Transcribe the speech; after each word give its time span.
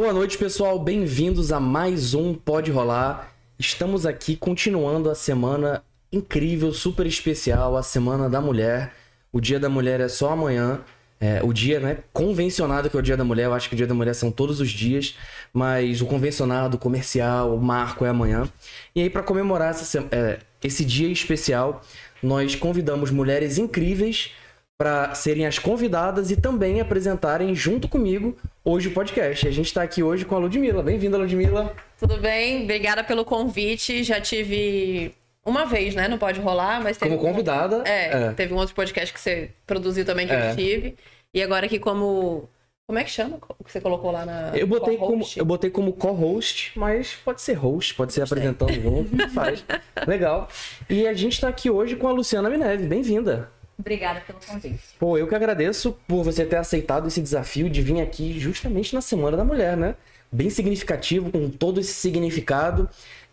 Boa 0.00 0.12
noite, 0.12 0.38
pessoal. 0.38 0.78
Bem-vindos 0.78 1.50
a 1.50 1.58
mais 1.58 2.14
um 2.14 2.32
Pode 2.32 2.70
Rolar. 2.70 3.34
Estamos 3.58 4.06
aqui 4.06 4.36
continuando 4.36 5.10
a 5.10 5.14
semana 5.16 5.82
incrível, 6.12 6.72
super 6.72 7.04
especial, 7.04 7.76
a 7.76 7.82
Semana 7.82 8.30
da 8.30 8.40
Mulher. 8.40 8.94
O 9.32 9.40
Dia 9.40 9.58
da 9.58 9.68
Mulher 9.68 9.98
é 9.98 10.06
só 10.06 10.30
amanhã. 10.30 10.82
É, 11.20 11.40
o 11.42 11.52
dia 11.52 11.80
né, 11.80 11.98
convencionado 12.12 12.88
que 12.88 12.96
é 12.96 13.00
o 13.00 13.02
Dia 13.02 13.16
da 13.16 13.24
Mulher, 13.24 13.46
eu 13.46 13.54
acho 13.54 13.68
que 13.68 13.74
o 13.74 13.76
Dia 13.76 13.88
da 13.88 13.94
Mulher 13.94 14.14
são 14.14 14.30
todos 14.30 14.60
os 14.60 14.70
dias, 14.70 15.16
mas 15.52 16.00
o 16.00 16.06
convencionado, 16.06 16.76
o 16.76 16.78
comercial, 16.78 17.52
o 17.52 17.60
marco 17.60 18.04
é 18.04 18.08
amanhã. 18.08 18.48
E 18.94 19.02
aí, 19.02 19.10
para 19.10 19.24
comemorar 19.24 19.70
essa, 19.70 20.06
é, 20.12 20.38
esse 20.62 20.84
dia 20.84 21.08
especial, 21.08 21.82
nós 22.22 22.54
convidamos 22.54 23.10
mulheres 23.10 23.58
incríveis 23.58 24.30
para 24.78 25.12
serem 25.12 25.44
as 25.44 25.58
convidadas 25.58 26.30
e 26.30 26.36
também 26.36 26.80
apresentarem 26.80 27.52
junto 27.52 27.88
comigo 27.88 28.36
hoje 28.64 28.86
o 28.86 28.94
podcast. 28.94 29.48
A 29.48 29.50
gente 29.50 29.66
está 29.66 29.82
aqui 29.82 30.04
hoje 30.04 30.24
com 30.24 30.36
a 30.36 30.38
Ludmilla. 30.38 30.84
Bem-vinda, 30.84 31.18
Ludmilla. 31.18 31.74
Tudo 31.98 32.16
bem? 32.18 32.62
Obrigada 32.62 33.02
pelo 33.02 33.24
convite. 33.24 34.04
Já 34.04 34.20
tive 34.20 35.12
uma 35.44 35.66
vez, 35.66 35.96
né? 35.96 36.06
Não 36.06 36.16
pode 36.16 36.38
rolar, 36.38 36.80
mas 36.80 36.96
teve. 36.96 37.16
Como 37.16 37.28
convidada. 37.28 37.78
Um... 37.78 37.82
É, 37.84 38.28
é, 38.28 38.32
teve 38.34 38.54
um 38.54 38.56
outro 38.56 38.72
podcast 38.72 39.12
que 39.12 39.20
você 39.20 39.50
produziu 39.66 40.04
também 40.04 40.28
que 40.28 40.32
é. 40.32 40.52
eu 40.52 40.56
tive. 40.56 40.94
E 41.34 41.42
agora 41.42 41.66
aqui 41.66 41.80
como. 41.80 42.48
Como 42.86 42.98
é 42.98 43.04
que 43.04 43.10
chama 43.10 43.38
o 43.58 43.64
que 43.64 43.72
você 43.72 43.80
colocou 43.80 44.12
lá 44.12 44.24
na. 44.24 44.56
Eu 44.56 44.66
botei 44.68 44.96
como, 44.96 45.26
eu 45.36 45.44
botei 45.44 45.70
como 45.70 45.92
co-host, 45.92 46.72
mas 46.78 47.16
pode 47.24 47.42
ser 47.42 47.54
host, 47.54 47.94
pode 47.96 48.12
ser 48.12 48.22
apresentando 48.22 48.72
junto, 48.72 49.18
faz. 49.34 49.62
Legal. 50.06 50.48
E 50.88 51.06
a 51.06 51.12
gente 51.14 51.32
está 51.32 51.48
aqui 51.48 51.68
hoje 51.68 51.96
com 51.96 52.06
a 52.06 52.12
Luciana 52.12 52.48
Mineve. 52.48 52.86
Bem-vinda. 52.86 53.57
Obrigada 53.78 54.20
pelo 54.22 54.40
convite. 54.44 54.80
Pô, 54.98 55.16
eu 55.16 55.28
que 55.28 55.34
agradeço 55.34 55.96
por 56.08 56.24
você 56.24 56.44
ter 56.44 56.56
aceitado 56.56 57.06
esse 57.06 57.20
desafio 57.20 57.70
de 57.70 57.80
vir 57.80 58.00
aqui 58.00 58.38
justamente 58.38 58.92
na 58.92 59.00
Semana 59.00 59.36
da 59.36 59.44
Mulher, 59.44 59.76
né? 59.76 59.94
Bem 60.32 60.50
significativo, 60.50 61.30
com 61.30 61.48
todo 61.48 61.78
esse 61.78 61.92
significado. 61.92 62.88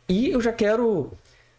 E 0.08 0.30
eu 0.30 0.40
já 0.40 0.54
quero 0.54 1.12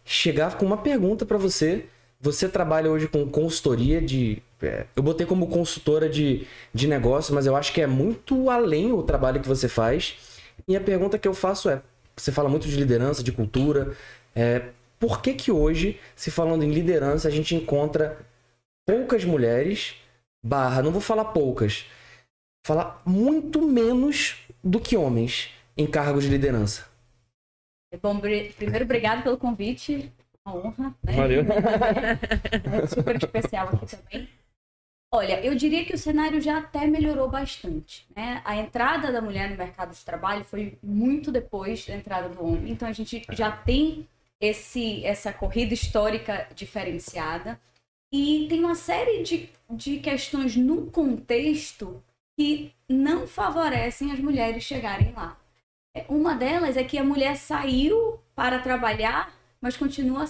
chegar 0.05 0.57
com 0.57 0.65
uma 0.65 0.77
pergunta 0.77 1.25
para 1.25 1.37
você. 1.37 1.85
Você 2.21 2.47
trabalha 2.47 2.89
hoje 2.89 3.07
com 3.07 3.27
consultoria 3.29 4.01
de. 4.01 4.41
É, 4.61 4.85
eu 4.95 5.03
botei 5.03 5.27
como 5.27 5.47
consultora 5.47 6.09
de, 6.09 6.47
de 6.73 6.87
negócio, 6.87 7.35
mas 7.35 7.45
eu 7.45 7.55
acho 7.55 7.73
que 7.73 7.81
é 7.81 7.87
muito 7.87 8.49
além 8.49 8.91
o 8.91 9.03
trabalho 9.03 9.41
que 9.41 9.47
você 9.47 9.67
faz. 9.67 10.15
E 10.67 10.75
a 10.75 10.81
pergunta 10.81 11.19
que 11.19 11.27
eu 11.27 11.33
faço 11.33 11.69
é: 11.69 11.81
você 12.15 12.31
fala 12.31 12.47
muito 12.47 12.67
de 12.67 12.75
liderança, 12.77 13.21
de 13.21 13.33
cultura. 13.33 13.91
É, 14.33 14.61
por 14.97 15.21
que 15.21 15.33
que 15.33 15.51
hoje, 15.51 15.99
se 16.15 16.31
falando 16.31 16.63
em 16.63 16.71
liderança, 16.71 17.27
a 17.27 17.31
gente 17.31 17.53
encontra 17.53 18.17
poucas 18.87 19.25
mulheres, 19.25 19.95
barra, 20.41 20.81
não 20.81 20.91
vou 20.91 21.01
falar 21.01 21.25
poucas, 21.25 21.85
falar 22.65 23.01
muito 23.05 23.61
menos 23.61 24.37
do 24.63 24.79
que 24.79 24.95
homens 24.95 25.53
em 25.75 25.85
cargos 25.85 26.23
de 26.23 26.29
liderança. 26.29 26.87
Bom, 28.01 28.19
primeiro, 28.19 28.85
obrigado 28.85 29.23
pelo 29.23 29.37
convite. 29.37 30.11
Uma 30.45 30.55
honra. 30.55 30.95
Né? 31.03 31.13
Valeu. 31.13 31.43
É 32.83 32.87
super 32.87 33.15
especial 33.17 33.69
aqui 33.69 33.85
também. 33.85 34.29
Olha, 35.13 35.43
eu 35.43 35.55
diria 35.55 35.85
que 35.85 35.93
o 35.93 35.97
cenário 35.97 36.41
já 36.41 36.57
até 36.57 36.85
melhorou 36.85 37.29
bastante. 37.29 38.05
Né? 38.13 38.41
A 38.43 38.57
entrada 38.57 39.11
da 39.11 39.21
mulher 39.21 39.49
no 39.49 39.57
mercado 39.57 39.93
de 39.93 40.03
trabalho 40.03 40.43
foi 40.43 40.77
muito 40.83 41.31
depois 41.31 41.85
da 41.85 41.95
entrada 41.95 42.27
do 42.29 42.45
homem. 42.45 42.71
Então 42.71 42.87
a 42.87 42.91
gente 42.91 43.25
já 43.31 43.51
tem 43.51 44.07
esse, 44.39 45.05
essa 45.05 45.31
corrida 45.31 45.73
histórica 45.73 46.47
diferenciada. 46.53 47.59
E 48.11 48.45
tem 48.47 48.63
uma 48.63 48.75
série 48.75 49.23
de, 49.23 49.49
de 49.69 49.99
questões 49.99 50.55
no 50.55 50.89
contexto 50.89 52.01
que 52.37 52.71
não 52.87 53.27
favorecem 53.27 54.11
as 54.11 54.19
mulheres 54.19 54.63
chegarem 54.63 55.11
lá. 55.13 55.37
É, 55.95 56.05
uma 56.07 56.35
delas 56.35 56.77
é 56.77 56.83
que 56.83 56.97
a 56.97 57.03
mulher 57.03 57.35
saiu 57.35 58.19
para 58.35 58.59
trabalhar, 58.59 59.33
mas 59.59 59.75
continua 59.75 60.25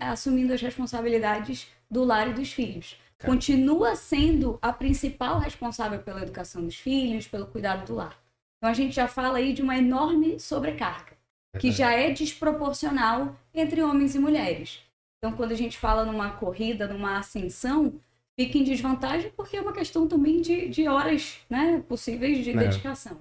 assumindo 0.00 0.52
as 0.52 0.60
responsabilidades 0.60 1.68
do 1.90 2.04
lar 2.04 2.28
e 2.28 2.34
dos 2.34 2.52
filhos. 2.52 2.98
Continua 3.24 3.94
sendo 3.94 4.58
a 4.60 4.72
principal 4.72 5.38
responsável 5.38 6.00
pela 6.00 6.22
educação 6.22 6.64
dos 6.64 6.74
filhos, 6.74 7.28
pelo 7.28 7.46
cuidado 7.46 7.86
do 7.86 7.94
lar. 7.94 8.18
Então 8.58 8.68
a 8.68 8.74
gente 8.74 8.94
já 8.94 9.06
fala 9.06 9.38
aí 9.38 9.52
de 9.52 9.62
uma 9.62 9.78
enorme 9.78 10.40
sobrecarga, 10.40 11.12
que 11.58 11.70
já 11.70 11.92
é 11.92 12.10
desproporcional 12.10 13.36
entre 13.54 13.80
homens 13.80 14.16
e 14.16 14.18
mulheres. 14.18 14.80
Então, 15.24 15.36
quando 15.36 15.52
a 15.52 15.56
gente 15.56 15.78
fala 15.78 16.04
numa 16.04 16.32
corrida, 16.32 16.88
numa 16.88 17.16
ascensão, 17.18 17.94
fica 18.34 18.58
em 18.58 18.64
desvantagem 18.64 19.30
porque 19.36 19.56
é 19.56 19.60
uma 19.60 19.72
questão 19.72 20.08
também 20.08 20.40
de, 20.40 20.68
de 20.68 20.88
horas 20.88 21.38
né, 21.48 21.80
possíveis 21.88 22.42
de 22.42 22.50
é. 22.50 22.56
dedicação. 22.56 23.20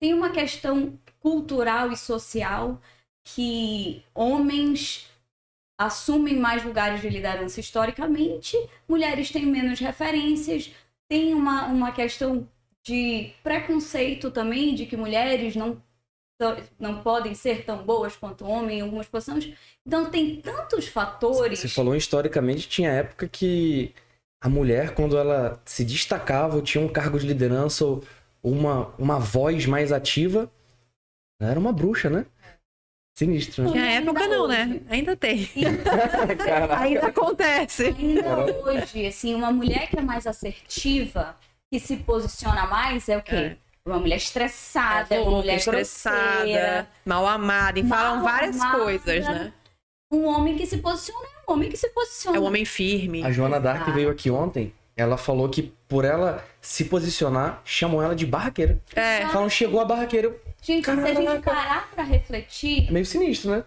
Tem 0.00 0.14
uma 0.14 0.30
questão 0.30 0.98
cultural 1.20 1.92
e 1.92 1.96
social 1.96 2.80
que 3.22 4.02
homens 4.14 5.10
assumem 5.78 6.36
mais 6.36 6.64
lugares 6.64 7.02
de 7.02 7.10
liderança 7.10 7.60
historicamente, 7.60 8.56
mulheres 8.88 9.30
têm 9.30 9.44
menos 9.44 9.78
referências, 9.78 10.72
tem 11.06 11.34
uma, 11.34 11.66
uma 11.66 11.92
questão 11.92 12.48
de 12.82 13.30
preconceito 13.42 14.30
também, 14.30 14.74
de 14.74 14.86
que 14.86 14.96
mulheres 14.96 15.54
não 15.54 15.82
não 16.78 17.02
podem 17.02 17.34
ser 17.34 17.64
tão 17.64 17.84
boas 17.84 18.16
quanto 18.16 18.44
homem 18.44 18.78
em 18.78 18.82
algumas 18.82 19.06
posições. 19.06 19.52
Então 19.86 20.10
tem 20.10 20.36
tantos 20.36 20.88
fatores. 20.88 21.60
Você 21.60 21.68
falou 21.68 21.94
historicamente, 21.94 22.68
tinha 22.68 22.90
época 22.90 23.28
que 23.28 23.94
a 24.42 24.48
mulher, 24.48 24.94
quando 24.94 25.16
ela 25.16 25.60
se 25.64 25.84
destacava, 25.84 26.56
ou 26.56 26.62
tinha 26.62 26.84
um 26.84 26.88
cargo 26.88 27.18
de 27.18 27.26
liderança 27.26 27.84
ou 27.84 28.02
uma, 28.42 28.88
uma 28.98 29.18
voz 29.18 29.66
mais 29.66 29.92
ativa, 29.92 30.50
era 31.40 31.58
uma 31.58 31.72
bruxa, 31.72 32.10
né? 32.10 32.26
Sinistro, 33.16 33.70
né? 33.70 33.78
Na 33.78 33.90
época 33.90 34.26
não, 34.26 34.48
né? 34.48 34.62
hoje. 34.62 34.74
né? 34.74 34.80
Ainda 34.88 35.16
tem. 35.16 35.48
ainda 36.76 37.06
acontece. 37.06 37.86
Ainda 37.86 38.56
hoje, 38.64 39.06
assim, 39.06 39.34
uma 39.34 39.52
mulher 39.52 39.88
que 39.88 39.98
é 39.98 40.02
mais 40.02 40.26
assertiva, 40.26 41.36
que 41.70 41.78
se 41.78 41.98
posiciona 41.98 42.66
mais, 42.66 43.08
é 43.08 43.18
o 43.18 43.22
quê? 43.22 43.34
É 43.34 43.56
uma 43.86 43.98
mulher 43.98 44.16
estressada, 44.16 45.14
é 45.14 45.20
uma 45.20 45.38
mulher 45.38 45.56
estressada, 45.56 46.36
grosseira, 46.36 46.88
mal 47.04 47.26
amada, 47.26 47.80
e 47.80 47.86
falam 47.86 48.22
várias 48.22 48.60
amada, 48.60 48.78
coisas, 48.78 49.26
né? 49.26 49.52
Um 50.10 50.24
homem 50.26 50.56
que 50.56 50.66
se 50.66 50.78
posiciona 50.78 51.26
é 51.26 51.50
um 51.50 51.54
homem 51.54 51.70
que 51.70 51.76
se 51.76 51.88
posiciona. 51.88 52.36
É 52.36 52.40
um 52.40 52.44
homem 52.44 52.64
firme. 52.64 53.24
A 53.24 53.32
Joana 53.32 53.58
Dark 53.58 53.88
veio 53.92 54.10
aqui 54.10 54.30
ontem, 54.30 54.72
ela 54.96 55.16
falou 55.16 55.48
que 55.48 55.72
por 55.88 56.04
ela 56.04 56.44
se 56.60 56.84
posicionar, 56.84 57.60
chamam 57.64 58.00
ela 58.00 58.14
de 58.14 58.24
barraqueira. 58.24 58.80
É. 58.94 59.26
Falam, 59.28 59.48
chegou 59.48 59.80
a 59.80 59.84
barraqueira. 59.84 60.34
Gente, 60.60 60.84
Caraca. 60.84 61.06
se 61.06 61.12
a 61.12 61.20
gente 61.20 61.42
parar 61.42 61.90
pra 61.90 62.04
refletir... 62.04 62.88
É 62.88 62.92
meio 62.92 63.04
sinistro, 63.04 63.50
né? 63.50 63.64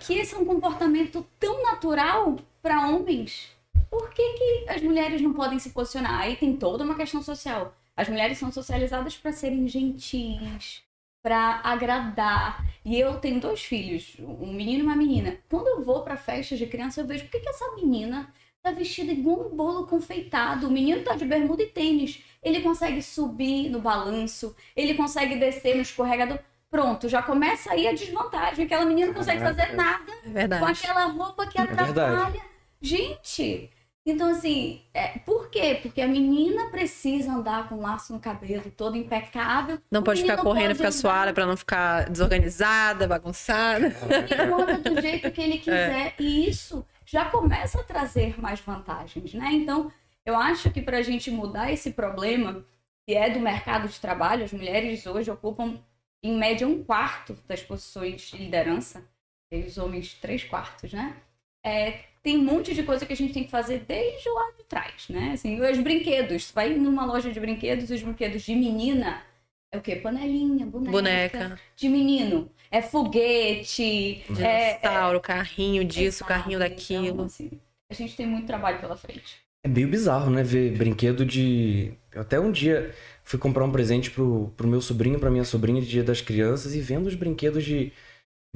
Que 0.00 0.18
esse 0.18 0.34
é 0.34 0.38
um 0.38 0.44
comportamento 0.44 1.26
tão 1.40 1.62
natural 1.62 2.36
para 2.60 2.86
homens. 2.88 3.48
Por 3.88 4.10
que, 4.10 4.22
que 4.34 4.64
as 4.68 4.82
mulheres 4.82 5.22
não 5.22 5.32
podem 5.32 5.58
se 5.58 5.70
posicionar? 5.70 6.20
Aí 6.20 6.36
tem 6.36 6.54
toda 6.54 6.84
uma 6.84 6.94
questão 6.94 7.22
social. 7.22 7.72
As 7.98 8.08
mulheres 8.08 8.38
são 8.38 8.52
socializadas 8.52 9.16
para 9.16 9.32
serem 9.32 9.66
gentis, 9.66 10.84
para 11.20 11.60
agradar. 11.64 12.64
E 12.84 12.96
eu 12.96 13.16
tenho 13.16 13.40
dois 13.40 13.60
filhos, 13.64 14.14
um 14.20 14.52
menino 14.52 14.78
e 14.78 14.86
uma 14.86 14.94
menina. 14.94 15.36
Quando 15.48 15.66
eu 15.66 15.82
vou 15.82 16.04
para 16.04 16.16
festas 16.16 16.60
de 16.60 16.66
criança, 16.68 17.00
eu 17.00 17.06
vejo 17.08 17.24
por 17.24 17.32
que, 17.32 17.40
que 17.40 17.48
essa 17.48 17.74
menina 17.74 18.32
tá 18.62 18.70
vestida 18.70 19.10
igual 19.10 19.48
um 19.48 19.56
bolo 19.56 19.84
confeitado. 19.88 20.68
O 20.68 20.70
menino 20.70 21.02
tá 21.02 21.16
de 21.16 21.24
bermuda 21.24 21.60
e 21.60 21.66
tênis. 21.66 22.22
Ele 22.40 22.60
consegue 22.60 23.02
subir 23.02 23.68
no 23.68 23.80
balanço, 23.80 24.54
ele 24.76 24.94
consegue 24.94 25.34
descer 25.34 25.74
no 25.74 25.82
escorregador. 25.82 26.38
Pronto, 26.70 27.08
já 27.08 27.20
começa 27.20 27.72
aí 27.72 27.88
a 27.88 27.92
desvantagem. 27.92 28.64
Aquela 28.64 28.84
menina 28.84 29.08
não 29.08 29.14
consegue 29.14 29.40
fazer 29.40 29.74
nada 29.74 30.12
é 30.36 30.46
com 30.46 30.66
aquela 30.66 31.06
roupa 31.06 31.48
que 31.48 31.58
é 31.58 31.62
atrapalha. 31.62 32.42
Gente, 32.80 33.72
então, 34.10 34.30
assim, 34.30 34.82
é, 34.94 35.18
por 35.18 35.50
quê? 35.50 35.78
Porque 35.82 36.00
a 36.00 36.08
menina 36.08 36.70
precisa 36.70 37.32
andar 37.32 37.68
com 37.68 37.76
um 37.76 37.82
laço 37.82 38.12
no 38.12 38.20
cabelo 38.20 38.70
todo 38.70 38.96
impecável. 38.96 39.78
Não 39.90 40.02
pode 40.02 40.22
ficar 40.22 40.36
correndo, 40.38 40.74
ficar 40.74 40.92
suada 40.92 41.32
para 41.32 41.46
não 41.46 41.56
ficar 41.56 42.08
desorganizada, 42.08 43.06
bagunçada. 43.06 43.86
Ele 44.30 44.42
anda 44.52 44.78
do 44.78 45.00
jeito 45.00 45.30
que 45.30 45.40
ele 45.40 45.54
é. 45.54 45.58
quiser. 45.58 46.06
É. 46.06 46.14
E 46.18 46.48
isso 46.48 46.86
já 47.04 47.24
começa 47.24 47.80
a 47.80 47.84
trazer 47.84 48.40
mais 48.40 48.60
vantagens, 48.60 49.34
né? 49.34 49.50
Então, 49.52 49.90
eu 50.24 50.36
acho 50.36 50.70
que 50.70 50.82
para 50.82 50.98
a 50.98 51.02
gente 51.02 51.30
mudar 51.30 51.72
esse 51.72 51.92
problema, 51.92 52.64
que 53.06 53.14
é 53.14 53.30
do 53.30 53.40
mercado 53.40 53.88
de 53.88 53.98
trabalho, 53.98 54.44
as 54.44 54.52
mulheres 54.52 55.06
hoje 55.06 55.30
ocupam, 55.30 55.78
em 56.22 56.36
média, 56.36 56.66
um 56.66 56.84
quarto 56.84 57.38
das 57.46 57.62
posições 57.62 58.22
de 58.22 58.36
liderança. 58.36 59.02
Eles 59.50 59.78
homens, 59.78 60.14
três 60.14 60.44
quartos, 60.44 60.92
né? 60.92 61.16
É, 61.64 62.04
tem 62.22 62.36
um 62.36 62.44
monte 62.44 62.74
de 62.74 62.82
coisa 62.82 63.06
que 63.06 63.12
a 63.12 63.16
gente 63.16 63.32
tem 63.32 63.44
que 63.44 63.50
fazer 63.50 63.84
desde 63.86 64.28
lá 64.30 64.52
de 64.56 64.64
trás, 64.64 65.08
né? 65.08 65.32
Assim, 65.32 65.60
os 65.60 65.78
brinquedos. 65.78 66.44
Você 66.44 66.52
vai 66.52 66.74
numa 66.74 67.04
loja 67.04 67.30
de 67.30 67.40
brinquedos, 67.40 67.90
os 67.90 68.02
brinquedos 68.02 68.42
de 68.42 68.54
menina 68.54 69.22
é 69.70 69.76
o 69.76 69.82
quê? 69.82 69.96
Panelinha, 69.96 70.64
boneca. 70.64 70.90
Boneca. 70.90 71.60
De 71.76 71.88
menino. 71.88 72.50
É 72.70 72.80
foguete. 72.80 74.24
Dinossauro, 74.26 75.16
é, 75.16 75.18
é... 75.18 75.20
carrinho 75.20 75.84
disso, 75.84 76.24
Exato. 76.24 76.28
carrinho 76.28 76.58
daquilo. 76.58 77.06
Então, 77.06 77.24
assim, 77.26 77.50
a 77.90 77.94
gente 77.94 78.16
tem 78.16 78.26
muito 78.26 78.46
trabalho 78.46 78.80
pela 78.80 78.96
frente. 78.96 79.36
É 79.64 79.68
meio 79.68 79.88
bizarro, 79.88 80.30
né? 80.30 80.42
Ver 80.42 80.76
brinquedo 80.76 81.24
de. 81.24 81.92
Até 82.14 82.40
um 82.40 82.50
dia 82.50 82.94
fui 83.22 83.38
comprar 83.38 83.64
um 83.64 83.72
presente 83.72 84.10
pro, 84.10 84.52
pro 84.56 84.66
meu 84.66 84.80
sobrinho, 84.80 85.20
pra 85.20 85.30
minha 85.30 85.44
sobrinha 85.44 85.82
de 85.82 85.88
Dia 85.88 86.02
das 86.02 86.22
Crianças 86.22 86.74
e 86.74 86.80
vendo 86.80 87.06
os 87.06 87.14
brinquedos 87.14 87.62
de, 87.62 87.92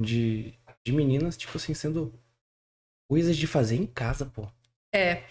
de, 0.01 0.53
de 0.83 0.91
meninas, 0.91 1.37
tipo 1.37 1.55
assim, 1.57 1.75
sendo 1.75 2.11
coisas 3.13 3.37
de 3.37 3.45
fazer 3.45 3.75
em 3.75 3.85
casa, 3.85 4.25
pô. 4.25 4.47
É. 4.91 5.21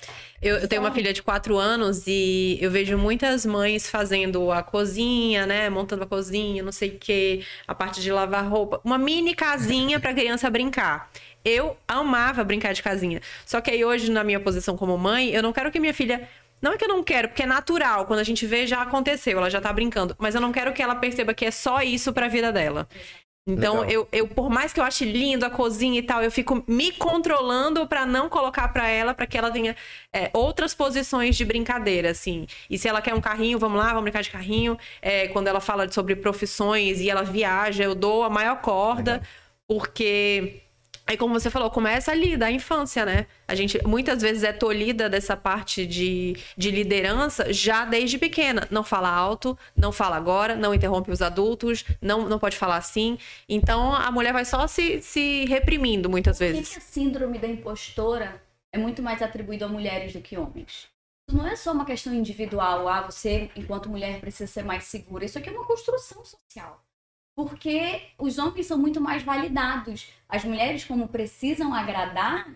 Eu, 0.40 0.58
eu, 0.58 0.68
tenho 0.68 0.82
uma 0.82 0.92
filha 0.92 1.12
de 1.12 1.20
quatro 1.20 1.58
anos 1.58 2.04
e 2.06 2.56
eu 2.60 2.70
vejo 2.70 2.96
muitas 2.96 3.44
mães 3.44 3.90
fazendo 3.90 4.52
a 4.52 4.62
cozinha, 4.62 5.46
né? 5.46 5.68
Montando 5.68 6.04
a 6.04 6.06
cozinha, 6.06 6.62
não 6.62 6.70
sei 6.70 6.90
o 6.90 6.98
quê, 6.98 7.44
a 7.66 7.74
parte 7.74 8.00
de 8.00 8.12
lavar 8.12 8.48
roupa. 8.48 8.80
Uma 8.84 8.98
mini 8.98 9.34
casinha 9.34 9.98
pra 9.98 10.14
criança 10.14 10.48
brincar. 10.48 11.10
Eu 11.44 11.76
amava 11.88 12.44
brincar 12.44 12.72
de 12.72 12.84
casinha. 12.84 13.20
Só 13.44 13.60
que 13.60 13.72
aí 13.72 13.84
hoje, 13.84 14.12
na 14.12 14.22
minha 14.22 14.38
posição 14.38 14.76
como 14.76 14.96
mãe, 14.96 15.30
eu 15.30 15.42
não 15.42 15.52
quero 15.52 15.72
que 15.72 15.80
minha 15.80 15.94
filha. 15.94 16.28
Não 16.60 16.74
é 16.74 16.78
que 16.78 16.84
eu 16.84 16.88
não 16.88 17.02
quero, 17.02 17.30
porque 17.30 17.42
é 17.42 17.46
natural. 17.46 18.06
Quando 18.06 18.20
a 18.20 18.24
gente 18.24 18.46
vê, 18.46 18.64
já 18.64 18.80
aconteceu, 18.80 19.38
ela 19.38 19.50
já 19.50 19.60
tá 19.60 19.72
brincando. 19.72 20.14
Mas 20.20 20.36
eu 20.36 20.40
não 20.40 20.52
quero 20.52 20.72
que 20.72 20.80
ela 20.80 20.94
perceba 20.94 21.34
que 21.34 21.44
é 21.44 21.50
só 21.50 21.82
isso 21.82 22.12
pra 22.12 22.28
vida 22.28 22.52
dela. 22.52 22.86
Então, 23.44 23.84
eu, 23.86 24.06
eu, 24.12 24.28
por 24.28 24.48
mais 24.48 24.72
que 24.72 24.78
eu 24.78 24.84
ache 24.84 25.04
lindo 25.04 25.44
a 25.44 25.50
cozinha 25.50 25.98
e 25.98 26.02
tal, 26.02 26.22
eu 26.22 26.30
fico 26.30 26.62
me 26.68 26.92
controlando 26.92 27.88
para 27.88 28.06
não 28.06 28.28
colocar 28.28 28.68
para 28.68 28.86
ela, 28.88 29.12
para 29.14 29.26
que 29.26 29.36
ela 29.36 29.50
tenha 29.50 29.74
é, 30.12 30.30
outras 30.32 30.72
posições 30.74 31.36
de 31.36 31.44
brincadeira, 31.44 32.10
assim. 32.10 32.46
E 32.70 32.78
se 32.78 32.86
ela 32.86 33.02
quer 33.02 33.14
um 33.14 33.20
carrinho, 33.20 33.58
vamos 33.58 33.78
lá, 33.78 33.88
vamos 33.88 34.04
brincar 34.04 34.22
de 34.22 34.30
carrinho. 34.30 34.78
É, 35.00 35.26
quando 35.28 35.48
ela 35.48 35.60
fala 35.60 35.90
sobre 35.90 36.14
profissões 36.14 37.00
e 37.00 37.10
ela 37.10 37.24
viaja, 37.24 37.82
eu 37.82 37.96
dou 37.96 38.22
a 38.22 38.30
maior 38.30 38.60
corda, 38.60 39.14
Legal. 39.14 39.26
porque 39.66 40.62
Aí, 41.12 41.18
como 41.18 41.38
você 41.38 41.50
falou, 41.50 41.68
começa 41.70 42.10
ali, 42.10 42.38
da 42.38 42.50
infância, 42.50 43.04
né? 43.04 43.26
A 43.46 43.54
gente 43.54 43.78
muitas 43.86 44.22
vezes 44.22 44.42
é 44.44 44.50
tolhida 44.50 45.10
dessa 45.10 45.36
parte 45.36 45.84
de, 45.84 46.34
de 46.56 46.70
liderança 46.70 47.52
já 47.52 47.84
desde 47.84 48.16
pequena. 48.16 48.66
Não 48.70 48.82
fala 48.82 49.10
alto, 49.10 49.58
não 49.76 49.92
fala 49.92 50.16
agora, 50.16 50.56
não 50.56 50.72
interrompe 50.72 51.10
os 51.10 51.20
adultos, 51.20 51.84
não, 52.00 52.26
não 52.26 52.38
pode 52.38 52.56
falar 52.56 52.78
assim. 52.78 53.18
Então, 53.46 53.94
a 53.94 54.10
mulher 54.10 54.32
vai 54.32 54.46
só 54.46 54.66
se, 54.66 55.02
se 55.02 55.44
reprimindo 55.44 56.08
muitas 56.08 56.38
Por 56.38 56.46
vezes. 56.46 56.68
Por 56.68 56.72
que 56.72 56.78
a 56.78 56.80
síndrome 56.80 57.38
da 57.38 57.46
impostora 57.46 58.42
é 58.72 58.78
muito 58.78 59.02
mais 59.02 59.20
atribuída 59.20 59.66
a 59.66 59.68
mulheres 59.68 60.14
do 60.14 60.22
que 60.22 60.38
homens? 60.38 60.88
Isso 61.28 61.36
não 61.36 61.46
é 61.46 61.54
só 61.56 61.72
uma 61.72 61.84
questão 61.84 62.14
individual. 62.14 62.88
Ah, 62.88 63.02
você, 63.02 63.50
enquanto 63.54 63.90
mulher, 63.90 64.18
precisa 64.18 64.50
ser 64.50 64.64
mais 64.64 64.84
segura. 64.84 65.26
Isso 65.26 65.36
aqui 65.36 65.50
é 65.50 65.52
uma 65.52 65.66
construção 65.66 66.24
social 66.24 66.82
porque 67.34 68.02
os 68.18 68.38
homens 68.38 68.66
são 68.66 68.78
muito 68.78 69.00
mais 69.00 69.22
validados. 69.22 70.08
As 70.28 70.44
mulheres, 70.44 70.84
como 70.84 71.08
precisam 71.08 71.74
agradar, 71.74 72.48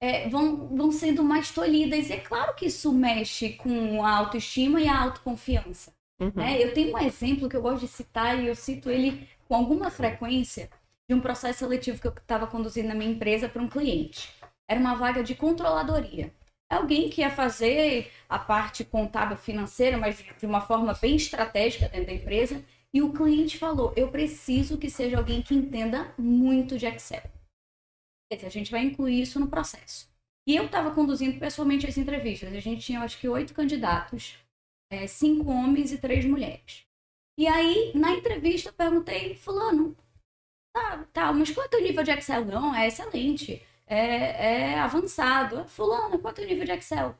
é, 0.00 0.28
vão, 0.28 0.68
vão 0.68 0.92
sendo 0.92 1.22
mais 1.24 1.50
tolhidas. 1.50 2.10
E 2.10 2.14
é 2.14 2.20
claro 2.20 2.54
que 2.54 2.66
isso 2.66 2.92
mexe 2.92 3.54
com 3.54 4.04
a 4.04 4.10
autoestima 4.10 4.80
e 4.80 4.88
a 4.88 5.00
autoconfiança. 5.00 5.92
Uhum. 6.20 6.32
Né? 6.34 6.62
Eu 6.62 6.74
tenho 6.74 6.94
um 6.94 6.98
exemplo 6.98 7.48
que 7.48 7.56
eu 7.56 7.62
gosto 7.62 7.80
de 7.80 7.88
citar 7.88 8.38
e 8.38 8.48
eu 8.48 8.54
cito 8.54 8.90
ele 8.90 9.28
com 9.46 9.54
alguma 9.54 9.90
frequência 9.90 10.68
de 11.08 11.14
um 11.14 11.20
processo 11.20 11.60
seletivo 11.60 12.00
que 12.00 12.06
eu 12.06 12.12
estava 12.12 12.46
conduzindo 12.46 12.88
na 12.88 12.94
minha 12.94 13.10
empresa 13.10 13.48
para 13.48 13.62
um 13.62 13.68
cliente. 13.68 14.30
Era 14.68 14.78
uma 14.78 14.94
vaga 14.94 15.22
de 15.22 15.34
controladoria. 15.34 16.32
Alguém 16.70 17.08
que 17.08 17.22
ia 17.22 17.30
fazer 17.30 18.12
a 18.28 18.38
parte 18.38 18.84
contábil 18.84 19.38
financeira, 19.38 19.96
mas 19.96 20.22
de 20.38 20.44
uma 20.44 20.60
forma 20.60 20.92
bem 21.00 21.16
estratégica 21.16 21.88
dentro 21.88 22.08
da 22.08 22.12
empresa 22.12 22.62
e 22.94 23.02
o 23.02 23.12
cliente 23.12 23.58
falou: 23.58 23.92
eu 23.96 24.10
preciso 24.10 24.78
que 24.78 24.90
seja 24.90 25.18
alguém 25.18 25.42
que 25.42 25.54
entenda 25.54 26.14
muito 26.18 26.78
de 26.78 26.86
Excel. 26.86 27.22
A 28.30 28.48
gente 28.48 28.70
vai 28.70 28.82
incluir 28.82 29.22
isso 29.22 29.40
no 29.40 29.48
processo. 29.48 30.08
E 30.46 30.56
eu 30.56 30.66
estava 30.66 30.94
conduzindo 30.94 31.38
pessoalmente 31.38 31.86
as 31.86 31.96
entrevistas. 31.96 32.54
A 32.54 32.60
gente 32.60 32.82
tinha, 32.82 33.00
acho 33.00 33.18
que, 33.18 33.28
oito 33.28 33.54
candidatos, 33.54 34.38
é, 34.90 35.06
cinco 35.06 35.50
homens 35.50 35.92
e 35.92 35.98
três 35.98 36.24
mulheres. 36.24 36.86
E 37.38 37.46
aí, 37.46 37.92
na 37.94 38.12
entrevista, 38.12 38.70
eu 38.70 38.72
perguntei, 38.72 39.34
fulano, 39.34 39.96
tá, 40.74 41.04
tá, 41.12 41.32
mas 41.32 41.50
qual 41.50 41.64
é 41.64 41.66
o 41.68 41.70
teu 41.70 41.82
nível 41.82 42.02
de 42.02 42.10
Excel? 42.10 42.44
Não, 42.44 42.74
é 42.74 42.86
excelente, 42.86 43.62
é, 43.86 44.72
é 44.72 44.78
avançado. 44.78 45.66
Fulano, 45.68 46.18
qual 46.18 46.30
é 46.30 46.32
o 46.32 46.36
teu 46.36 46.46
nível 46.46 46.64
de 46.64 46.72
Excel? 46.72 47.16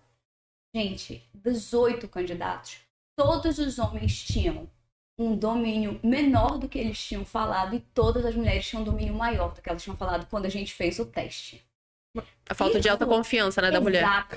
Gente, 0.74 1.22
dos 1.32 1.72
oito 1.72 2.08
candidatos, 2.08 2.80
todos 3.16 3.58
os 3.58 3.78
homens 3.78 4.22
tinham 4.24 4.68
um 5.18 5.34
domínio 5.34 5.98
menor 6.02 6.58
do 6.58 6.68
que 6.68 6.78
eles 6.78 6.98
tinham 7.02 7.24
falado 7.24 7.74
e 7.74 7.80
todas 7.92 8.24
as 8.24 8.34
mulheres 8.36 8.66
tinham 8.66 8.82
um 8.82 8.84
domínio 8.84 9.14
maior 9.14 9.52
do 9.52 9.60
que 9.60 9.68
elas 9.68 9.82
tinham 9.82 9.96
falado 9.96 10.26
quando 10.30 10.46
a 10.46 10.50
gente 10.50 10.72
fez 10.72 10.98
o 10.98 11.04
teste. 11.06 11.66
A 12.48 12.54
falta 12.54 12.74
Isso, 12.74 12.82
de 12.82 12.88
autoconfiança, 12.88 13.60
né, 13.60 13.70
da 13.70 13.80
mulher. 13.80 14.02
Exato. 14.02 14.36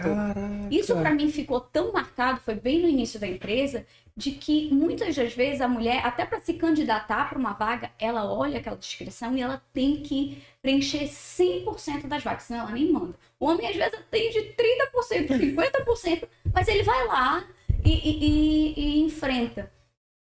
Isso 0.70 0.94
para 0.96 1.12
mim 1.12 1.32
ficou 1.32 1.62
tão 1.62 1.94
marcado, 1.94 2.40
foi 2.42 2.56
bem 2.56 2.82
no 2.82 2.88
início 2.88 3.20
da 3.20 3.28
empresa, 3.28 3.86
de 4.16 4.32
que 4.32 4.70
muitas 4.74 5.16
das 5.16 5.34
vezes 5.34 5.62
a 5.62 5.68
mulher, 5.68 6.06
até 6.06 6.26
para 6.26 6.42
se 6.42 6.54
candidatar 6.56 7.30
para 7.30 7.40
uma 7.40 7.54
vaga, 7.54 7.92
ela 7.98 8.32
olha 8.32 8.60
aquela 8.60 8.76
descrição 8.76 9.36
e 9.38 9.42
ela 9.42 9.62
tem 9.72 10.02
que 10.02 10.44
preencher 10.62 11.06
100% 11.06 12.08
das 12.08 12.24
vagas, 12.24 12.44
senão 12.44 12.62
ela 12.62 12.72
nem 12.72 12.92
manda. 12.92 13.16
O 13.40 13.48
homem 13.48 13.68
às 13.68 13.76
vezes 13.76 13.94
atende 13.94 14.54
30%, 14.56 15.30
50%, 15.40 16.28
mas 16.54 16.68
ele 16.68 16.84
vai 16.84 17.08
lá 17.08 17.44
e, 17.86 17.90
e, 17.90 18.26
e, 18.26 18.74
e 18.80 19.00
enfrenta. 19.02 19.72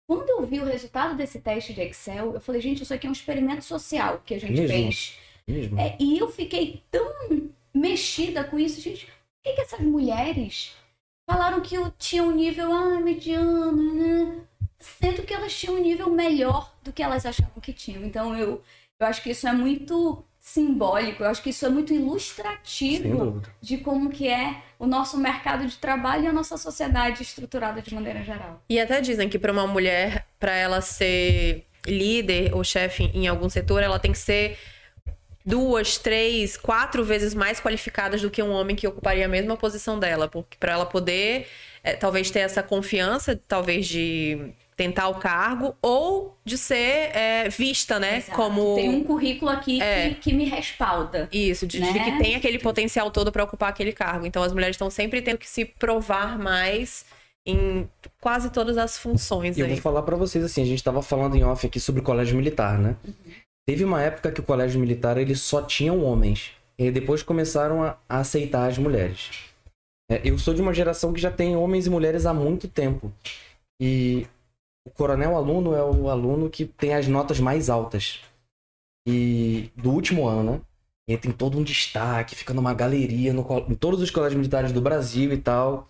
Quando 0.08 0.30
eu 0.30 0.46
vi 0.46 0.60
o 0.60 0.66
resultado 0.66 1.16
desse 1.16 1.40
teste 1.40 1.74
de 1.74 1.82
Excel, 1.82 2.34
eu 2.34 2.40
falei, 2.40 2.62
gente, 2.62 2.82
isso 2.82 2.94
aqui 2.94 3.06
é 3.06 3.10
um 3.10 3.14
experimento 3.14 3.66
social 3.66 4.22
que 4.26 4.34
a 4.34 4.40
gente 4.40 4.54
Mesmo? 4.54 4.68
fez. 4.68 5.20
Mesmo? 5.46 5.80
É, 5.80 5.98
e 6.00 6.18
eu 6.18 6.30
fiquei 6.32 6.82
tão 6.90 7.14
mexida 7.74 8.44
com 8.46 8.58
isso, 8.58 8.80
gente. 8.80 9.06
Por 9.06 9.14
que, 9.44 9.54
que 9.54 9.62
essas 9.62 9.82
mulheres 9.82 10.74
falaram 11.30 11.60
que 11.60 11.76
eu 11.76 11.92
tinha 11.92 12.24
um 12.24 12.32
nível 12.32 12.74
ah, 12.74 13.00
mediano, 13.02 13.94
né? 13.94 14.42
Sendo 14.80 15.24
que 15.24 15.34
elas 15.34 15.54
tinham 15.54 15.76
um 15.76 15.82
nível 15.82 16.10
melhor 16.10 16.74
do 16.82 16.94
que 16.94 17.04
elas 17.04 17.26
achavam 17.26 17.62
que 17.62 17.74
tinham. 17.74 18.04
Então 18.04 18.38
eu, 18.38 18.62
eu 19.00 19.08
acho 19.08 19.22
que 19.22 19.32
isso 19.32 19.48
é 19.48 19.52
muito 19.52 20.24
simbólico. 20.48 21.24
Eu 21.24 21.30
acho 21.30 21.44
que 21.44 21.50
isso 21.50 21.66
é 21.66 21.70
muito 21.70 21.94
ilustrativo 21.94 23.42
de 23.62 23.78
como 23.80 24.10
que 24.10 24.30
é 24.30 24.62
o 24.80 24.88
nosso 24.88 25.18
mercado 25.18 25.68
de 25.68 25.76
trabalho 25.76 26.24
e 26.24 26.28
a 26.28 26.32
nossa 26.32 26.56
sociedade 26.56 27.22
estruturada 27.22 27.82
de 27.82 27.94
maneira 27.94 28.24
geral. 28.24 28.64
E 28.70 28.80
até 28.80 29.02
dizem 29.02 29.28
que 29.28 29.38
para 29.38 29.52
uma 29.52 29.68
mulher, 29.68 30.26
para 30.40 30.54
ela 30.56 30.80
ser 30.80 31.66
líder 31.86 32.56
ou 32.56 32.64
chefe 32.64 33.12
em 33.14 33.28
algum 33.28 33.50
setor, 33.50 33.84
ela 33.84 34.00
tem 34.00 34.14
que 34.14 34.20
ser 34.20 34.58
duas, 35.46 35.98
três, 35.98 36.56
quatro 36.56 37.04
vezes 37.04 37.34
mais 37.34 37.60
qualificadas 37.60 38.22
do 38.22 38.32
que 38.32 38.42
um 38.42 38.52
homem 38.52 38.76
que 38.76 38.88
ocuparia 38.88 39.26
a 39.26 39.30
mesma 39.30 39.58
posição 39.58 40.00
dela, 40.00 40.30
porque 40.30 40.56
para 40.58 40.72
ela 40.72 40.86
poder 40.86 41.48
é, 41.84 41.94
talvez 41.94 42.32
ter 42.32 42.40
essa 42.40 42.64
confiança, 42.64 43.38
talvez 43.48 43.86
de 43.86 44.54
tentar 44.78 45.10
o 45.10 45.16
cargo 45.16 45.76
ou 45.82 46.38
de 46.46 46.56
ser 46.56 47.10
é, 47.14 47.50
vista, 47.50 48.00
né? 48.00 48.18
Exato. 48.18 48.38
Como 48.38 48.76
tem 48.76 48.90
um 48.90 49.04
currículo 49.04 49.50
aqui 49.50 49.82
é, 49.82 50.10
que, 50.10 50.16
que, 50.16 50.34
me 50.34 50.46
respalda. 50.46 51.28
Isso, 51.32 51.66
de, 51.66 51.80
né? 51.80 51.92
de 51.92 52.00
que 52.00 52.18
tem 52.20 52.36
aquele 52.36 52.60
potencial 52.60 53.10
todo 53.10 53.32
para 53.32 53.44
ocupar 53.44 53.70
aquele 53.70 53.92
cargo. 53.92 54.28
Então 54.28 54.44
as 54.44 54.54
mulheres 54.54 54.76
estão 54.76 54.92
sempre 54.92 55.20
tendo 55.22 55.40
que 55.40 55.50
se 55.50 55.66
provar 55.66 56.38
mais 56.38 57.06
em 57.44 57.90
quase 58.22 58.52
todas 58.52 58.78
as 58.78 59.00
funções. 59.00 59.58
E 59.58 59.62
eu 59.62 59.68
vou 59.68 59.78
falar 59.78 60.04
para 60.04 60.16
vocês 60.16 60.44
assim, 60.44 60.62
a 60.62 60.66
gente 60.66 60.78
estava 60.78 61.02
falando 61.02 61.36
em 61.36 61.44
off 61.44 61.66
aqui 61.66 61.80
sobre 61.80 62.02
o 62.02 62.04
colégio 62.04 62.38
militar, 62.38 62.78
né? 62.78 62.96
Uhum. 63.04 63.14
Teve 63.68 63.84
uma 63.84 64.02
época 64.02 64.32
que 64.32 64.40
o 64.40 64.44
colégio 64.44 64.80
militar 64.80 65.18
ele 65.18 65.36
só 65.36 65.64
tinha 65.64 65.92
homens. 65.92 66.52
E 66.78 66.92
depois 66.92 67.24
começaram 67.24 67.82
a, 67.82 67.98
a 68.08 68.20
aceitar 68.20 68.70
as 68.70 68.78
mulheres. 68.78 69.32
É, 70.12 70.22
eu 70.24 70.38
sou 70.38 70.54
de 70.54 70.62
uma 70.62 70.74
geração 70.74 71.12
que 71.12 71.20
já 71.20 71.32
tem 71.32 71.56
homens 71.56 71.88
e 71.88 71.90
mulheres 71.90 72.28
há 72.28 72.34
muito 72.34 72.68
tempo. 72.68 73.12
E 73.82 74.28
o 74.88 74.92
coronel 74.92 75.36
aluno 75.36 75.76
é 75.76 75.84
o 75.84 76.10
aluno 76.10 76.50
que 76.50 76.66
tem 76.66 76.94
as 76.94 77.08
notas 77.08 77.40
mais 77.40 77.70
altas. 77.70 78.22
E 79.06 79.70
do 79.76 79.92
último 79.92 80.28
ano, 80.28 80.52
né? 80.52 80.62
Ele 81.08 81.18
tem 81.18 81.32
todo 81.32 81.58
um 81.58 81.64
destaque, 81.64 82.36
fica 82.36 82.54
numa 82.54 82.74
galeria 82.74 83.34
no, 83.34 83.46
em 83.70 83.76
todos 83.76 84.02
os 84.02 84.12
colégios 84.12 84.38
militares 84.38 84.72
do 84.72 84.82
Brasil 84.82 85.32
e 85.34 85.38
tal. 85.38 85.90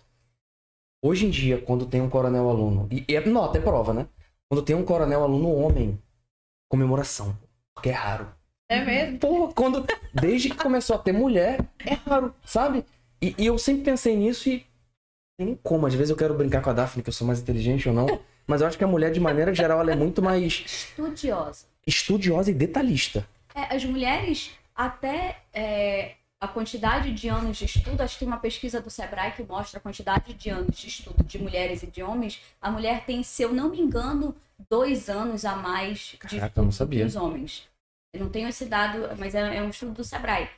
Hoje 1.02 1.26
em 1.26 1.30
dia, 1.30 1.60
quando 1.60 1.86
tem 1.86 2.00
um 2.00 2.10
coronel 2.10 2.48
aluno, 2.48 2.88
e, 2.90 3.04
e 3.08 3.16
é 3.16 3.24
nota, 3.24 3.58
é 3.58 3.60
prova, 3.60 3.92
né? 3.92 4.08
Quando 4.48 4.64
tem 4.64 4.74
um 4.74 4.84
coronel 4.84 5.22
aluno 5.22 5.52
homem, 5.52 6.00
comemoração. 6.68 7.36
Porque 7.74 7.90
é 7.90 7.92
raro. 7.92 8.28
É 8.68 8.84
mesmo? 8.84 9.18
Porra, 9.18 9.52
quando. 9.52 9.86
Desde 10.12 10.50
que 10.50 10.56
começou 10.56 10.96
a 10.96 10.98
ter 10.98 11.12
mulher, 11.12 11.64
é 11.84 11.94
raro, 11.94 12.34
sabe? 12.44 12.84
E, 13.22 13.34
e 13.38 13.46
eu 13.46 13.58
sempre 13.58 13.84
pensei 13.84 14.16
nisso 14.16 14.48
e. 14.48 14.66
Tem 15.38 15.54
como, 15.62 15.86
às 15.86 15.94
vezes 15.94 16.10
eu 16.10 16.16
quero 16.16 16.34
brincar 16.34 16.62
com 16.62 16.70
a 16.70 16.72
Daphne, 16.72 17.02
que 17.02 17.08
eu 17.08 17.12
sou 17.12 17.26
mais 17.26 17.40
inteligente 17.40 17.88
ou 17.88 17.94
não. 17.94 18.20
Mas 18.48 18.62
eu 18.62 18.66
acho 18.66 18.78
que 18.78 18.84
a 18.84 18.88
mulher, 18.88 19.12
de 19.12 19.20
maneira 19.20 19.54
geral, 19.54 19.80
ela 19.80 19.92
é 19.92 19.94
muito 19.94 20.22
mais. 20.22 20.64
Estudiosa. 20.64 21.66
Estudiosa 21.86 22.50
e 22.50 22.54
detalhista. 22.54 23.28
É, 23.54 23.76
as 23.76 23.84
mulheres, 23.84 24.50
até 24.74 25.42
é, 25.52 26.14
a 26.40 26.48
quantidade 26.48 27.12
de 27.12 27.28
anos 27.28 27.58
de 27.58 27.66
estudo, 27.66 28.00
acho 28.00 28.14
que 28.14 28.20
tem 28.20 28.28
uma 28.28 28.38
pesquisa 28.38 28.80
do 28.80 28.88
Sebrae 28.88 29.32
que 29.32 29.42
mostra 29.42 29.78
a 29.78 29.82
quantidade 29.82 30.32
de 30.32 30.48
anos 30.48 30.78
de 30.78 30.88
estudo 30.88 31.22
de 31.22 31.38
mulheres 31.38 31.82
e 31.82 31.86
de 31.88 32.02
homens. 32.02 32.40
A 32.58 32.70
mulher 32.70 33.04
tem, 33.04 33.22
se 33.22 33.42
eu 33.42 33.52
não 33.52 33.68
me 33.68 33.80
engano, 33.80 34.34
dois 34.70 35.10
anos 35.10 35.44
a 35.44 35.54
mais 35.54 35.98
de 35.98 36.16
Caraca, 36.16 36.62
estudo 36.62 36.88
que 36.88 37.02
os 37.02 37.16
homens. 37.16 37.68
Eu 38.14 38.20
não 38.20 38.30
tenho 38.30 38.48
esse 38.48 38.64
dado, 38.64 39.10
mas 39.18 39.34
é, 39.34 39.58
é 39.58 39.62
um 39.62 39.68
estudo 39.68 39.92
do 39.92 40.04
Sebrae. 40.04 40.48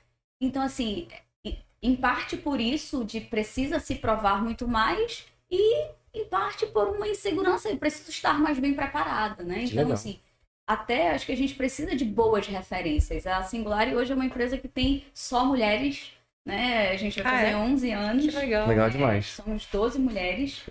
Então, 0.40 0.62
assim, 0.62 1.08
em 1.82 1.96
parte 1.96 2.36
por 2.36 2.60
isso, 2.60 3.04
de 3.04 3.20
precisa 3.20 3.80
se 3.80 3.96
provar 3.96 4.42
muito 4.42 4.68
mais, 4.68 5.26
e 5.50 5.88
em 6.14 6.24
parte 6.24 6.66
por 6.66 6.88
uma 6.88 7.06
insegurança, 7.08 7.68
eu 7.68 7.76
preciso 7.76 8.10
estar 8.10 8.38
mais 8.38 8.58
bem 8.58 8.74
preparada, 8.74 9.42
né? 9.44 9.62
Então, 9.64 9.76
Legal. 9.78 9.92
assim, 9.92 10.18
até 10.66 11.10
acho 11.10 11.26
que 11.26 11.32
a 11.32 11.36
gente 11.36 11.54
precisa 11.54 11.94
de 11.94 12.04
boas 12.04 12.46
referências. 12.46 13.26
A 13.26 13.42
Singular 13.42 13.88
hoje 13.94 14.12
é 14.12 14.14
uma 14.14 14.24
empresa 14.24 14.56
que 14.58 14.68
tem 14.68 15.04
só 15.14 15.44
mulheres, 15.44 16.12
né? 16.46 16.90
A 16.90 16.96
gente 16.96 17.20
vai 17.22 17.32
Ah, 17.32 17.36
fazer 17.36 17.52
é? 17.52 17.56
11 17.56 17.90
anos. 17.92 18.24
Que 18.26 18.30
legal. 18.32 18.68
Legal 18.68 18.86
É, 18.86 18.90
demais. 18.90 19.26
somos 19.26 19.66
12 19.66 19.98
mulheres. 19.98 20.62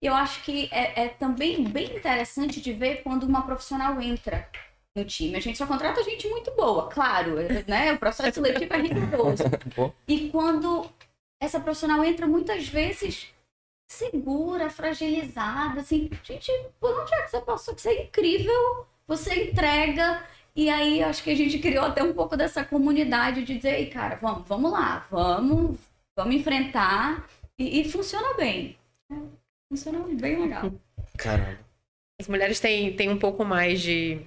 E 0.00 0.06
eu 0.06 0.14
acho 0.14 0.42
que 0.44 0.68
é, 0.72 1.04
é 1.04 1.08
também 1.08 1.64
bem 1.64 1.96
interessante 1.96 2.60
de 2.60 2.72
ver 2.72 3.02
quando 3.02 3.24
uma 3.24 3.42
profissional 3.42 4.00
entra 4.00 4.48
no 4.96 5.04
time. 5.04 5.36
A 5.36 5.40
gente 5.40 5.58
só 5.58 5.66
contrata 5.66 6.02
gente 6.04 6.28
muito 6.28 6.50
boa, 6.52 6.88
claro, 6.88 7.36
né? 7.66 7.92
O 7.92 7.98
processo 7.98 8.34
seletivo 8.34 8.74
é 8.74 8.78
rigoroso. 8.78 9.42
E 10.06 10.28
quando 10.30 10.88
essa 11.40 11.58
profissional 11.60 12.02
entra, 12.04 12.26
muitas 12.26 12.68
vezes 12.68 13.28
segura, 13.88 14.68
fragilizada, 14.68 15.80
assim, 15.80 16.10
gente, 16.22 16.52
por 16.78 17.00
onde 17.00 17.14
é 17.14 17.22
que 17.22 17.30
você 17.30 17.40
passou? 17.40 17.74
Que 17.74 17.80
você 17.80 17.88
é 17.88 18.02
incrível, 18.04 18.86
você 19.06 19.50
entrega. 19.50 20.22
E 20.54 20.68
aí, 20.68 21.02
acho 21.02 21.22
que 21.22 21.30
a 21.30 21.34
gente 21.34 21.58
criou 21.58 21.86
até 21.86 22.02
um 22.02 22.12
pouco 22.12 22.36
dessa 22.36 22.64
comunidade 22.64 23.44
de 23.44 23.56
dizer, 23.56 23.74
"Ei, 23.78 23.86
cara, 23.86 24.16
vamos, 24.16 24.46
vamos 24.46 24.70
lá, 24.72 25.06
vamos, 25.10 25.78
vamos 26.16 26.34
enfrentar. 26.34 27.26
E, 27.58 27.80
e 27.80 27.90
funciona 27.90 28.34
bem. 28.34 28.76
Funciona 29.72 29.98
bem 30.00 30.40
legal. 30.40 30.70
caramba. 31.16 31.58
As 32.20 32.28
mulheres 32.28 32.58
têm, 32.60 32.94
têm 32.96 33.08
um 33.10 33.18
pouco 33.18 33.44
mais 33.44 33.80
de, 33.80 34.20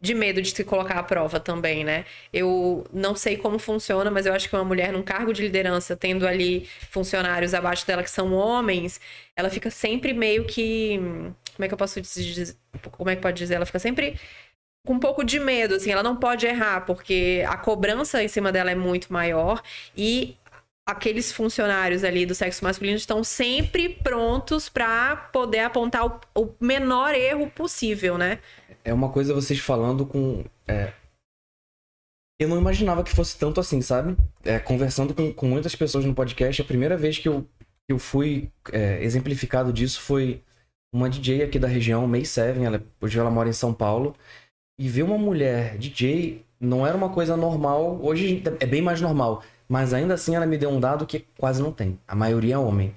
de 0.00 0.14
medo 0.14 0.42
de 0.42 0.50
se 0.50 0.64
colocar 0.64 0.98
à 0.98 1.02
prova 1.02 1.40
também, 1.40 1.84
né? 1.84 2.04
Eu 2.32 2.86
não 2.92 3.14
sei 3.14 3.36
como 3.36 3.58
funciona, 3.58 4.10
mas 4.10 4.26
eu 4.26 4.32
acho 4.34 4.48
que 4.48 4.54
uma 4.54 4.64
mulher 4.64 4.92
num 4.92 5.02
cargo 5.02 5.32
de 5.32 5.42
liderança, 5.42 5.96
tendo 5.96 6.26
ali 6.26 6.68
funcionários 6.90 7.54
abaixo 7.54 7.86
dela 7.86 8.02
que 8.02 8.10
são 8.10 8.32
homens, 8.34 9.00
ela 9.34 9.50
fica 9.50 9.70
sempre 9.70 10.12
meio 10.12 10.44
que. 10.46 10.98
Como 11.54 11.64
é 11.64 11.68
que 11.68 11.74
eu 11.74 11.78
posso 11.78 12.00
dizer? 12.00 12.56
Como 12.92 13.10
é 13.10 13.16
que 13.16 13.22
pode 13.22 13.38
dizer? 13.38 13.54
Ela 13.54 13.66
fica 13.66 13.78
sempre 13.78 14.18
com 14.86 14.94
um 14.94 15.00
pouco 15.00 15.24
de 15.24 15.40
medo, 15.40 15.74
assim, 15.74 15.90
ela 15.90 16.02
não 16.02 16.16
pode 16.16 16.46
errar, 16.46 16.82
porque 16.86 17.44
a 17.48 17.56
cobrança 17.56 18.22
em 18.22 18.28
cima 18.28 18.52
dela 18.52 18.70
é 18.70 18.74
muito 18.74 19.12
maior 19.12 19.60
e 19.96 20.36
aqueles 20.86 21.32
funcionários 21.32 22.04
ali 22.04 22.24
do 22.24 22.34
sexo 22.34 22.62
masculino 22.64 22.96
estão 22.96 23.24
sempre 23.24 23.88
prontos 23.88 24.68
para 24.68 25.16
poder 25.16 25.60
apontar 25.60 26.06
o, 26.06 26.20
o 26.42 26.54
menor 26.60 27.14
erro 27.14 27.50
possível, 27.50 28.16
né? 28.16 28.38
É 28.84 28.94
uma 28.94 29.10
coisa 29.10 29.34
vocês 29.34 29.58
falando 29.58 30.06
com. 30.06 30.44
é, 30.68 30.92
Eu 32.40 32.48
não 32.48 32.58
imaginava 32.58 33.02
que 33.02 33.10
fosse 33.10 33.36
tanto 33.36 33.58
assim, 33.60 33.82
sabe? 33.82 34.16
É, 34.44 34.58
conversando 34.58 35.12
com, 35.12 35.32
com 35.32 35.46
muitas 35.48 35.74
pessoas 35.74 36.04
no 36.04 36.14
podcast, 36.14 36.62
a 36.62 36.64
primeira 36.64 36.96
vez 36.96 37.18
que 37.18 37.28
eu, 37.28 37.42
que 37.60 37.92
eu 37.92 37.98
fui 37.98 38.50
é, 38.72 39.02
exemplificado 39.02 39.72
disso 39.72 40.00
foi 40.00 40.42
uma 40.94 41.10
DJ 41.10 41.42
aqui 41.42 41.58
da 41.58 41.66
região, 41.68 42.06
May 42.06 42.24
Seven. 42.24 42.64
Ela, 42.64 42.82
hoje 43.00 43.18
ela 43.18 43.30
mora 43.30 43.48
em 43.48 43.52
São 43.52 43.74
Paulo. 43.74 44.14
E 44.78 44.88
ver 44.88 45.02
uma 45.02 45.18
mulher 45.18 45.78
DJ 45.78 46.44
não 46.60 46.86
era 46.86 46.96
uma 46.96 47.08
coisa 47.10 47.36
normal. 47.36 47.98
Hoje 48.02 48.42
é 48.60 48.66
bem 48.66 48.82
mais 48.82 49.00
normal. 49.00 49.42
Mas 49.68 49.92
ainda 49.92 50.14
assim 50.14 50.34
ela 50.34 50.46
me 50.46 50.56
deu 50.58 50.70
um 50.70 50.80
dado 50.80 51.06
que 51.06 51.20
quase 51.38 51.62
não 51.62 51.72
tem. 51.72 51.98
A 52.06 52.14
maioria 52.14 52.54
é 52.54 52.58
homem. 52.58 52.94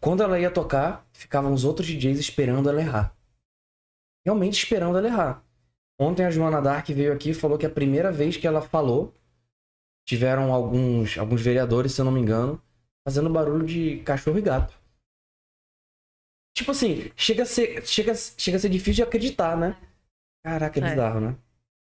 Quando 0.00 0.22
ela 0.22 0.38
ia 0.38 0.50
tocar, 0.50 1.06
ficavam 1.12 1.52
os 1.52 1.64
outros 1.64 1.86
DJs 1.86 2.18
esperando 2.18 2.68
ela 2.68 2.80
errar 2.80 3.16
realmente 4.26 4.58
esperando 4.58 4.98
ela 4.98 5.06
errar. 5.06 5.44
Ontem 5.96 6.24
a 6.24 6.30
Joana 6.32 6.60
Dark 6.60 6.88
veio 6.88 7.12
aqui 7.12 7.30
e 7.30 7.34
falou 7.34 7.56
que 7.56 7.64
a 7.64 7.70
primeira 7.70 8.10
vez 8.10 8.36
que 8.36 8.46
ela 8.46 8.60
falou, 8.60 9.14
tiveram 10.04 10.52
alguns, 10.52 11.16
alguns 11.16 11.40
vereadores, 11.40 11.92
se 11.92 12.00
eu 12.00 12.04
não 12.04 12.10
me 12.10 12.20
engano, 12.20 12.60
fazendo 13.06 13.30
barulho 13.30 13.64
de 13.64 14.00
cachorro 14.00 14.38
e 14.38 14.42
gato. 14.42 14.76
Tipo 16.56 16.72
assim, 16.72 17.12
chega 17.14 17.44
a 17.44 17.46
ser, 17.46 17.86
chega, 17.86 18.14
chega 18.14 18.56
a 18.56 18.60
ser 18.60 18.68
difícil 18.68 18.94
de 18.94 19.02
acreditar, 19.04 19.56
né? 19.56 19.76
Caraca, 20.44 20.80
é 20.80 20.82
É. 20.82 20.90
bizarro, 20.90 21.20
né? 21.20 21.36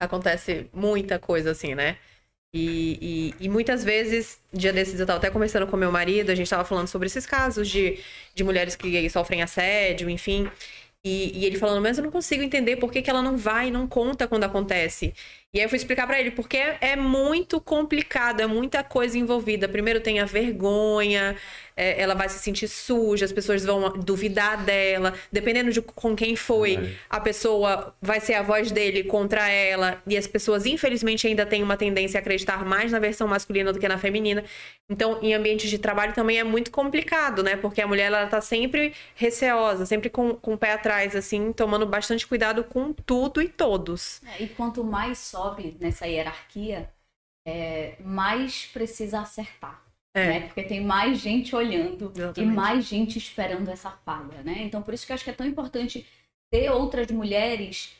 Acontece 0.00 0.70
muita 0.72 1.18
coisa 1.18 1.50
assim, 1.50 1.74
né? 1.74 1.98
E, 2.54 3.32
e, 3.40 3.46
e 3.46 3.48
muitas 3.48 3.82
vezes, 3.82 4.38
dia 4.52 4.72
desses 4.72 5.00
eu 5.00 5.06
tava 5.06 5.18
até 5.18 5.30
conversando 5.30 5.66
com 5.66 5.74
meu 5.76 5.90
marido, 5.90 6.30
a 6.30 6.34
gente 6.34 6.50
tava 6.50 6.64
falando 6.64 6.86
sobre 6.86 7.06
esses 7.06 7.24
casos 7.24 7.66
de, 7.68 7.98
de 8.34 8.44
mulheres 8.44 8.76
que 8.76 9.08
sofrem 9.08 9.42
assédio, 9.42 10.10
enfim. 10.10 10.50
E, 11.04 11.40
e 11.40 11.44
ele 11.46 11.58
falando, 11.58 11.82
mas 11.82 11.98
eu 11.98 12.04
não 12.04 12.10
consigo 12.12 12.42
entender 12.42 12.76
por 12.76 12.92
que, 12.92 13.02
que 13.02 13.10
ela 13.10 13.22
não 13.22 13.36
vai 13.36 13.70
não 13.70 13.88
conta 13.88 14.28
quando 14.28 14.44
acontece. 14.44 15.14
E 15.54 15.58
aí 15.58 15.66
eu 15.66 15.68
fui 15.68 15.76
explicar 15.76 16.06
pra 16.06 16.18
ele, 16.18 16.30
porque 16.30 16.56
é, 16.56 16.96
muito 16.96 17.60
complicado, 17.60 18.40
é 18.40 18.46
muita 18.46 18.82
coisa 18.82 19.18
envolvida. 19.18 19.68
Primeiro 19.68 20.00
tem 20.00 20.18
a 20.18 20.24
vergonha, 20.24 21.36
é, 21.76 22.00
ela 22.00 22.14
vai 22.14 22.26
se 22.30 22.38
sentir 22.38 22.66
suja, 22.68 23.26
as 23.26 23.32
pessoas 23.32 23.62
vão 23.62 23.90
duvidar 23.90 24.64
dela, 24.64 25.12
dependendo 25.30 25.70
de 25.70 25.82
com 25.82 26.16
quem 26.16 26.36
foi, 26.36 26.96
a 27.08 27.20
pessoa 27.20 27.94
vai 28.00 28.18
ser 28.18 28.32
a 28.32 28.42
voz 28.42 28.72
dele 28.72 29.04
contra 29.04 29.46
ela, 29.46 30.02
e 30.06 30.16
as 30.16 30.26
pessoas, 30.26 30.64
infelizmente, 30.64 31.26
ainda 31.26 31.44
têm 31.44 31.62
uma 31.62 31.76
tendência 31.76 32.18
a 32.18 32.20
acreditar 32.22 32.64
mais 32.64 32.90
na 32.90 32.98
versão 32.98 33.28
masculina 33.28 33.74
do 33.74 33.78
que 33.78 33.86
na 33.86 33.98
feminina. 33.98 34.42
Então, 34.88 35.18
em 35.22 35.34
ambientes 35.34 35.70
de 35.70 35.78
trabalho 35.78 36.12
também 36.14 36.38
é 36.38 36.44
muito 36.44 36.70
complicado, 36.70 37.42
né? 37.42 37.56
Porque 37.56 37.80
a 37.80 37.86
mulher, 37.86 38.06
ela 38.06 38.26
tá 38.26 38.40
sempre 38.40 38.94
receosa, 39.14 39.86
sempre 39.86 40.10
com, 40.10 40.34
com 40.34 40.54
o 40.54 40.58
pé 40.58 40.72
atrás, 40.72 41.16
assim, 41.16 41.52
tomando 41.52 41.86
bastante 41.86 42.26
cuidado 42.26 42.64
com 42.64 42.92
tudo 42.92 43.40
e 43.40 43.48
todos. 43.48 44.20
É, 44.38 44.42
E 44.42 44.48
quanto 44.48 44.84
mais 44.84 45.18
sobe 45.42 45.76
nessa 45.80 46.06
hierarquia, 46.06 46.88
é, 47.46 47.96
mais 48.00 48.66
precisa 48.66 49.20
acertar. 49.20 49.82
É. 50.14 50.26
né? 50.26 50.40
Porque 50.40 50.62
tem 50.62 50.84
mais 50.84 51.18
gente 51.18 51.56
olhando 51.56 52.12
e 52.36 52.44
mais 52.44 52.84
gente 52.84 53.16
esperando 53.16 53.70
essa 53.70 53.90
falha, 53.90 54.42
né? 54.42 54.58
Então, 54.58 54.82
por 54.82 54.92
isso 54.92 55.06
que 55.06 55.12
eu 55.12 55.14
acho 55.14 55.24
que 55.24 55.30
é 55.30 55.34
tão 55.34 55.46
importante 55.46 56.06
ter 56.50 56.70
outras 56.70 57.10
mulheres 57.10 57.96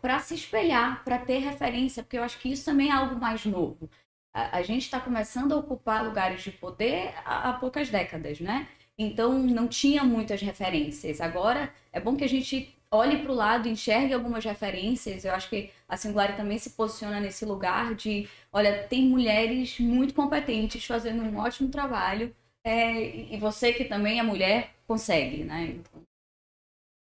para 0.00 0.18
se 0.18 0.34
espelhar, 0.34 1.04
para 1.04 1.18
ter 1.18 1.38
referência, 1.38 2.02
porque 2.02 2.18
eu 2.18 2.24
acho 2.24 2.38
que 2.38 2.50
isso 2.50 2.64
também 2.64 2.88
é 2.88 2.92
algo 2.92 3.14
mais 3.14 3.44
novo. 3.44 3.90
A, 4.34 4.56
a 4.56 4.62
gente 4.62 4.82
está 4.82 4.98
começando 4.98 5.52
a 5.52 5.56
ocupar 5.56 6.02
lugares 6.02 6.42
de 6.42 6.50
poder 6.50 7.12
há, 7.26 7.50
há 7.50 7.52
poucas 7.52 7.90
décadas, 7.90 8.40
né? 8.40 8.66
Então, 8.98 9.38
não 9.38 9.68
tinha 9.68 10.02
muitas 10.02 10.40
referências. 10.40 11.20
Agora, 11.20 11.72
é 11.92 12.00
bom 12.00 12.16
que 12.16 12.24
a 12.24 12.28
gente 12.28 12.74
olhe 12.90 13.18
para 13.22 13.30
o 13.30 13.34
lado, 13.34 13.68
enxergue 13.68 14.12
algumas 14.12 14.44
referências. 14.44 15.24
Eu 15.24 15.34
acho 15.34 15.48
que 15.48 15.70
a 15.90 15.96
Singular 15.96 16.36
também 16.36 16.56
se 16.56 16.70
posiciona 16.70 17.18
nesse 17.18 17.44
lugar 17.44 17.94
de, 17.96 18.28
olha, 18.52 18.84
tem 18.84 19.04
mulheres 19.04 19.78
muito 19.80 20.14
competentes 20.14 20.84
fazendo 20.84 21.22
um 21.22 21.36
ótimo 21.38 21.68
trabalho 21.68 22.34
é, 22.64 23.34
e 23.34 23.36
você 23.38 23.72
que 23.72 23.84
também 23.84 24.20
é 24.20 24.22
mulher 24.22 24.70
consegue, 24.86 25.42
né? 25.42 25.74
Então, 25.78 26.02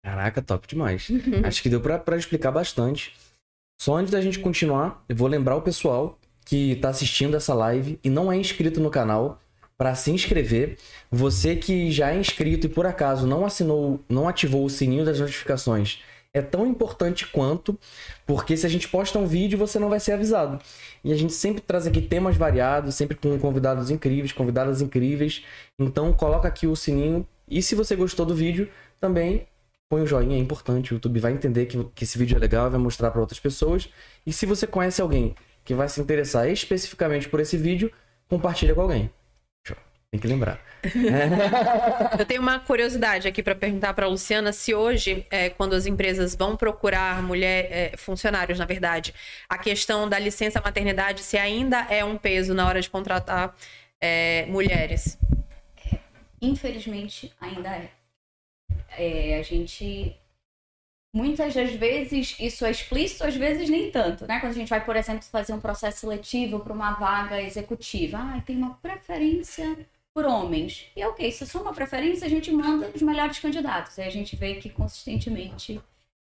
Caraca, 0.05 0.43
top 0.43 0.67
demais. 0.67 1.09
Acho 1.47 1.63
que 1.63 1.71
deu 1.71 1.81
pra 1.81 2.17
explicar 2.17 2.51
bastante. 2.51 3.15
Só 3.81 3.97
antes 3.97 4.13
da 4.13 4.21
gente 4.21 4.39
continuar, 4.39 5.03
eu 5.09 5.17
vou 5.17 5.29
lembrar 5.29 5.57
o 5.57 5.63
pessoal 5.63 6.19
que 6.45 6.77
tá 6.77 6.91
assistindo 6.91 7.37
essa 7.37 7.55
live 7.55 7.99
e 8.05 8.11
não 8.11 8.31
é 8.31 8.37
inscrito 8.37 8.81
no 8.81 8.91
canal 8.91 9.41
para 9.79 9.95
se 9.95 10.11
inscrever. 10.11 10.79
Você 11.11 11.57
que 11.57 11.91
já 11.91 12.13
é 12.13 12.19
inscrito 12.19 12.67
e 12.67 12.71
por 12.71 12.87
acaso 12.87 13.27
não 13.27 13.47
assinou, 13.47 14.01
não 14.09 14.29
ativou 14.29 14.65
o 14.65 14.71
sininho 14.71 15.05
das 15.05 15.21
notificações, 15.21 16.03
é 16.35 16.43
tão 16.43 16.67
importante 16.67 17.29
quanto, 17.29 17.79
porque 18.27 18.57
se 18.57 18.67
a 18.67 18.69
gente 18.69 18.89
posta 18.89 19.19
um 19.21 19.27
vídeo, 19.27 19.57
você 19.57 19.79
não 19.79 19.89
vai 19.89 20.01
ser 20.01 20.13
avisado. 20.13 20.61
E 21.05 21.13
a 21.13 21.17
gente 21.17 21.33
sempre 21.33 21.63
traz 21.63 21.87
aqui 21.87 22.03
temas 22.03 22.37
variados, 22.37 22.97
sempre 22.97 23.17
com 23.17 23.39
convidados 23.39 23.89
incríveis, 23.89 24.33
convidadas 24.33 24.83
incríveis. 24.83 25.45
Então 25.79 26.13
coloca 26.13 26.49
aqui 26.49 26.67
o 26.67 26.75
sininho 26.75 27.27
e 27.49 27.63
se 27.63 27.77
você 27.77 27.95
gostou 27.95 28.27
do 28.27 28.35
vídeo, 28.35 28.69
também 29.01 29.47
põe 29.89 30.03
o 30.03 30.07
joinha, 30.07 30.37
é 30.37 30.41
importante. 30.41 30.93
O 30.93 30.95
YouTube 30.95 31.21
vai 31.21 31.33
entender 31.33 31.67
que, 31.67 31.83
que 31.95 32.05
esse 32.05 32.19
vídeo 32.19 32.37
é 32.37 32.41
legal 32.41 32.69
vai 32.69 32.81
mostrar 32.81 33.13
para 33.13 33.21
outras 33.21 33.39
pessoas. 33.39 33.89
E 34.27 34.33
se 34.33 34.45
você 34.45 34.67
conhece 34.67 35.01
alguém 35.01 35.37
que 35.65 35.73
vai 35.73 35.89
se 35.89 36.01
interessar 36.01 36.49
especificamente 36.49 37.29
por 37.29 37.39
esse 37.39 37.57
vídeo, 37.57 37.93
compartilha 38.29 38.75
com 38.75 38.81
alguém. 38.81 39.11
Tem 40.15 40.21
que 40.21 40.29
lembrar. 40.29 40.61
Eu 42.17 42.25
tenho 42.25 42.41
uma 42.41 42.61
curiosidade 42.61 43.27
aqui 43.27 43.43
para 43.43 43.57
perguntar 43.57 43.93
para 43.95 44.07
a 44.07 44.09
Luciana 44.09 44.53
se 44.53 44.73
hoje, 44.73 45.27
é, 45.29 45.51
quando 45.51 45.73
as 45.73 45.87
empresas 45.87 46.37
vão 46.37 46.57
procurar 46.57 47.21
mulher, 47.21 47.67
é, 47.69 47.97
funcionários, 47.97 48.57
na 48.57 48.65
verdade, 48.65 49.13
a 49.49 49.59
questão 49.59 50.09
da 50.09 50.17
licença 50.17 50.61
maternidade, 50.61 51.21
se 51.21 51.37
ainda 51.37 51.89
é 51.91 52.05
um 52.05 52.17
peso 52.17 52.55
na 52.55 52.65
hora 52.65 52.81
de 52.81 52.89
contratar 52.89 53.57
é, 54.01 54.47
mulheres. 54.47 55.19
infelizmente, 56.41 57.33
ainda 57.41 57.71
é. 57.71 57.91
É, 58.97 59.41
A 59.41 59.43
gente. 59.43 60.17
Muitas 61.13 61.55
das 61.55 61.73
vezes 61.73 62.37
isso 62.39 62.65
é 62.65 62.71
explícito, 62.71 63.25
às 63.25 63.35
vezes 63.35 63.69
nem 63.69 63.91
tanto, 63.91 64.29
né? 64.29 64.39
Quando 64.39 64.53
a 64.53 64.55
gente 64.55 64.69
vai, 64.69 64.85
por 64.85 64.95
exemplo, 64.95 65.25
fazer 65.25 65.53
um 65.53 65.61
processo 65.61 66.01
seletivo 66.01 66.61
para 66.61 66.73
uma 66.73 66.93
vaga 66.93 67.43
executiva, 67.43 68.19
ah, 68.19 68.41
tem 68.47 68.57
uma 68.57 68.75
preferência 68.75 69.77
por 70.15 70.25
homens. 70.25 70.87
E 70.97 71.05
ok, 71.05 71.31
se 71.33 71.45
for 71.47 71.63
uma 71.63 71.75
preferência, 71.75 72.27
a 72.27 72.31
gente 72.31 72.51
manda 72.53 72.89
os 72.95 73.03
melhores 73.03 73.39
candidatos. 73.41 73.99
Aí 73.99 74.07
a 74.07 74.11
gente 74.11 74.37
vê 74.37 74.55
que 74.55 74.71
consistentemente 74.71 75.83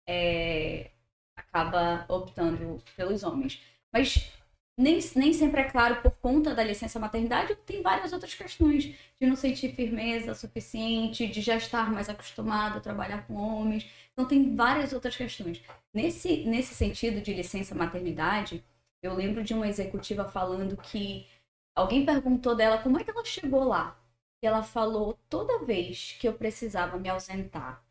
é, 0.08 0.92
acaba 1.36 2.06
optando 2.08 2.82
pelos 2.96 3.24
homens. 3.24 3.62
Mas 3.92 4.32
nem, 4.78 5.00
nem 5.16 5.34
sempre 5.34 5.62
é 5.62 5.64
claro 5.66 6.02
por 6.02 6.12
conta 6.12 6.56
da 6.56 6.64
licença 6.64 7.00
maternidade, 7.00 7.56
tem 7.66 7.82
várias 7.82 8.14
outras 8.14 8.34
questões 8.34 8.86
de 9.20 9.28
não 9.28 9.36
sentir 9.36 9.74
firmeza 9.74 10.34
suficiente, 10.34 11.28
de 11.28 11.42
já 11.42 11.58
estar 11.58 11.92
mais 11.92 12.08
acostumado 12.08 12.78
a 12.78 12.82
trabalhar 12.82 13.28
com 13.28 13.34
homens. 13.34 13.86
Então 14.14 14.26
tem 14.26 14.56
várias 14.56 14.94
outras 14.94 15.18
questões. 15.18 15.62
Nesse, 15.94 16.46
nesse 16.46 16.76
sentido 16.76 17.22
de 17.22 17.34
licença 17.34 17.76
maternidade, 17.76 18.64
eu 19.02 19.14
lembro 19.14 19.44
de 19.44 19.54
uma 19.54 19.68
executiva 19.68 20.26
falando 20.26 20.78
que 20.78 21.26
alguém 21.80 22.06
perguntou 22.06 22.56
dela 22.56 22.80
como 22.80 23.00
é 23.00 23.04
que 23.04 23.12
ela 23.12 23.26
chegou 23.26 23.64
lá. 23.64 23.98
E 24.42 24.48
ela 24.48 24.64
falou: 24.64 25.18
toda 25.30 25.66
vez 25.66 26.16
que 26.20 26.28
eu 26.28 26.34
precisava 26.34 26.98
me 26.98 27.10
ausentar 27.10 27.84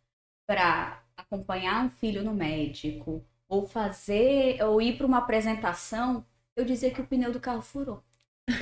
para 0.46 1.02
acompanhar 1.16 1.84
um 1.84 1.90
filho 1.90 2.22
no 2.22 2.32
médico, 2.32 3.24
ou 3.48 3.66
fazer, 3.66 4.62
ou 4.62 4.80
ir 4.80 4.96
para 4.96 5.06
uma 5.06 5.18
apresentação, 5.18 6.24
eu 6.56 6.64
dizia 6.64 6.90
que 6.90 7.00
o 7.00 7.06
pneu 7.06 7.32
do 7.32 7.40
carro 7.40 7.62
furou. 7.62 8.02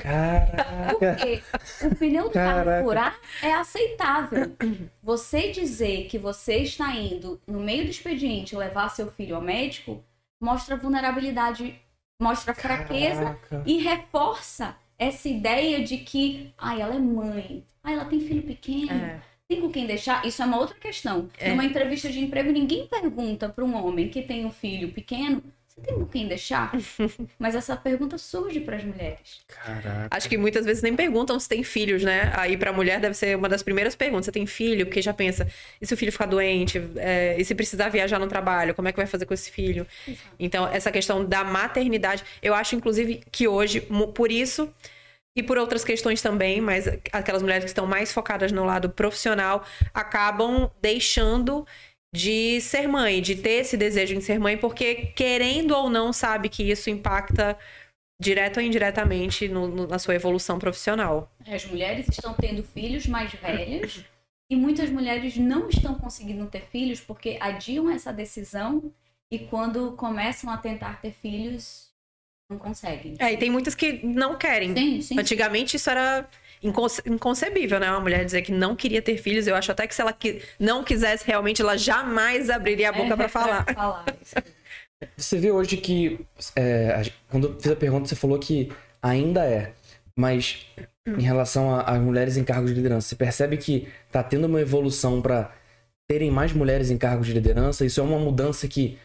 Caraca. 0.01 0.97
Porque 0.99 1.43
o 1.85 1.95
pneu 1.95 2.25
do 2.25 2.31
Caraca. 2.31 2.71
carro 2.71 2.83
furar 2.83 3.19
é 3.41 3.53
aceitável. 3.53 4.55
Você 5.01 5.51
dizer 5.51 6.07
que 6.07 6.17
você 6.17 6.57
está 6.57 6.93
indo 6.95 7.39
no 7.47 7.59
meio 7.59 7.85
do 7.85 7.89
expediente 7.89 8.55
levar 8.55 8.89
seu 8.89 9.09
filho 9.09 9.35
ao 9.35 9.41
médico 9.41 10.03
mostra 10.41 10.75
vulnerabilidade, 10.75 11.81
mostra 12.21 12.53
fraqueza 12.53 13.37
Caraca. 13.49 13.63
e 13.65 13.77
reforça 13.77 14.75
essa 14.97 15.27
ideia 15.29 15.83
de 15.83 15.97
que, 15.97 16.51
ai, 16.57 16.81
ela 16.81 16.95
é 16.95 16.99
mãe, 16.99 17.63
ai, 17.83 17.93
ela 17.93 18.05
tem 18.05 18.19
filho 18.19 18.43
pequeno, 18.43 18.91
É. 18.91 19.21
tem 19.47 19.61
com 19.61 19.69
quem 19.71 19.85
deixar. 19.85 20.25
Isso 20.25 20.41
é 20.41 20.45
uma 20.45 20.57
outra 20.57 20.77
questão. 20.79 21.29
É. 21.37 21.49
Numa 21.49 21.65
entrevista 21.65 22.09
de 22.09 22.19
emprego, 22.19 22.51
ninguém 22.51 22.87
pergunta 22.87 23.47
para 23.49 23.63
um 23.63 23.75
homem 23.75 24.09
que 24.09 24.21
tem 24.21 24.45
um 24.45 24.51
filho 24.51 24.91
pequeno, 24.91 25.43
tem 25.81 25.95
com 25.95 26.05
quem 26.05 26.27
deixar? 26.27 26.71
Mas 27.37 27.55
essa 27.55 27.75
pergunta 27.75 28.17
surge 28.17 28.59
para 28.59 28.77
as 28.77 28.83
mulheres. 28.83 29.41
Caraca. 29.47 30.07
Acho 30.09 30.27
que 30.29 30.37
muitas 30.37 30.65
vezes 30.65 30.81
nem 30.81 30.95
perguntam 30.95 31.39
se 31.39 31.47
tem 31.47 31.63
filhos, 31.63 32.03
né? 32.03 32.31
Aí 32.35 32.57
pra 32.57 32.73
mulher 32.73 32.99
deve 32.99 33.13
ser 33.13 33.37
uma 33.37 33.47
das 33.47 33.61
primeiras 33.63 33.95
perguntas. 33.95 34.25
Você 34.25 34.31
tem 34.31 34.45
filho? 34.45 34.85
Porque 34.85 35.01
já 35.01 35.13
pensa, 35.13 35.47
e 35.81 35.85
se 35.85 35.93
o 35.93 35.97
filho 35.97 36.11
ficar 36.11 36.25
doente? 36.25 36.81
É, 36.97 37.35
e 37.39 37.45
se 37.45 37.53
precisar 37.53 37.89
viajar 37.89 38.19
no 38.19 38.27
trabalho? 38.27 38.73
Como 38.73 38.87
é 38.87 38.91
que 38.91 38.97
vai 38.97 39.07
fazer 39.07 39.25
com 39.25 39.33
esse 39.33 39.51
filho? 39.51 39.85
Então, 40.39 40.67
essa 40.67 40.91
questão 40.91 41.23
da 41.23 41.43
maternidade, 41.43 42.23
eu 42.41 42.53
acho, 42.53 42.75
inclusive, 42.75 43.21
que 43.31 43.47
hoje, 43.47 43.81
por 44.15 44.31
isso, 44.31 44.73
e 45.35 45.43
por 45.43 45.57
outras 45.59 45.83
questões 45.83 46.19
também, 46.19 46.59
mas 46.59 46.87
aquelas 47.11 47.43
mulheres 47.43 47.65
que 47.65 47.69
estão 47.69 47.85
mais 47.85 48.11
focadas 48.11 48.51
no 48.51 48.65
lado 48.65 48.89
profissional 48.89 49.63
acabam 49.93 50.71
deixando 50.81 51.65
de 52.17 52.59
ser 52.61 52.87
mãe, 52.87 53.21
de 53.21 53.35
ter 53.35 53.61
esse 53.61 53.77
desejo 53.77 54.15
em 54.15 54.21
ser 54.21 54.39
mãe, 54.39 54.57
porque 54.57 54.95
querendo 55.15 55.71
ou 55.75 55.89
não 55.89 56.11
sabe 56.11 56.49
que 56.49 56.63
isso 56.63 56.89
impacta 56.89 57.57
direto 58.19 58.57
ou 58.57 58.63
indiretamente 58.63 59.47
no- 59.47 59.67
no- 59.67 59.87
na 59.87 59.99
sua 59.99 60.15
evolução 60.15 60.57
profissional. 60.57 61.31
As 61.45 61.65
mulheres 61.65 62.07
estão 62.09 62.33
tendo 62.33 62.63
filhos 62.63 63.05
mais 63.05 63.31
velhos 63.33 64.03
e 64.51 64.55
muitas 64.55 64.89
mulheres 64.89 65.37
não 65.37 65.69
estão 65.69 65.95
conseguindo 65.95 66.47
ter 66.47 66.61
filhos 66.71 66.99
porque 66.99 67.37
adiam 67.39 67.89
essa 67.91 68.11
decisão 68.11 68.91
e 69.31 69.37
quando 69.37 69.91
começam 69.91 70.49
a 70.49 70.57
tentar 70.57 70.99
ter 71.01 71.11
filhos, 71.11 71.91
não 72.49 72.57
conseguem. 72.57 73.13
É, 73.19 73.33
e 73.33 73.37
tem 73.37 73.51
muitas 73.51 73.75
que 73.75 74.03
não 74.05 74.37
querem. 74.37 74.73
Sim, 74.75 75.01
sim. 75.01 75.19
Antigamente 75.19 75.75
isso 75.75 75.89
era 75.89 76.27
inconce- 76.63 77.01
inconcebível, 77.05 77.79
né? 77.79 77.89
Uma 77.89 77.99
mulher 77.99 78.23
dizer 78.25 78.41
que 78.41 78.51
não 78.51 78.75
queria 78.75 79.01
ter 79.01 79.17
filhos. 79.17 79.47
Eu 79.47 79.55
acho 79.55 79.71
até 79.71 79.87
que 79.87 79.93
se 79.95 80.01
ela 80.01 80.13
qui- 80.13 80.41
não 80.59 80.83
quisesse 80.83 81.25
realmente, 81.25 81.61
ela 81.61 81.77
jamais 81.77 82.49
abriria 82.49 82.89
a 82.89 82.93
boca 82.93 83.15
pra 83.15 83.29
falar. 83.29 83.63
Pra 83.65 83.73
falar 83.75 84.05
isso. 84.21 84.35
Você 85.15 85.37
vê 85.37 85.51
hoje 85.51 85.77
que. 85.77 86.19
é, 86.55 87.03
quando 87.29 87.47
eu 87.49 87.59
fiz 87.59 87.71
a 87.71 87.75
pergunta, 87.75 88.07
você 88.07 88.15
falou 88.15 88.39
que 88.39 88.71
ainda 89.01 89.45
é. 89.45 89.73
Mas 90.19 90.65
em 91.05 91.21
relação 91.21 91.79
às 91.79 91.99
mulheres 92.01 92.37
em 92.37 92.43
cargos 92.43 92.71
de 92.71 92.75
liderança, 92.75 93.07
você 93.07 93.15
percebe 93.15 93.55
que 93.57 93.87
tá 94.11 94.23
tendo 94.23 94.45
uma 94.45 94.59
evolução 94.59 95.21
para 95.21 95.53
terem 96.09 96.31
mais 96.31 96.51
mulheres 96.53 96.89
em 96.89 96.97
cargos 96.97 97.27
de 97.27 97.33
liderança? 97.33 97.85
Isso 97.85 97.99
é 97.99 98.03
uma 98.03 98.17
mudança 98.17 98.67
que, 98.67 98.97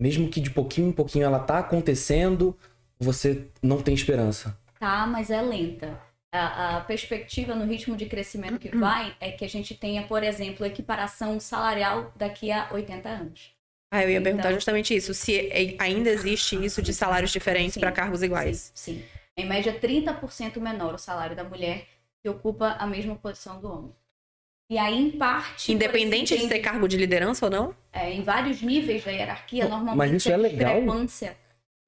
mesmo 0.00 0.28
que 0.30 0.40
de 0.40 0.50
pouquinho 0.50 0.88
em 0.88 0.92
pouquinho 0.92 1.24
ela 1.26 1.38
tá 1.38 1.58
acontecendo, 1.58 2.56
você 2.98 3.44
não 3.62 3.82
tem 3.82 3.92
esperança. 3.94 4.56
Tá, 4.78 5.06
mas 5.06 5.28
é 5.30 5.42
lenta. 5.42 6.00
A, 6.32 6.76
a 6.76 6.80
perspectiva 6.82 7.54
no 7.56 7.64
ritmo 7.66 7.96
de 7.96 8.06
crescimento 8.06 8.58
que 8.58 8.68
vai 8.76 9.16
é 9.20 9.32
que 9.32 9.44
a 9.44 9.48
gente 9.48 9.74
tenha, 9.74 10.04
por 10.04 10.22
exemplo, 10.22 10.64
equiparação 10.64 11.40
salarial 11.40 12.12
daqui 12.14 12.52
a 12.52 12.68
80 12.72 13.08
anos. 13.08 13.52
Ah, 13.92 14.04
eu 14.04 14.10
ia 14.10 14.22
perguntar 14.22 14.44
Então- 14.50 14.54
justamente 14.54 14.94
isso. 14.94 15.12
Se 15.12 15.36
é- 15.48 15.74
ainda 15.80 16.08
existe 16.08 16.54
isso 16.64 16.80
de 16.80 16.94
salários 16.94 17.32
diferentes 17.32 17.76
para 17.76 17.90
cargos 17.90 18.22
iguais. 18.22 18.70
Sim, 18.74 18.94
sim. 18.98 19.04
Em 19.36 19.44
média, 19.44 19.72
30% 19.72 20.60
menor 20.60 20.94
o 20.94 20.98
salário 20.98 21.34
da 21.34 21.42
mulher 21.42 21.86
que 22.22 22.28
ocupa 22.28 22.76
a 22.78 22.86
mesma 22.86 23.16
posição 23.16 23.60
do 23.60 23.68
homem. 23.72 23.92
E 24.70 24.78
aí, 24.78 24.96
em 24.96 25.10
parte. 25.10 25.72
Independente 25.72 26.32
por 26.36 26.42
de 26.42 26.46
ser 26.48 26.58
cargo 26.60 26.86
de 26.86 26.96
liderança 26.96 27.46
ou 27.46 27.50
não? 27.50 27.74
é, 27.92 28.12
em 28.12 28.22
vários 28.22 28.62
níveis 28.62 29.02
da 29.04 29.10
hierarquia, 29.10 29.64
Mas 29.64 29.70
normalmente 29.72 30.16
isso 30.16 30.30
é 30.30 30.36
legal? 30.36 30.80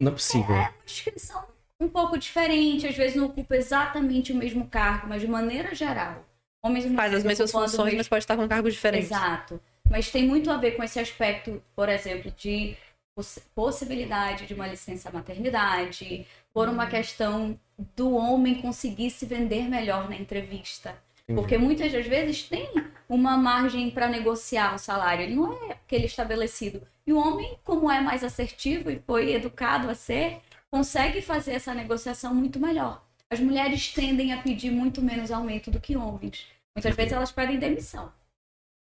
Não 0.01 0.09
é 0.09 0.11
possível. 0.11 0.49
uma 0.57 0.75
descrição 0.85 1.45
um 1.83 1.89
pouco 1.89 2.17
diferente, 2.17 2.87
às 2.87 2.97
vezes 2.97 3.17
não 3.17 3.27
ocupa 3.27 3.57
exatamente 3.57 4.33
o 4.33 4.37
mesmo 4.37 4.67
cargo, 4.69 5.07
mas 5.09 5.21
de 5.21 5.29
maneira 5.29 5.75
geral. 5.75 6.25
Homens 6.65 6.85
e 6.85 6.95
Faz 6.95 7.13
as 7.13 7.25
mesmas 7.25 7.51
funções, 7.51 7.85
mesmo 7.87 7.99
mas 7.99 8.09
pode 8.09 8.23
estar 8.23 8.37
com 8.37 8.47
cargos 8.49 8.73
diferentes. 8.73 9.11
Exato. 9.11 9.61
Mas 9.91 10.11
tem 10.11 10.27
muito 10.27 10.51
a 10.51 10.57
ver 10.57 10.73
com 10.73 10.83
esse 10.85 11.01
aspecto, 11.01 11.61
por 11.75 11.89
exemplo, 11.89 12.31
de 12.37 12.77
poss- 13.17 13.41
possibilidade 13.55 14.47
de 14.47 14.55
uma 14.55 14.67
licença 14.67 15.11
maternidade, 15.11 16.27
por 16.55 16.69
Uhum. 16.69 16.75
uma 16.75 16.87
questão 16.87 17.59
do 17.97 18.15
homem 18.15 18.61
conseguir 18.63 19.11
se 19.11 19.27
vender 19.27 19.69
melhor 19.69 20.09
na 20.09 20.17
entrevista. 20.17 20.91
Entendi. 21.25 21.41
Porque 21.41 21.59
muitas 21.59 21.91
das 21.93 22.07
vezes 22.07 22.45
tem 22.45 22.69
uma 23.09 23.37
margem 23.37 23.91
para 23.91 24.07
negociar 24.09 24.75
o 24.75 24.79
salário, 24.79 25.25
ele 25.25 25.35
não 25.35 25.53
é 25.53 25.73
aquele 25.73 26.07
estabelecido. 26.07 26.83
E 27.07 27.13
o 27.13 27.19
homem, 27.19 27.59
como 27.65 27.91
é 27.91 28.01
mais 28.01 28.23
assertivo 28.23 28.91
e 28.91 29.01
foi 29.05 29.33
educado 29.35 29.91
a 29.91 29.95
ser, 29.95 30.41
consegue 30.73 31.21
fazer 31.21 31.53
essa 31.53 31.75
negociação 31.75 32.35
muito 32.35 32.59
melhor. 32.59 33.05
As 33.31 33.39
mulheres 33.41 33.93
tendem 33.93 34.33
a 34.33 34.41
pedir 34.43 34.71
muito 34.71 35.03
menos 35.03 35.31
aumento 35.31 35.71
do 35.71 35.79
que 35.81 35.97
homens. 35.97 36.47
Muitas 36.75 36.97
vezes 36.97 37.13
elas 37.13 37.31
pedem 37.31 37.59
demissão. 37.59 38.11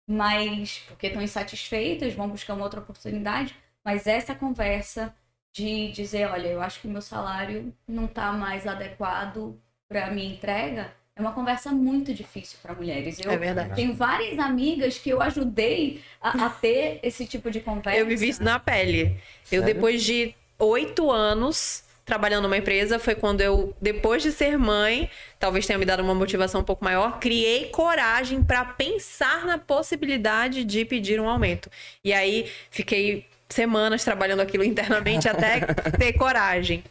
Mas, 0.09 0.79
porque 0.89 1.07
estão 1.09 1.23
insatisfeitas, 1.23 2.15
vão 2.15 2.29
buscar 2.29 2.55
uma 2.55 2.65
outra 2.65 2.81
oportunidade. 2.81 3.55
Mas 3.85 4.07
essa 4.07 4.35
conversa 4.35 5.15
de 5.55 5.93
dizer, 5.93 6.27
olha, 6.27 6.49
eu 6.49 6.61
acho 6.61 6.81
que 6.81 6.87
o 6.89 6.91
meu 6.91 7.03
salário 7.03 7.73
não 7.87 8.07
está 8.07 8.33
mais 8.33 8.67
adequado 8.67 9.59
para 9.89 10.07
a 10.07 10.11
minha 10.11 10.35
entrega, 10.35 10.93
é 11.17 11.21
uma 11.21 11.33
conversa 11.33 11.71
muito 11.71 12.13
difícil 12.13 12.59
para 12.61 12.75
mulheres. 12.75 13.21
Eu 13.21 13.31
É 13.31 13.37
verdade. 13.37 13.75
tenho 13.75 13.95
várias 13.95 14.39
amigas 14.39 14.99
que 14.99 15.11
eu 15.11 15.23
ajudei 15.23 16.03
a, 16.21 16.47
a 16.47 16.51
ter 16.51 16.99
esse 17.03 17.25
tipo 17.25 17.51
de 17.51 17.61
conversa. 17.61 18.01
Eu 18.01 18.07
vivi 18.07 18.29
isso 18.31 18.43
na 18.43 18.59
pele. 18.59 19.17
Eu, 19.53 19.61
Sério? 19.61 19.67
depois 19.75 20.03
de 20.03 20.35
oito 20.59 21.11
anos 21.11 21.85
trabalhando 22.05 22.45
numa 22.45 22.57
empresa, 22.57 22.99
foi 22.99 23.15
quando 23.15 23.41
eu, 23.41 23.75
depois 23.81 24.23
de 24.23 24.31
ser 24.31 24.59
mãe, 24.59 25.11
talvez 25.39 25.67
tenha 25.67 25.79
me 25.79 25.87
dado 25.87 26.03
uma 26.03 26.15
motivação 26.15 26.61
um 26.61 26.65
pouco 26.65 26.85
maior, 26.85 27.19
criei 27.19 27.71
coragem 27.71 28.43
para 28.43 28.65
pensar 28.65 29.47
na 29.47 29.57
possibilidade 29.57 30.65
de 30.65 30.85
pedir 30.85 31.19
um 31.19 31.29
aumento. 31.29 31.71
E 32.05 32.13
aí 32.13 32.51
fiquei 32.71 33.27
semanas 33.49 34.05
trabalhando 34.05 34.41
aquilo 34.41 34.65
internamente 34.65 35.29
até 35.29 35.61
ter 35.99 36.13
coragem. 36.13 36.85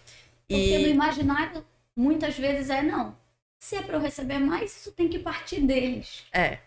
Porque 0.49 0.77
no 0.79 0.87
E 0.87 0.89
imaginário, 0.89 1.63
muitas 1.95 2.37
vezes 2.37 2.69
é 2.69 2.81
não. 2.81 3.15
Se 3.59 3.75
é 3.75 3.81
para 3.81 3.95
eu 3.95 4.01
receber 4.01 4.39
mais, 4.39 4.75
isso 4.75 4.91
tem 4.91 5.07
que 5.07 5.19
partir 5.19 5.61
deles. 5.61 6.23
é. 6.33 6.57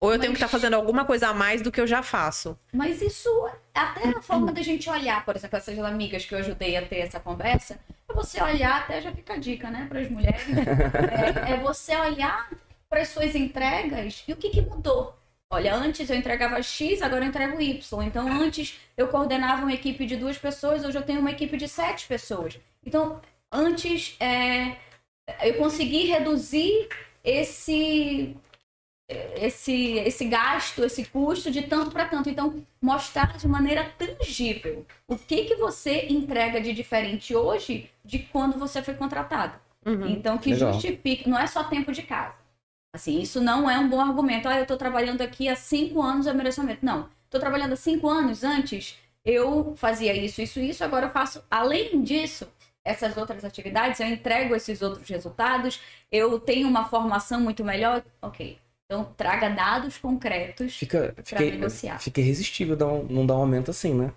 Ou 0.00 0.12
eu 0.12 0.18
tenho 0.18 0.32
que 0.32 0.38
Mas- 0.40 0.46
estar 0.46 0.48
fazendo 0.48 0.74
alguma 0.74 1.04
coisa 1.04 1.28
a 1.28 1.34
mais 1.34 1.62
do 1.62 1.72
que 1.72 1.80
eu 1.80 1.86
já 1.86 2.02
faço. 2.02 2.58
Mas 2.72 3.00
isso, 3.00 3.28
até 3.74 4.08
a 4.10 4.20
forma 4.20 4.52
da 4.52 4.60
gente 4.62 4.88
olhar, 4.90 5.24
por 5.24 5.34
exemplo, 5.34 5.56
essas 5.56 5.78
amigas 5.78 6.24
que 6.24 6.34
eu 6.34 6.38
ajudei 6.38 6.76
a 6.76 6.82
ter 6.86 6.98
essa 6.98 7.18
conversa, 7.18 7.78
é 8.08 8.12
você 8.12 8.42
olhar, 8.42 8.82
até 8.82 9.00
já 9.00 9.10
fica 9.12 9.34
a 9.34 9.38
dica, 9.38 9.70
né, 9.70 9.86
para 9.88 10.00
as 10.00 10.10
mulheres, 10.10 10.42
é, 11.46 11.54
é 11.54 11.56
você 11.58 11.96
olhar 11.96 12.50
para 12.90 13.00
as 13.00 13.08
suas 13.08 13.34
entregas 13.34 14.22
e 14.28 14.32
o 14.32 14.36
que, 14.36 14.50
que 14.50 14.60
mudou. 14.60 15.16
Olha, 15.48 15.74
antes 15.74 16.10
eu 16.10 16.16
entregava 16.16 16.60
X, 16.62 17.00
agora 17.00 17.24
eu 17.24 17.28
entrego 17.28 17.60
Y. 17.60 18.02
Então, 18.02 18.26
antes 18.28 18.78
eu 18.96 19.08
coordenava 19.08 19.62
uma 19.62 19.72
equipe 19.72 20.04
de 20.04 20.16
duas 20.16 20.36
pessoas, 20.36 20.84
hoje 20.84 20.98
eu 20.98 21.02
tenho 21.02 21.20
uma 21.20 21.30
equipe 21.30 21.56
de 21.56 21.68
sete 21.68 22.06
pessoas. 22.06 22.58
Então, 22.84 23.20
antes 23.50 24.16
é, 24.20 24.76
eu 25.42 25.54
consegui 25.54 26.06
reduzir 26.06 26.88
esse 27.24 28.36
esse, 29.08 29.98
esse 29.98 30.24
gasto, 30.24 30.84
esse 30.84 31.04
custo 31.04 31.50
de 31.50 31.62
tanto 31.62 31.90
para 31.90 32.06
tanto. 32.06 32.28
Então, 32.28 32.62
mostrar 32.80 33.36
de 33.36 33.46
maneira 33.46 33.84
tangível 33.96 34.84
o 35.06 35.16
que, 35.16 35.44
que 35.44 35.56
você 35.56 36.06
entrega 36.08 36.60
de 36.60 36.72
diferente 36.72 37.34
hoje 37.34 37.90
de 38.04 38.18
quando 38.18 38.58
você 38.58 38.82
foi 38.82 38.94
contratado. 38.94 39.58
Uhum. 39.84 40.08
Então, 40.08 40.38
que 40.38 40.52
Legal. 40.52 40.72
justifique, 40.72 41.28
não 41.28 41.38
é 41.38 41.46
só 41.46 41.62
tempo 41.64 41.92
de 41.92 42.02
casa. 42.02 42.34
Assim, 42.92 43.20
isso 43.20 43.40
não 43.40 43.70
é 43.70 43.78
um 43.78 43.88
bom 43.88 44.00
argumento. 44.00 44.48
Ah, 44.48 44.56
eu 44.56 44.62
estou 44.62 44.76
trabalhando 44.76 45.20
aqui 45.20 45.48
há 45.48 45.54
cinco 45.54 46.02
anos, 46.02 46.26
eu 46.26 46.34
mereço 46.34 46.60
aumento. 46.60 46.84
Não, 46.84 47.08
estou 47.24 47.38
trabalhando 47.38 47.74
há 47.74 47.76
cinco 47.76 48.08
anos. 48.08 48.42
Antes, 48.42 48.98
eu 49.24 49.74
fazia 49.76 50.14
isso, 50.14 50.40
isso, 50.40 50.58
isso, 50.58 50.82
agora 50.82 51.06
eu 51.06 51.10
faço. 51.10 51.44
Além 51.50 52.02
disso, 52.02 52.48
essas 52.84 53.16
outras 53.16 53.44
atividades, 53.44 54.00
eu 54.00 54.06
entrego 54.06 54.54
esses 54.54 54.80
outros 54.80 55.08
resultados, 55.08 55.80
eu 56.10 56.40
tenho 56.40 56.66
uma 56.66 56.88
formação 56.88 57.40
muito 57.40 57.62
melhor, 57.64 58.02
ok. 58.22 58.58
Então, 58.88 59.04
traga 59.16 59.48
dados 59.50 59.98
concretos 59.98 60.76
Fica, 60.76 61.12
para 61.14 61.24
fica, 61.24 61.40
negociar. 61.44 61.98
fica 61.98 62.20
irresistível 62.20 62.76
dar 62.76 62.86
um- 62.86 63.02
não 63.04 63.26
dar 63.26 63.34
um 63.34 63.38
aumento 63.38 63.70
assim, 63.70 63.92
né? 63.92 64.12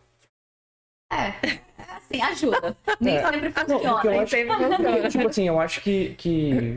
É, 1.11 1.33
assim, 1.95 2.21
ajuda. 2.21 2.77
Nem 3.01 3.17
É. 3.17 3.23
sempre 3.31 3.49
Não, 3.49 3.53
funciona. 3.79 3.93
porque 3.93 4.07
eu 4.07 4.19
acho, 4.19 4.29
sempre 4.31 5.09
tipo 5.09 5.27
assim, 5.27 5.47
eu 5.47 5.59
acho 5.59 5.81
que, 5.81 6.13
que, 6.15 6.75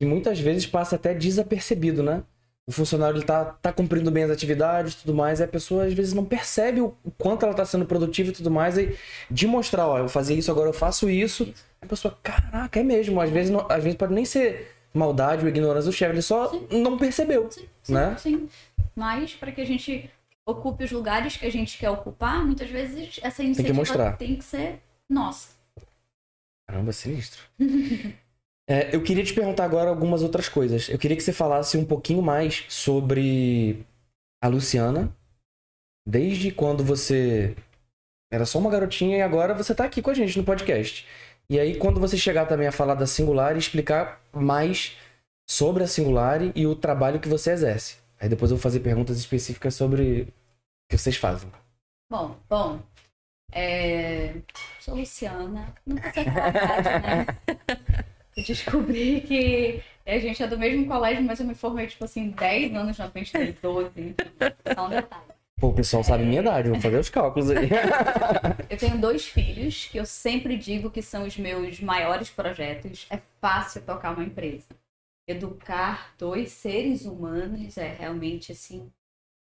que 0.00 0.06
muitas 0.06 0.40
vezes 0.40 0.66
passa 0.66 0.96
até 0.96 1.14
desapercebido, 1.14 2.02
né? 2.02 2.24
O 2.68 2.72
funcionário 2.72 3.16
ele 3.16 3.24
tá, 3.24 3.44
tá 3.44 3.72
cumprindo 3.72 4.10
bem 4.10 4.24
as 4.24 4.30
atividades 4.30 4.94
e 4.94 4.96
tudo 4.98 5.14
mais, 5.14 5.38
e 5.40 5.44
a 5.44 5.48
pessoa 5.48 5.84
às 5.86 5.92
vezes 5.92 6.12
não 6.12 6.24
percebe 6.24 6.80
o 6.80 6.94
o 7.04 7.10
quanto 7.12 7.44
ela 7.44 7.54
tá 7.54 7.64
sendo 7.64 7.84
produtiva 7.86 8.30
e 8.30 8.32
tudo 8.32 8.50
mais, 8.50 8.76
e 8.78 8.96
de 9.30 9.46
mostrar, 9.46 9.86
ó, 9.88 9.98
eu 9.98 10.08
fazia 10.08 10.36
isso, 10.36 10.50
agora 10.50 10.68
eu 10.68 10.72
faço 10.72 11.08
isso, 11.08 11.52
a 11.80 11.86
pessoa, 11.86 12.16
caraca, 12.22 12.78
é 12.80 12.82
mesmo. 12.82 13.20
Às 13.20 13.30
vezes, 13.30 13.50
não- 13.50 13.66
às 13.70 13.82
vezes 13.82 13.96
pode 13.96 14.12
nem 14.12 14.24
ser 14.24 14.70
maldade 14.92 15.42
ou 15.42 15.48
ignorância 15.48 15.90
do 15.90 15.96
chefe, 15.96 16.14
ele 16.14 16.22
só 16.22 16.52
não 16.70 16.98
percebeu, 16.98 17.50
Sim, 17.50 17.68
sim, 17.82 17.94
né? 17.94 18.16
sim. 18.18 18.48
Mas 18.94 19.34
para 19.34 19.52
que 19.52 19.60
a 19.60 19.66
gente 19.66 20.10
ocupe 20.44 20.84
os 20.84 20.90
lugares 20.90 21.36
que 21.36 21.46
a 21.46 21.50
gente 21.50 21.78
quer 21.78 21.90
ocupar, 21.90 22.44
muitas 22.44 22.68
vezes 22.68 23.20
essa 23.22 23.42
iniciativa 23.42 23.74
mostrar. 23.74 24.16
tem 24.16 24.36
que 24.36 24.44
ser 24.44 24.80
nossa. 25.08 25.50
Caramba, 26.68 26.92
sinistro. 26.92 27.42
É, 28.68 28.94
eu 28.94 29.02
queria 29.02 29.24
te 29.24 29.34
perguntar 29.34 29.64
agora 29.64 29.90
algumas 29.90 30.22
outras 30.22 30.48
coisas. 30.48 30.88
Eu 30.88 30.96
queria 30.96 31.16
que 31.16 31.22
você 31.24 31.32
falasse 31.32 31.76
um 31.76 31.84
pouquinho 31.84 32.22
mais 32.22 32.64
sobre 32.68 33.84
a 34.40 34.46
Luciana. 34.46 35.12
Desde 36.06 36.52
quando 36.52 36.84
você 36.84 37.56
era 38.32 38.46
só 38.46 38.60
uma 38.60 38.70
garotinha 38.70 39.16
e 39.18 39.22
agora 39.22 39.54
você 39.54 39.74
tá 39.74 39.82
aqui 39.82 40.00
com 40.00 40.10
a 40.10 40.14
gente 40.14 40.38
no 40.38 40.44
podcast. 40.44 41.04
E 41.50 41.58
aí, 41.58 41.76
quando 41.76 41.98
você 41.98 42.16
chegar 42.16 42.46
também 42.46 42.68
a 42.68 42.72
falar 42.72 42.94
da 42.94 43.08
Singular 43.08 43.56
e 43.56 43.58
explicar 43.58 44.22
mais 44.32 44.96
sobre 45.48 45.82
a 45.82 45.86
Singular 45.88 46.40
e 46.54 46.64
o 46.64 46.76
trabalho 46.76 47.18
que 47.18 47.28
você 47.28 47.50
exerce. 47.50 47.96
Aí 48.20 48.28
depois 48.28 48.52
eu 48.52 48.56
vou 48.56 48.62
fazer 48.62 48.78
perguntas 48.78 49.18
específicas 49.18 49.74
sobre 49.74 50.22
o 50.22 50.26
que 50.88 50.96
vocês 50.96 51.16
fazem. 51.16 51.50
Bom, 52.08 52.36
bom. 52.48 52.80
É... 53.50 54.36
Sou 54.78 54.94
Luciana. 54.94 55.74
Não 55.84 55.96
precisa 55.96 56.30
falar 56.30 57.00
né? 57.02 57.26
Eu 58.36 58.44
descobri 58.44 59.20
que 59.22 59.82
a 60.06 60.18
gente 60.20 60.40
é 60.40 60.46
do 60.46 60.56
mesmo 60.56 60.86
colégio, 60.86 61.24
mas 61.24 61.40
eu 61.40 61.46
me 61.46 61.54
formei, 61.54 61.88
tipo 61.88 62.04
assim, 62.04 62.30
10 62.30 62.74
anos 62.76 62.96
na 62.96 63.10
frente 63.10 63.32
dele, 63.32 63.58
12. 63.60 63.90
Então, 63.96 64.28
só 64.72 64.86
um 64.86 64.88
detalhe. 64.88 65.29
Pô, 65.60 65.68
o 65.68 65.74
pessoal 65.74 66.02
sabe 66.02 66.24
minha 66.24 66.40
idade, 66.40 66.70
vou 66.70 66.80
fazer 66.80 66.98
os 66.98 67.10
cálculos 67.10 67.50
aí. 67.50 67.68
Eu 68.70 68.78
tenho 68.78 68.96
dois 68.96 69.26
filhos 69.26 69.86
que 69.92 69.98
eu 69.98 70.06
sempre 70.06 70.56
digo 70.56 70.90
que 70.90 71.02
são 71.02 71.26
os 71.26 71.36
meus 71.36 71.80
maiores 71.80 72.30
projetos. 72.30 73.06
É 73.10 73.20
fácil 73.42 73.82
tocar 73.82 74.12
uma 74.12 74.24
empresa. 74.24 74.68
Educar 75.28 76.14
dois 76.16 76.50
seres 76.52 77.04
humanos 77.04 77.76
é 77.76 77.88
realmente, 77.92 78.52
assim, 78.52 78.90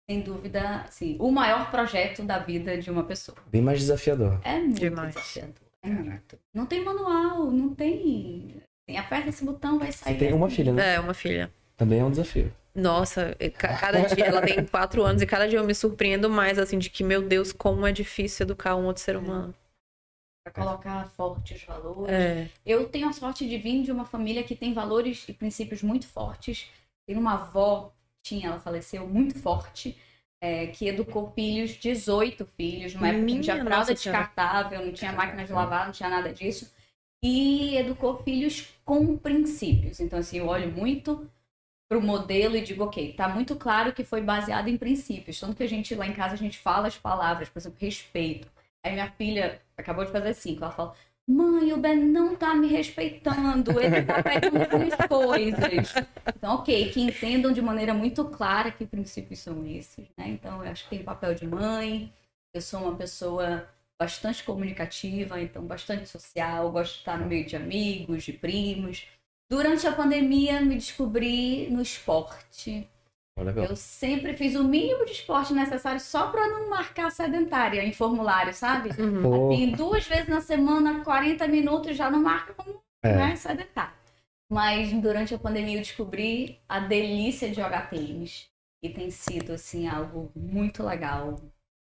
sem 0.09 0.19
dúvida, 0.19 0.81
assim, 0.81 1.15
o 1.17 1.31
maior 1.31 1.71
projeto 1.71 2.23
da 2.23 2.39
vida 2.39 2.77
de 2.77 2.91
uma 2.91 3.03
pessoa. 3.03 3.37
Bem 3.49 3.61
mais 3.61 3.79
desafiador. 3.79 4.41
É 4.43 4.59
muito 4.59 4.79
Demais. 4.79 5.13
desafiador. 5.13 5.67
É 5.81 5.89
muito. 5.89 6.37
Não 6.53 6.65
tem 6.65 6.83
manual, 6.83 7.49
não 7.51 7.73
tem. 7.73 8.61
Assim, 8.85 8.97
aperta 8.97 9.29
esse 9.29 9.45
botão, 9.45 9.79
vai 9.79 9.91
sair. 9.93 10.13
Você 10.13 10.19
tem 10.19 10.33
uma 10.33 10.47
assim. 10.47 10.55
filha, 10.57 10.73
né? 10.73 10.95
É, 10.95 10.99
uma 10.99 11.13
filha. 11.13 11.49
Também 11.77 11.99
é 11.99 12.03
um 12.03 12.11
desafio. 12.11 12.51
Nossa, 12.73 13.35
ca- 13.57 13.77
cada 13.77 14.01
dia, 14.07 14.25
ela 14.25 14.41
tem 14.41 14.65
quatro 14.65 15.03
anos 15.03 15.21
e 15.21 15.25
cada 15.27 15.47
dia 15.47 15.59
eu 15.59 15.65
me 15.65 15.75
surpreendo 15.75 16.29
mais, 16.29 16.57
assim, 16.57 16.79
de 16.79 16.89
que, 16.89 17.03
meu 17.03 17.21
Deus, 17.21 17.51
como 17.51 17.85
é 17.85 17.91
difícil 17.91 18.45
educar 18.45 18.75
um 18.75 18.85
outro 18.85 19.03
ser 19.03 19.17
humano. 19.17 19.53
Pra 20.43 20.53
colocar 20.53 21.05
fortes 21.11 21.63
valores. 21.63 22.11
É. 22.13 22.49
Eu 22.65 22.89
tenho 22.89 23.07
a 23.07 23.13
sorte 23.13 23.47
de 23.47 23.57
vir 23.57 23.83
de 23.83 23.91
uma 23.91 24.05
família 24.05 24.43
que 24.43 24.55
tem 24.55 24.73
valores 24.73 25.27
e 25.29 25.33
princípios 25.33 25.83
muito 25.83 26.07
fortes. 26.07 26.67
Tem 27.05 27.15
uma 27.17 27.33
avó, 27.33 27.91
tinha, 28.23 28.47
ela 28.47 28.59
faleceu, 28.59 29.07
muito 29.07 29.37
forte, 29.37 29.97
é, 30.41 30.67
que 30.67 30.87
educou 30.87 31.31
filhos, 31.35 31.71
18 31.71 32.45
filhos, 32.45 32.93
numa 32.95 33.09
época 33.09 33.25
que 33.25 33.33
não 33.33 33.39
Minha 33.39 33.53
tinha 33.53 33.65
fralda 33.65 33.93
descartável, 33.93 34.85
não 34.85 34.93
tinha 34.93 35.11
máquina 35.11 35.45
de 35.45 35.51
lavar, 35.53 35.85
não 35.85 35.91
tinha 35.93 36.09
nada 36.09 36.33
disso. 36.33 36.71
E 37.23 37.77
educou 37.77 38.23
filhos 38.23 38.69
com 38.83 39.15
princípios. 39.15 39.99
Então, 39.99 40.17
assim, 40.17 40.39
eu 40.39 40.47
olho 40.47 40.71
muito 40.71 41.29
pro 41.91 42.01
modelo 42.01 42.55
e 42.55 42.61
digo, 42.61 42.85
ok, 42.85 43.11
tá 43.11 43.27
muito 43.27 43.53
claro 43.53 43.91
que 43.91 44.05
foi 44.05 44.21
baseado 44.21 44.69
em 44.69 44.77
princípios. 44.77 45.37
Tanto 45.37 45.57
que 45.57 45.63
a 45.63 45.67
gente, 45.67 45.93
lá 45.93 46.07
em 46.07 46.13
casa, 46.13 46.35
a 46.35 46.37
gente 46.37 46.57
fala 46.57 46.87
as 46.87 46.97
palavras, 46.97 47.49
por 47.49 47.59
exemplo, 47.59 47.77
respeito. 47.81 48.47
Aí 48.81 48.93
minha 48.93 49.11
filha 49.11 49.61
acabou 49.75 50.05
de 50.05 50.11
fazer 50.11 50.33
cinco, 50.33 50.63
ela 50.63 50.71
fala, 50.71 50.95
Mãe, 51.27 51.73
o 51.73 51.77
Ben 51.77 51.97
não 51.97 52.33
tá 52.33 52.55
me 52.55 52.67
respeitando, 52.67 53.77
ele 53.77 54.03
tá 54.03 54.23
pegando 54.23 54.93
as 54.93 55.05
coisas. 55.05 55.93
Então, 56.33 56.55
ok, 56.55 56.91
que 56.91 57.01
entendam 57.01 57.51
de 57.51 57.61
maneira 57.61 57.93
muito 57.93 58.23
clara 58.23 58.71
que 58.71 58.85
princípios 58.85 59.39
são 59.39 59.67
esses, 59.67 60.07
né? 60.17 60.29
Então, 60.29 60.63
eu 60.63 60.71
acho 60.71 60.85
que 60.85 60.91
tem 60.91 61.01
o 61.01 61.03
papel 61.03 61.35
de 61.35 61.45
mãe, 61.45 62.09
eu 62.53 62.61
sou 62.61 62.83
uma 62.83 62.95
pessoa 62.95 63.67
bastante 63.99 64.45
comunicativa, 64.45 65.41
então 65.41 65.61
bastante 65.65 66.07
social, 66.07 66.71
gosto 66.71 66.93
de 66.93 66.99
estar 66.99 67.19
no 67.19 67.27
meio 67.27 67.45
de 67.45 67.57
amigos, 67.57 68.23
de 68.23 68.31
primos. 68.31 69.05
Durante 69.51 69.85
a 69.85 69.91
pandemia, 69.91 70.61
me 70.61 70.75
descobri 70.75 71.67
no 71.69 71.81
esporte. 71.81 72.87
Legal. 73.37 73.65
Eu 73.65 73.75
sempre 73.75 74.33
fiz 74.33 74.55
o 74.55 74.63
mínimo 74.63 75.03
de 75.03 75.11
esporte 75.11 75.51
necessário 75.53 75.99
só 75.99 76.27
para 76.27 76.47
não 76.47 76.69
marcar 76.69 77.11
sedentária 77.11 77.83
em 77.83 77.91
formulário, 77.91 78.53
sabe? 78.53 78.91
Uhum. 79.01 79.21
Pô, 79.21 79.51
Assim, 79.51 79.71
duas 79.71 80.07
vezes 80.07 80.29
na 80.29 80.39
semana, 80.39 81.03
40 81.03 81.47
minutos, 81.49 81.97
já 81.97 82.09
não 82.09 82.21
marca 82.21 82.53
como 82.53 82.81
é. 83.03 83.13
né, 83.13 83.35
sedentário. 83.35 83.93
Mas 84.49 84.93
durante 84.93 85.33
a 85.35 85.39
pandemia 85.39 85.75
eu 85.75 85.81
descobri 85.81 86.57
a 86.69 86.79
delícia 86.79 87.49
de 87.49 87.55
jogar 87.55 87.89
tênis. 87.89 88.47
E 88.81 88.89
tem 88.89 89.11
sido, 89.11 89.51
assim, 89.51 89.85
algo 89.85 90.31
muito 90.33 90.81
legal, 90.81 91.35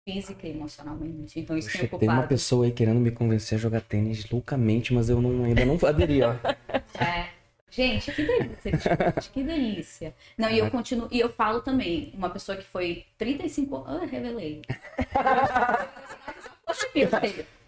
física 0.07 0.45
e 0.45 0.51
emocionalmente. 0.51 1.39
Então 1.39 1.57
isso 1.57 1.71
tem 1.71 1.81
Poxa, 1.81 1.97
tem 1.97 2.09
uma 2.09 2.13
ocupado. 2.15 2.29
pessoa 2.29 2.65
aí 2.65 2.71
querendo 2.71 2.99
me 2.99 3.09
convencer 3.09 3.57
a 3.57 3.61
jogar 3.61 3.81
tênis 3.81 4.29
loucamente, 4.29 4.93
mas 4.93 5.09
eu 5.09 5.19
não, 5.19 5.45
ainda 5.45 5.65
não 5.65 5.79
aderi, 5.87 6.21
ó. 6.21 6.35
É. 7.01 7.34
Gente, 7.75 8.09
que 8.13 8.23
delícia, 8.23 8.71
gente, 8.71 9.29
que 9.31 9.43
delícia. 9.43 10.15
Não, 10.37 10.49
e 10.49 10.57
eu 10.59 10.71
continuo, 10.71 11.09
e 11.11 11.19
eu 11.19 11.29
falo 11.29 11.59
também, 11.61 12.09
uma 12.13 12.29
pessoa 12.29 12.57
que 12.57 12.63
foi 12.63 13.05
35 13.17 13.75
anos, 13.85 14.03
ah, 14.03 14.05
revelei. 14.05 14.61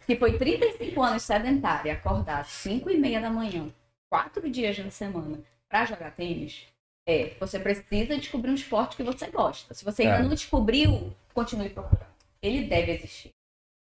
Que 0.06 0.16
foi 0.16 0.38
35 0.38 1.02
anos 1.04 1.24
sedentária, 1.24 1.92
acordar 1.94 2.40
às 2.40 2.48
5 2.48 2.90
e 2.90 2.98
meia 2.98 3.20
da 3.20 3.30
manhã, 3.30 3.68
quatro 4.10 4.50
dias 4.50 4.78
na 4.80 4.90
semana, 4.90 5.40
pra 5.68 5.84
jogar 5.86 6.12
tênis, 6.12 6.66
é, 7.06 7.34
você 7.38 7.60
precisa 7.60 8.18
descobrir 8.18 8.52
um 8.52 8.56
esporte 8.56 8.96
que 8.96 9.04
você 9.04 9.28
gosta. 9.28 9.74
Se 9.74 9.84
você 9.84 10.04
ainda 10.04 10.20
É. 10.20 10.22
não 10.22 10.30
descobriu, 10.30 11.14
continue 11.34 11.70
procurando. 11.70 12.08
Ele 12.42 12.66
deve 12.66 12.94
existir. 12.94 13.32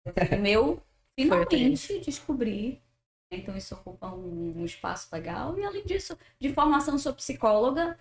O 0.06 0.38
meu, 0.40 0.82
finalmente, 1.20 2.00
descobri 2.00 2.80
então 3.32 3.56
isso 3.56 3.74
ocupa 3.74 4.08
um, 4.08 4.54
um 4.62 4.65
espaço 4.65 5.08
legal. 5.12 5.58
E 5.58 5.63
além 5.63 5.86
disso, 5.86 6.17
de 6.39 6.54
formação 6.54 6.98
sou 6.98 7.13
psicóloga 7.13 7.98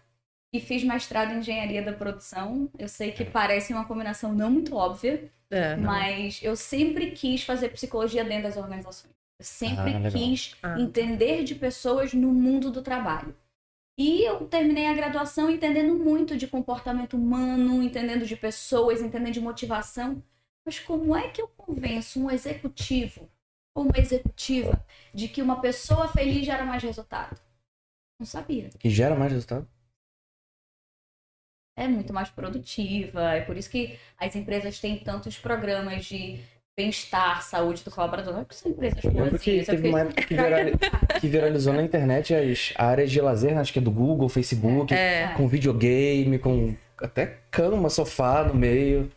e 0.52 0.60
fiz 0.60 0.82
mestrado 0.82 1.32
em 1.32 1.38
engenharia 1.38 1.82
da 1.82 1.92
produção. 1.92 2.68
Eu 2.76 2.88
sei 2.88 3.12
que 3.12 3.24
parece 3.24 3.72
uma 3.72 3.84
combinação 3.84 4.32
não 4.34 4.50
muito 4.50 4.74
óbvia, 4.74 5.30
É. 5.48 5.76
mas 5.76 6.40
eu 6.42 6.56
sempre 6.56 7.12
quis 7.12 7.44
fazer 7.44 7.68
psicologia 7.70 8.24
dentro 8.24 8.44
das 8.44 8.56
organizações. 8.56 9.14
Eu 9.38 9.44
sempre 9.44 9.94
Ah, 9.94 10.10
quis 10.10 10.56
Ah. 10.62 10.78
entender 10.80 11.44
de 11.44 11.54
pessoas 11.54 12.12
no 12.12 12.32
mundo 12.32 12.70
do 12.70 12.82
trabalho. 12.82 13.34
E 13.96 14.22
eu 14.22 14.46
terminei 14.48 14.86
a 14.88 14.94
graduação 14.94 15.50
entendendo 15.50 15.94
muito 15.94 16.36
de 16.36 16.46
comportamento 16.48 17.16
humano, 17.16 17.82
entendendo 17.82 18.24
de 18.26 18.34
pessoas, 18.34 19.00
entendendo 19.00 19.32
de 19.34 19.40
motivação. 19.40 20.22
Mas 20.64 20.78
como 20.78 21.14
é 21.14 21.28
que 21.28 21.40
eu 21.40 21.48
convenço 21.48 22.20
um 22.20 22.30
executivo 22.30 23.28
uma 23.76 23.96
executiva 23.98 24.84
de 25.14 25.28
que 25.28 25.42
uma 25.42 25.60
pessoa 25.60 26.08
feliz 26.08 26.44
gera 26.44 26.64
mais 26.64 26.82
resultado? 26.82 27.38
Não 28.18 28.26
sabia. 28.26 28.70
Que 28.78 28.90
gera 28.90 29.14
mais 29.14 29.32
resultado. 29.32 29.66
É 31.76 31.88
muito 31.88 32.12
mais 32.12 32.28
produtiva. 32.28 33.34
É 33.34 33.40
por 33.40 33.56
isso 33.56 33.70
que 33.70 33.98
as 34.18 34.36
empresas 34.36 34.78
têm 34.78 34.98
tantos 34.98 35.38
programas 35.38 36.04
de 36.04 36.38
bem-estar, 36.76 37.42
saúde 37.42 37.82
do 37.82 37.90
colaborador. 37.90 38.34
Não 38.34 38.40
é 38.40 38.44
porque 38.44 38.56
são 38.56 38.70
empresas 38.70 39.04
lembro 39.04 39.38
que 39.38 39.60
é 39.60 39.64
teve 39.64 39.88
uma 39.88 40.00
época 40.00 40.22
que, 40.22 40.34
virali- 40.34 40.72
que 41.20 41.28
viralizou 41.28 41.72
na 41.72 41.82
internet 41.82 42.34
as 42.34 42.72
áreas 42.76 43.10
de 43.10 43.20
lazer, 43.20 43.56
acho 43.56 43.72
que 43.72 43.78
é 43.78 43.82
do 43.82 43.90
Google, 43.90 44.28
Facebook, 44.28 44.92
É. 44.92 45.32
com 45.34 45.46
videogame, 45.48 46.38
com 46.38 46.74
até 46.98 47.38
cama, 47.50 47.88
sofá 47.88 48.44
no 48.44 48.54
meio. 48.54 49.10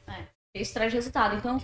Isso 0.56 0.74
traz 0.74 0.94
resultado. 0.94 1.36
Então. 1.36 1.58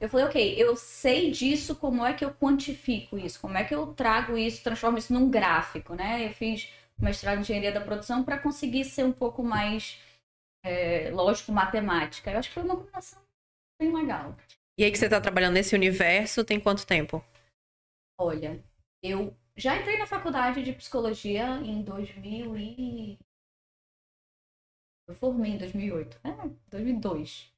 Eu 0.00 0.08
falei, 0.08 0.26
ok, 0.26 0.54
eu 0.56 0.76
sei 0.76 1.30
disso, 1.32 1.74
como 1.74 2.04
é 2.04 2.14
que 2.14 2.24
eu 2.24 2.32
quantifico 2.32 3.18
isso? 3.18 3.40
Como 3.40 3.56
é 3.56 3.64
que 3.64 3.74
eu 3.74 3.92
trago 3.92 4.36
isso, 4.38 4.62
transformo 4.62 4.98
isso 4.98 5.12
num 5.12 5.28
gráfico, 5.28 5.94
né? 5.94 6.26
Eu 6.26 6.30
fiz 6.32 6.72
mestrado 6.96 7.38
em 7.38 7.40
engenharia 7.40 7.72
da 7.72 7.80
produção 7.80 8.22
para 8.24 8.38
conseguir 8.38 8.84
ser 8.84 9.04
um 9.04 9.12
pouco 9.12 9.42
mais, 9.42 10.00
é, 10.64 11.10
lógico, 11.10 11.50
matemática. 11.50 12.30
Eu 12.30 12.38
acho 12.38 12.48
que 12.48 12.54
foi 12.54 12.62
uma 12.62 12.76
combinação 12.76 13.20
bem 13.80 13.92
legal. 13.92 14.36
E 14.78 14.84
aí 14.84 14.92
que 14.92 14.98
você 14.98 15.08
tá 15.08 15.20
trabalhando 15.20 15.54
nesse 15.54 15.74
universo 15.74 16.44
tem 16.44 16.60
quanto 16.60 16.86
tempo? 16.86 17.24
Olha, 18.18 18.62
eu 19.02 19.36
já 19.56 19.76
entrei 19.76 19.98
na 19.98 20.06
faculdade 20.06 20.62
de 20.62 20.72
psicologia 20.72 21.56
em 21.58 21.82
2000 21.82 22.56
e... 22.56 23.18
Eu 25.08 25.14
formei 25.14 25.52
em 25.52 25.58
2008, 25.58 26.20
é, 26.24 26.48
2002. 26.68 27.55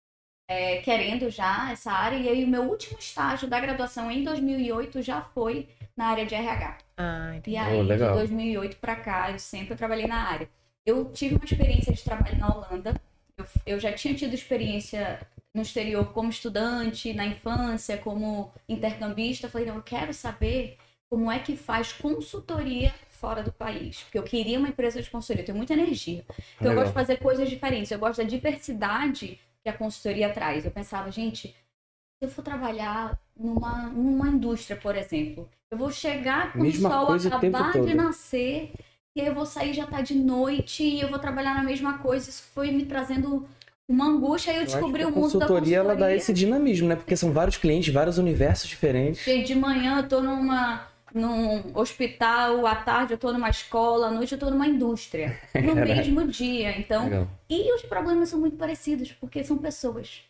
É, 0.48 0.78
querendo 0.78 1.28
já 1.28 1.70
essa 1.70 1.92
área, 1.92 2.16
e 2.16 2.26
aí 2.28 2.42
o 2.42 2.48
meu 2.48 2.62
último 2.62 2.98
estágio 2.98 3.46
da 3.46 3.61
graduação 3.61 4.11
em 4.11 4.24
2008 4.24 5.02
já 5.02 5.20
foi 5.20 5.68
na 5.94 6.06
área 6.06 6.24
de 6.24 6.34
RH. 6.34 6.78
Ah, 6.96 7.32
entendi. 7.37 7.56
E 7.56 7.58
aí, 7.58 7.78
Oh, 7.78 7.82
de 7.82 7.88
legal. 7.88 8.14
2008 8.16 8.78
pra 8.78 8.96
cá, 8.96 9.30
eu 9.30 9.38
sempre 9.38 9.76
trabalhei 9.76 10.06
na 10.06 10.16
área. 10.26 10.48
Eu 10.87 11.12
tive 11.12 11.34
uma 11.34 11.44
experiência 11.44 11.92
de 11.92 12.02
trabalho 12.02 12.38
na 12.38 12.48
Holanda. 12.48 12.94
Eu, 13.37 13.44
eu 13.66 13.80
já 13.80 13.92
tinha 13.92 14.14
tido 14.14 14.32
experiência 14.34 15.20
no 15.54 15.61
exterior 15.62 16.12
como 16.12 16.30
estudante, 16.30 17.12
na 17.12 17.26
infância, 17.26 17.98
como 17.98 18.50
intercambista. 18.68 19.46
Eu 19.46 19.50
falei, 19.50 19.66
não, 19.66 19.76
eu 19.76 19.82
quero 19.82 20.14
saber 20.14 20.78
como 21.11 21.30
é 21.30 21.38
que 21.40 21.56
faz 21.56 21.92
consultoria 21.92 22.94
fora 23.11 23.42
do 23.42 23.52
país. 23.52 24.02
Porque 24.04 24.18
eu 24.18 24.22
queria 24.22 24.58
uma 24.58 24.68
empresa 24.68 25.02
de 25.02 25.11
consultoria, 25.11 25.42
eu 25.42 25.46
tenho 25.46 25.58
muita 25.58 25.74
energia. 25.74 26.24
Então 26.56 26.68
eu 26.68 26.68
Legal. 26.70 26.84
gosto 26.84 26.88
de 26.88 26.94
fazer 26.94 27.16
coisas 27.18 27.50
diferentes, 27.50 27.90
eu 27.90 27.98
gosto 27.98 28.18
da 28.22 28.24
diversidade 28.28 29.38
que 29.62 29.68
a 29.68 29.72
consultoria 29.72 30.32
traz. 30.32 30.64
Eu 30.64 30.70
pensava, 30.70 31.10
gente, 31.10 31.48
se 31.48 32.22
eu 32.22 32.28
for 32.28 32.42
trabalhar 32.42 33.18
numa, 33.36 33.88
numa 33.88 34.28
indústria, 34.28 34.76
por 34.76 34.96
exemplo, 34.96 35.48
eu 35.70 35.78
vou 35.78 35.90
chegar 35.90 36.52
quando 36.52 36.64
Mesma 36.64 36.88
o 36.88 36.92
sol 36.92 37.06
coisa 37.06 37.28
o 37.28 37.34
acabar 37.34 37.72
de 37.72 37.94
nascer, 37.94 38.72
e 39.16 39.20
aí 39.20 39.26
eu 39.26 39.34
vou 39.34 39.46
sair 39.46 39.72
já 39.72 39.86
tá 39.86 40.00
de 40.00 40.14
noite, 40.14 40.82
e 40.82 41.00
eu 41.00 41.08
vou 41.08 41.18
trabalhar 41.18 41.54
na 41.54 41.62
mesma 41.62 41.98
coisa. 41.98 42.28
Isso 42.28 42.42
foi 42.54 42.70
me 42.70 42.84
trazendo 42.84 43.46
uma 43.88 44.06
angústia, 44.06 44.52
aí 44.52 44.58
eu 44.58 44.62
Eu 44.62 44.66
descobri 44.66 45.04
o 45.04 45.06
mundo 45.06 45.14
da 45.14 45.20
consultoria, 45.20 45.48
consultoria. 45.48 45.76
ela 45.78 45.94
dá 45.94 46.14
esse 46.14 46.32
dinamismo, 46.32 46.88
né? 46.88 46.96
Porque 46.96 47.16
são 47.16 47.32
vários 47.32 47.56
clientes, 47.56 47.92
vários 47.92 48.18
universos 48.18 48.68
diferentes. 48.68 49.24
Porque 49.24 49.42
de 49.42 49.54
manhã 49.54 49.98
eu 49.98 50.08
tô 50.08 50.20
numa, 50.20 50.86
num 51.14 51.76
hospital, 51.76 52.66
à 52.66 52.74
tarde 52.76 53.14
eu 53.14 53.18
tô 53.18 53.32
numa 53.32 53.48
escola, 53.50 54.08
à 54.08 54.10
noite 54.10 54.32
eu 54.32 54.38
tô 54.38 54.50
numa 54.50 54.66
indústria. 54.66 55.38
No 55.54 55.74
Caraca. 55.74 55.94
mesmo 55.94 56.26
dia. 56.28 56.78
Então, 56.78 57.04
Legal. 57.04 57.28
E 57.48 57.72
os 57.74 57.82
problemas 57.82 58.28
são 58.28 58.38
muito 58.40 58.56
parecidos, 58.56 59.12
porque 59.12 59.42
são 59.44 59.58
pessoas. 59.58 60.22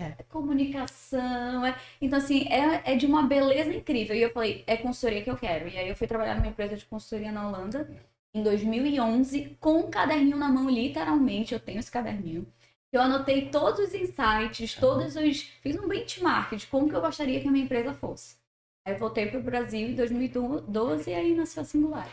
É. 0.00 0.10
comunicação. 0.28 1.64
é- 1.64 1.76
Então, 2.00 2.18
assim, 2.18 2.48
é, 2.48 2.92
é 2.92 2.96
de 2.96 3.06
uma 3.06 3.22
beleza 3.22 3.72
incrível. 3.72 4.16
E 4.16 4.22
eu 4.22 4.30
falei, 4.30 4.64
é 4.66 4.76
consultoria 4.76 5.22
que 5.22 5.30
eu 5.30 5.36
quero. 5.36 5.68
E 5.68 5.78
aí 5.78 5.88
eu 5.88 5.94
fui 5.96 6.06
trabalhar 6.08 6.34
numa 6.34 6.48
empresa 6.48 6.76
de 6.76 6.84
consultoria 6.84 7.30
na 7.30 7.46
Holanda 7.48 7.88
em 8.34 8.42
2011, 8.42 9.56
com 9.60 9.78
um 9.80 9.90
caderninho 9.90 10.36
na 10.36 10.48
mão, 10.48 10.68
literalmente. 10.68 11.54
Eu 11.54 11.60
tenho 11.60 11.78
esse 11.78 11.90
caderninho. 11.92 12.44
Eu 12.92 13.00
anotei 13.02 13.48
todos 13.50 13.78
os 13.80 13.94
insights, 13.94 14.74
todos 14.74 15.14
os. 15.16 15.42
Fiz 15.62 15.76
um 15.76 15.86
benchmark 15.88 16.54
de 16.56 16.66
como 16.66 16.88
que 16.88 16.94
eu 16.96 17.00
gostaria 17.00 17.40
que 17.40 17.46
a 17.48 17.50
minha 17.52 17.64
empresa 17.64 17.94
fosse. 17.94 18.36
Aí 18.84 18.94
eu 18.94 18.98
voltei 18.98 19.26
para 19.26 19.40
o 19.40 19.42
Brasil 19.42 19.88
em 19.88 19.94
2012 19.94 21.10
e 21.10 21.14
aí 21.14 21.34
nasceu 21.34 21.62
a 21.62 21.64
Singular. 21.64 22.08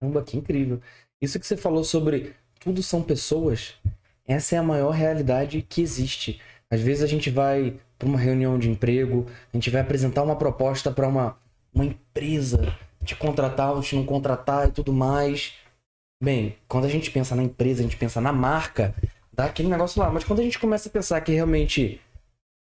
Caramba, 0.00 0.22
que 0.22 0.36
incrível. 0.36 0.80
Isso 1.20 1.40
que 1.40 1.46
você 1.46 1.56
falou 1.56 1.82
sobre 1.82 2.34
tudo 2.60 2.82
são 2.82 3.02
pessoas, 3.02 3.74
essa 4.26 4.54
é 4.54 4.58
a 4.58 4.62
maior 4.62 4.90
realidade 4.90 5.62
que 5.62 5.80
existe. 5.82 6.40
Às 6.70 6.80
vezes 6.80 7.02
a 7.02 7.06
gente 7.06 7.30
vai 7.30 7.78
para 7.98 8.08
uma 8.08 8.18
reunião 8.18 8.58
de 8.58 8.70
emprego, 8.70 9.26
a 9.52 9.56
gente 9.56 9.70
vai 9.70 9.80
apresentar 9.80 10.22
uma 10.22 10.36
proposta 10.36 10.90
para 10.90 11.08
uma, 11.08 11.38
uma 11.72 11.84
empresa 11.84 12.76
te 13.04 13.14
contratar 13.14 13.72
ou 13.74 13.82
te 13.82 13.94
não 13.94 14.04
contratar 14.04 14.68
e 14.68 14.72
tudo 14.72 14.92
mais. 14.92 15.54
Bem, 16.22 16.56
quando 16.66 16.86
a 16.86 16.88
gente 16.88 17.10
pensa 17.10 17.34
na 17.36 17.42
empresa, 17.42 17.80
a 17.80 17.82
gente 17.84 17.96
pensa 17.96 18.20
na 18.20 18.32
marca, 18.32 18.94
dá 19.32 19.44
aquele 19.46 19.68
negócio 19.68 20.00
lá. 20.00 20.10
Mas 20.10 20.24
quando 20.24 20.40
a 20.40 20.42
gente 20.42 20.58
começa 20.58 20.88
a 20.88 20.92
pensar 20.92 21.20
que 21.20 21.32
realmente 21.32 22.00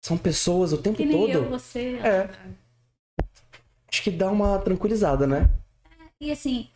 são 0.04 0.18
pessoas 0.18 0.72
o 0.72 0.78
tempo 0.78 0.98
Que 0.98 1.10
todo, 1.10 1.32
eu, 1.32 1.50
você. 1.50 1.96
é. 2.04 2.30
Acho 3.92 4.04
que 4.04 4.12
dá 4.12 4.32
uma 4.32 4.60
tranquilizada, 4.60 5.26
né? 5.26 5.50
E 6.22 6.32
assim, 6.32 6.70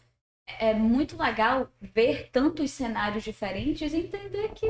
é 0.60 0.73
muito 0.73 1.17
legal 1.17 1.69
ver 1.82 2.30
tantos 2.32 2.71
cenários 2.71 3.23
diferentes 3.23 3.93
e 3.93 3.97
entender 3.97 4.49
que, 4.54 4.67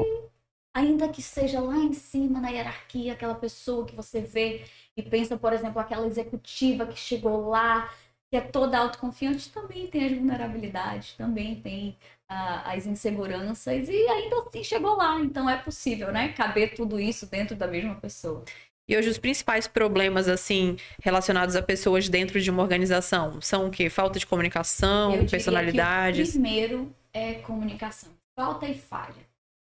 ainda 0.75 1.09
que 1.09 1.21
seja 1.21 1.59
lá 1.59 1.77
em 1.77 1.93
cima 1.93 2.39
na 2.39 2.49
hierarquia, 2.49 3.13
aquela 3.13 3.35
pessoa 3.35 3.85
que 3.85 3.95
você 3.95 4.21
vê 4.21 4.65
e 4.97 5.03
pensa, 5.03 5.37
por 5.37 5.53
exemplo, 5.53 5.79
aquela 5.79 6.07
executiva 6.07 6.85
que 6.85 6.97
chegou 6.97 7.49
lá, 7.49 7.89
que 8.29 8.37
é 8.37 8.41
toda 8.41 8.79
autoconfiante, 8.79 9.51
também 9.51 9.87
tem 9.87 10.05
as 10.05 10.11
vulnerabilidades, 10.13 11.13
também 11.13 11.61
tem 11.61 11.97
ah, 12.27 12.73
as 12.73 12.85
inseguranças 12.87 13.87
e 13.89 14.07
ainda 14.07 14.39
assim 14.39 14.63
chegou 14.63 14.95
lá. 14.95 15.19
Então 15.19 15.49
é 15.49 15.57
possível, 15.57 16.11
né? 16.11 16.33
Caber 16.33 16.75
tudo 16.75 16.99
isso 16.99 17.27
dentro 17.27 17.55
da 17.55 17.67
mesma 17.67 17.95
pessoa. 17.95 18.43
E 18.87 18.97
hoje 18.97 19.09
os 19.09 19.17
principais 19.17 19.65
problemas, 19.65 20.27
assim, 20.27 20.75
relacionados 21.01 21.55
a 21.55 21.61
pessoas 21.61 22.09
dentro 22.09 22.41
de 22.41 22.51
uma 22.51 22.61
organização 22.61 23.39
são 23.41 23.67
o 23.67 23.71
quê? 23.71 23.89
Falta 23.89 24.19
de 24.19 24.25
comunicação, 24.27 25.05
Eu 25.05 25.11
diria 25.11 25.25
que 25.25 25.31
personalidades. 25.31 26.29
o 26.29 26.31
primeiro 26.33 26.95
é 27.13 27.35
comunicação. 27.35 28.09
Falta 28.35 28.65
e 28.65 28.73
falha. 28.77 29.23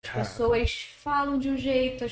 As 0.04 0.28
pessoas 0.28 0.88
falam 0.98 1.38
de 1.38 1.50
um 1.50 1.56
jeito, 1.56 2.04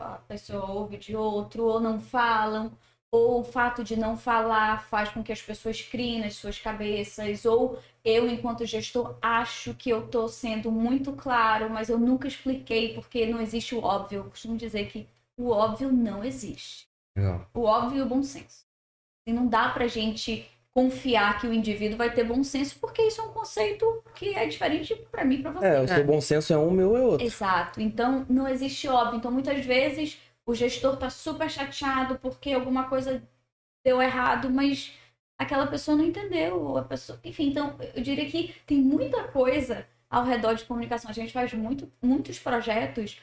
a 0.00 0.18
pessoa 0.28 0.70
ouve 0.70 0.96
de 0.98 1.16
outro, 1.16 1.64
ou 1.64 1.80
não 1.80 1.98
falam, 1.98 2.72
ou 3.10 3.40
o 3.40 3.44
fato 3.44 3.82
de 3.82 3.96
não 3.96 4.16
falar 4.18 4.84
faz 4.84 5.08
com 5.08 5.22
que 5.22 5.32
as 5.32 5.40
pessoas 5.40 5.80
criem 5.80 6.20
nas 6.20 6.34
suas 6.34 6.58
cabeças, 6.58 7.44
ou 7.44 7.78
eu, 8.04 8.28
enquanto 8.28 8.66
gestor, 8.66 9.16
acho 9.22 9.74
que 9.74 9.90
eu 9.90 10.04
estou 10.04 10.28
sendo 10.28 10.70
muito 10.70 11.12
claro, 11.12 11.70
mas 11.70 11.88
eu 11.88 11.98
nunca 11.98 12.28
expliquei 12.28 12.94
porque 12.94 13.26
não 13.26 13.40
existe 13.40 13.74
o 13.74 13.82
óbvio. 13.82 14.18
Eu 14.18 14.24
costumo 14.24 14.56
dizer 14.56 14.86
que 14.88 15.06
o 15.40 15.50
óbvio 15.50 15.90
não 15.90 16.22
existe 16.22 16.88
Legal. 17.16 17.48
o 17.54 17.62
óbvio 17.62 17.98
e 17.98 18.02
o 18.02 18.06
bom 18.06 18.22
senso. 18.22 18.66
E 19.26 19.32
não 19.32 19.46
dá 19.46 19.68
pra 19.70 19.86
gente 19.86 20.46
confiar 20.72 21.40
que 21.40 21.46
o 21.46 21.52
indivíduo 21.52 21.98
vai 21.98 22.12
ter 22.12 22.24
bom 22.24 22.44
senso, 22.44 22.78
porque 22.78 23.02
isso 23.02 23.20
é 23.20 23.24
um 23.24 23.32
conceito 23.32 24.04
que 24.14 24.34
é 24.34 24.46
diferente 24.46 24.94
pra 25.10 25.24
mim 25.24 25.36
e 25.36 25.42
pra 25.42 25.50
você. 25.50 25.66
É, 25.66 25.80
o 25.80 25.88
seu 25.88 26.04
bom 26.04 26.20
senso 26.20 26.52
é 26.52 26.58
um, 26.58 26.68
o 26.68 26.72
meu 26.72 26.96
é 26.96 27.00
outro. 27.00 27.26
Exato. 27.26 27.80
Então, 27.80 28.24
não 28.28 28.46
existe 28.46 28.86
óbvio. 28.88 29.18
Então, 29.18 29.32
muitas 29.32 29.64
vezes, 29.64 30.18
o 30.46 30.54
gestor 30.54 30.96
tá 30.96 31.10
super 31.10 31.50
chateado 31.50 32.18
porque 32.18 32.52
alguma 32.52 32.88
coisa 32.88 33.22
deu 33.84 34.00
errado, 34.00 34.48
mas 34.48 34.92
aquela 35.38 35.66
pessoa 35.66 35.96
não 35.96 36.04
entendeu. 36.04 36.60
ou 36.60 36.78
A 36.78 36.84
pessoa... 36.84 37.18
Enfim, 37.24 37.48
então, 37.48 37.76
eu 37.94 38.02
diria 38.02 38.30
que 38.30 38.54
tem 38.66 38.78
muita 38.78 39.24
coisa 39.24 39.86
ao 40.08 40.24
redor 40.24 40.54
de 40.54 40.64
comunicação. 40.64 41.10
A 41.10 41.14
gente 41.14 41.32
faz 41.32 41.52
muito, 41.52 41.90
muitos 42.00 42.38
projetos 42.38 43.18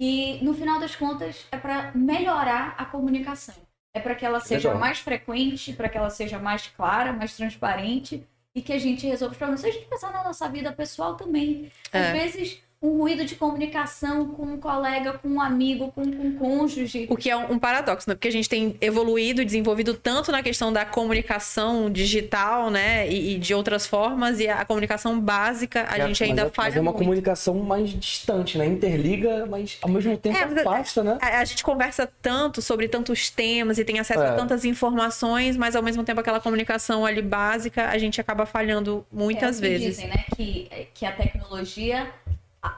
e, 0.00 0.42
no 0.42 0.54
final 0.54 0.80
das 0.80 0.96
contas, 0.96 1.46
é 1.52 1.58
para 1.58 1.92
melhorar 1.94 2.74
a 2.78 2.86
comunicação. 2.86 3.54
É 3.92 4.00
para 4.00 4.14
que 4.14 4.24
ela 4.24 4.40
seja 4.40 4.68
Legal. 4.68 4.80
mais 4.80 4.98
frequente, 5.00 5.74
para 5.74 5.88
que 5.88 5.98
ela 5.98 6.08
seja 6.08 6.38
mais 6.38 6.68
clara, 6.68 7.12
mais 7.12 7.36
transparente 7.36 8.26
e 8.54 8.62
que 8.62 8.72
a 8.72 8.78
gente 8.78 9.06
resolva 9.06 9.32
os 9.32 9.38
problemas. 9.38 9.60
Se 9.60 9.68
a 9.68 9.72
gente 9.72 9.86
pensar 9.86 10.10
na 10.12 10.24
nossa 10.24 10.48
vida 10.48 10.72
pessoal 10.72 11.16
também, 11.16 11.70
às 11.92 12.06
É. 12.06 12.12
vezes 12.12 12.62
um 12.82 12.96
ruído 12.96 13.26
de 13.26 13.34
comunicação 13.34 14.28
com 14.28 14.42
um 14.54 14.56
colega, 14.56 15.12
com 15.18 15.28
um 15.28 15.40
amigo, 15.40 15.92
com, 15.92 16.02
com 16.02 16.26
um 16.26 16.34
cônjuge. 16.36 17.06
O 17.10 17.16
que 17.16 17.28
é 17.28 17.36
um 17.36 17.58
paradoxo, 17.58 18.08
né? 18.08 18.14
Porque 18.14 18.28
a 18.28 18.32
gente 18.32 18.48
tem 18.48 18.74
evoluído 18.80 19.42
e 19.42 19.44
desenvolvido 19.44 19.92
tanto 19.92 20.32
na 20.32 20.42
questão 20.42 20.72
da 20.72 20.86
comunicação 20.86 21.90
digital, 21.90 22.70
né? 22.70 23.06
E, 23.06 23.34
e 23.34 23.38
de 23.38 23.52
outras 23.52 23.86
formas, 23.86 24.40
e 24.40 24.48
a, 24.48 24.64
comunicação 24.64 25.20
básica, 25.20 25.84
a 25.90 25.98
É, 25.98 26.06
gente 26.06 26.20
mas 26.22 26.30
ainda 26.30 26.40
é, 26.40 26.44
mas 26.46 26.54
falha 26.54 26.78
é 26.78 26.80
uma 26.80 26.90
muito. 26.90 27.04
comunicação 27.04 27.54
mais 27.58 27.90
distante, 27.90 28.56
né? 28.56 28.64
Interliga, 28.64 29.44
mas 29.44 29.76
ao 29.82 29.90
mesmo 29.90 30.16
tempo 30.16 30.38
É, 30.38 30.46
mas- 30.46 30.58
afasta, 30.66 31.04
né? 31.04 31.18
A, 31.20 31.40
a 31.40 31.44
gente 31.44 31.62
conversa 31.62 32.10
tanto 32.22 32.62
sobre 32.62 32.88
tantos 32.88 33.28
temas 33.28 33.76
e 33.78 33.84
tem 33.84 33.98
acesso 33.98 34.22
É. 34.22 34.28
a 34.30 34.34
tantas 34.34 34.64
informações, 34.64 35.54
mas 35.54 35.76
ao 35.76 35.82
mesmo 35.82 36.02
tempo 36.02 36.18
aquela 36.20 36.40
comunicação 36.40 37.04
ali 37.04 37.20
básica, 37.20 37.88
a 37.90 37.98
gente 37.98 38.18
acaba 38.22 38.46
falhando 38.46 39.04
muitas 39.12 39.58
É 39.58 39.68
vezes. 39.68 39.86
Dizem, 39.98 40.08
né, 40.08 40.24
que, 40.34 40.70
que 40.94 41.04
a 41.04 41.12
tecnologia 41.12 42.10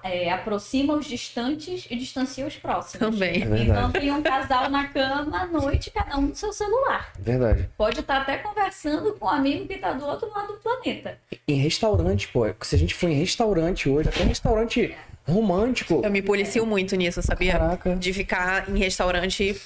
é, 0.03 0.31
aproxima 0.31 0.95
os 0.95 1.07
distantes 1.07 1.87
e 1.90 1.97
distancia 1.97 2.47
os 2.47 2.57
próximos. 2.57 2.99
Também. 2.99 3.42
É. 3.42 3.62
Então 3.62 3.90
tem 3.90 4.11
um 4.12 4.23
casal 4.23 4.71
na 4.71 4.87
cama 4.88 5.42
à 5.42 5.47
noite, 5.47 5.90
cada 5.90 6.18
um 6.18 6.23
no 6.29 6.35
seu 6.35 6.53
celular. 6.53 7.12
Verdade. 7.18 7.68
Pode 7.77 8.01
estar 8.01 8.23
até 8.23 8.38
conversando 8.38 9.12
com 9.14 9.27
um 9.27 9.31
amigo 9.31 9.66
que 9.66 9.75
está 9.75 9.92
do 9.92 10.07
outro 10.07 10.31
lado 10.31 10.53
do 10.53 10.59
planeta. 10.61 11.18
Em 11.49 11.57
restaurante, 11.57 12.29
pô. 12.29 12.47
Se 12.61 12.77
a 12.77 12.79
gente 12.79 12.95
for 12.95 13.09
em 13.11 13.14
restaurante 13.14 13.88
hoje, 13.88 14.09
até 14.09 14.23
restaurante 14.23 14.97
romântico. 15.27 16.01
Eu 16.05 16.11
me 16.11 16.23
policio 16.23 16.64
muito 16.64 16.95
nisso, 16.97 17.23
sabia? 17.23 17.53
Caraca. 17.53 17.97
De 17.97 18.12
ficar 18.12 18.68
em 18.68 18.79
restaurante 18.79 19.61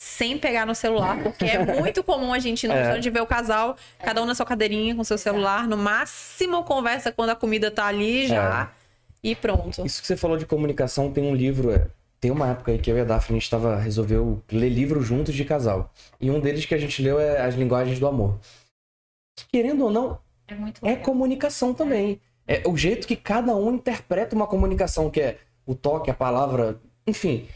sem 0.00 0.38
pegar 0.38 0.64
no 0.64 0.74
celular, 0.76 1.20
porque 1.22 1.44
é 1.44 1.80
muito 1.80 2.04
comum 2.04 2.32
a 2.32 2.38
gente 2.38 2.68
no 2.68 2.72
É. 2.74 2.76
restaurante 2.78 3.10
ver 3.10 3.20
o 3.20 3.26
casal, 3.26 3.76
cada 3.98 4.22
um 4.22 4.26
na 4.26 4.34
sua 4.34 4.46
cadeirinha 4.46 4.94
com 4.94 5.02
seu 5.02 5.18
celular, 5.18 5.66
no 5.66 5.76
máximo 5.76 6.62
conversa 6.62 7.10
quando 7.10 7.30
a 7.30 7.34
comida 7.34 7.70
tá 7.70 7.86
ali 7.86 8.26
já 8.28 8.70
e 9.22 9.34
pronto. 9.34 9.84
Isso 9.84 10.00
que 10.00 10.06
você 10.06 10.16
falou 10.16 10.36
de 10.36 10.46
comunicação, 10.46 11.12
tem 11.12 11.24
um 11.24 11.34
livro. 11.34 11.70
é, 11.70 11.88
Tem 12.20 12.30
uma 12.30 12.48
época 12.48 12.72
aí 12.72 12.78
que 12.78 12.90
eu 12.90 12.96
e 12.96 13.00
a 13.00 13.04
Daphne 13.04 13.36
a 13.36 13.40
gente 13.40 13.50
tava, 13.50 13.76
resolveu 13.76 14.42
ler 14.50 14.68
livros 14.68 15.06
juntos 15.06 15.34
de 15.34 15.44
casal. 15.44 15.92
E 16.20 16.30
um 16.30 16.40
deles 16.40 16.64
que 16.66 16.74
a 16.74 16.78
gente 16.78 17.02
leu 17.02 17.18
é 17.18 17.40
As 17.40 17.54
Linguagens 17.54 17.98
do 17.98 18.06
Amor. 18.06 18.38
Querendo 19.52 19.84
ou 19.84 19.90
não, 19.90 20.18
É 20.46 20.54
muito 20.54 20.84
é 20.86 20.96
comunicação 20.96 21.72
também. 21.72 22.20
É 22.46 22.62
o 22.66 22.76
jeito 22.76 23.06
que 23.06 23.14
cada 23.14 23.54
um 23.54 23.74
interpreta 23.74 24.34
uma 24.34 24.46
comunicação, 24.46 25.10
que 25.10 25.20
é 25.20 25.38
o 25.66 25.74
toque, 25.74 26.10
a 26.10 26.14
palavra, 26.14 26.80
enfim. 27.06 27.46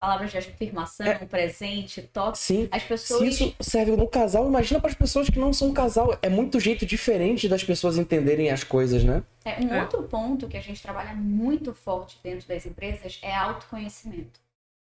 Palavras 0.00 0.30
de 0.30 0.38
afirmação, 0.38 1.06
é. 1.06 1.14
presente, 1.26 2.00
toque. 2.00 2.38
Sim. 2.38 2.68
As 2.72 2.82
pessoas. 2.82 3.20
Se 3.20 3.44
isso 3.44 3.56
serve 3.60 3.94
no 3.94 4.08
casal, 4.08 4.48
imagina 4.48 4.80
para 4.80 4.88
as 4.88 4.96
pessoas 4.96 5.28
que 5.28 5.38
não 5.38 5.52
são 5.52 5.72
casal. 5.72 6.18
É 6.22 6.30
muito 6.30 6.58
jeito 6.58 6.86
diferente 6.86 7.46
das 7.48 7.62
pessoas 7.62 7.98
entenderem 7.98 8.50
as 8.50 8.64
coisas, 8.64 9.04
né? 9.04 9.22
É, 9.44 9.60
um 9.60 9.74
é. 9.74 9.82
outro 9.82 10.02
ponto 10.04 10.48
que 10.48 10.56
a 10.56 10.60
gente 10.60 10.82
trabalha 10.82 11.14
muito 11.14 11.74
forte 11.74 12.18
dentro 12.22 12.48
das 12.48 12.64
empresas 12.64 13.18
é 13.22 13.34
autoconhecimento. 13.34 14.40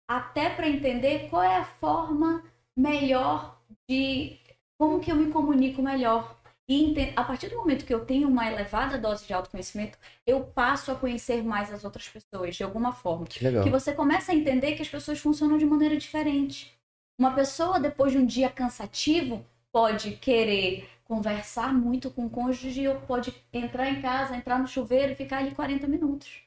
Até 0.07 0.49
para 0.51 0.69
entender 0.69 1.29
qual 1.29 1.41
é 1.41 1.57
a 1.57 1.65
forma 1.65 2.43
melhor 2.77 3.59
de. 3.89 4.37
Como 4.77 4.99
que 4.99 5.11
eu 5.11 5.15
me 5.15 5.31
comunico 5.31 5.81
melhor 5.81 6.40
e 6.69 7.13
a 7.15 7.23
partir 7.23 7.49
do 7.49 7.57
momento 7.57 7.85
que 7.85 7.93
eu 7.93 8.05
tenho 8.05 8.27
uma 8.27 8.47
elevada 8.47 8.97
dose 8.97 9.25
de 9.25 9.33
autoconhecimento, 9.33 9.97
eu 10.25 10.41
passo 10.41 10.91
a 10.91 10.95
conhecer 10.95 11.43
mais 11.43 11.71
as 11.71 11.83
outras 11.83 12.07
pessoas, 12.07 12.55
de 12.55 12.63
alguma 12.63 12.93
forma. 12.93 13.25
Que 13.25 13.43
legal. 13.43 13.63
Que 13.63 13.69
você 13.69 13.93
começa 13.93 14.31
a 14.31 14.35
entender 14.35 14.73
que 14.73 14.81
as 14.81 14.87
pessoas 14.87 15.19
funcionam 15.19 15.57
de 15.57 15.65
maneira 15.65 15.97
diferente. 15.97 16.73
Uma 17.19 17.33
pessoa, 17.33 17.79
depois 17.79 18.13
de 18.13 18.17
um 18.17 18.25
dia 18.25 18.49
cansativo, 18.49 19.45
pode 19.71 20.11
querer 20.13 20.89
conversar 21.03 21.73
muito 21.73 22.09
com 22.09 22.25
o 22.25 22.29
cônjuge 22.29 22.87
ou 22.87 22.95
pode 23.01 23.33
entrar 23.51 23.89
em 23.89 24.01
casa, 24.01 24.35
entrar 24.35 24.57
no 24.57 24.67
chuveiro 24.67 25.11
e 25.11 25.15
ficar 25.15 25.39
ali 25.39 25.51
40 25.53 25.87
minutos. 25.87 26.41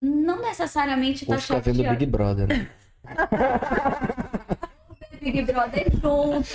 Não 0.00 0.40
necessariamente 0.40 1.26
tá 1.26 1.34
Ou 1.34 1.40
ficar 1.40 1.58
vendo 1.58 1.82
Big 1.82 2.06
Brother, 2.06 2.46
né? 2.46 2.70
Big 5.32 5.42
Brother 5.42 5.90
junto, 5.90 6.48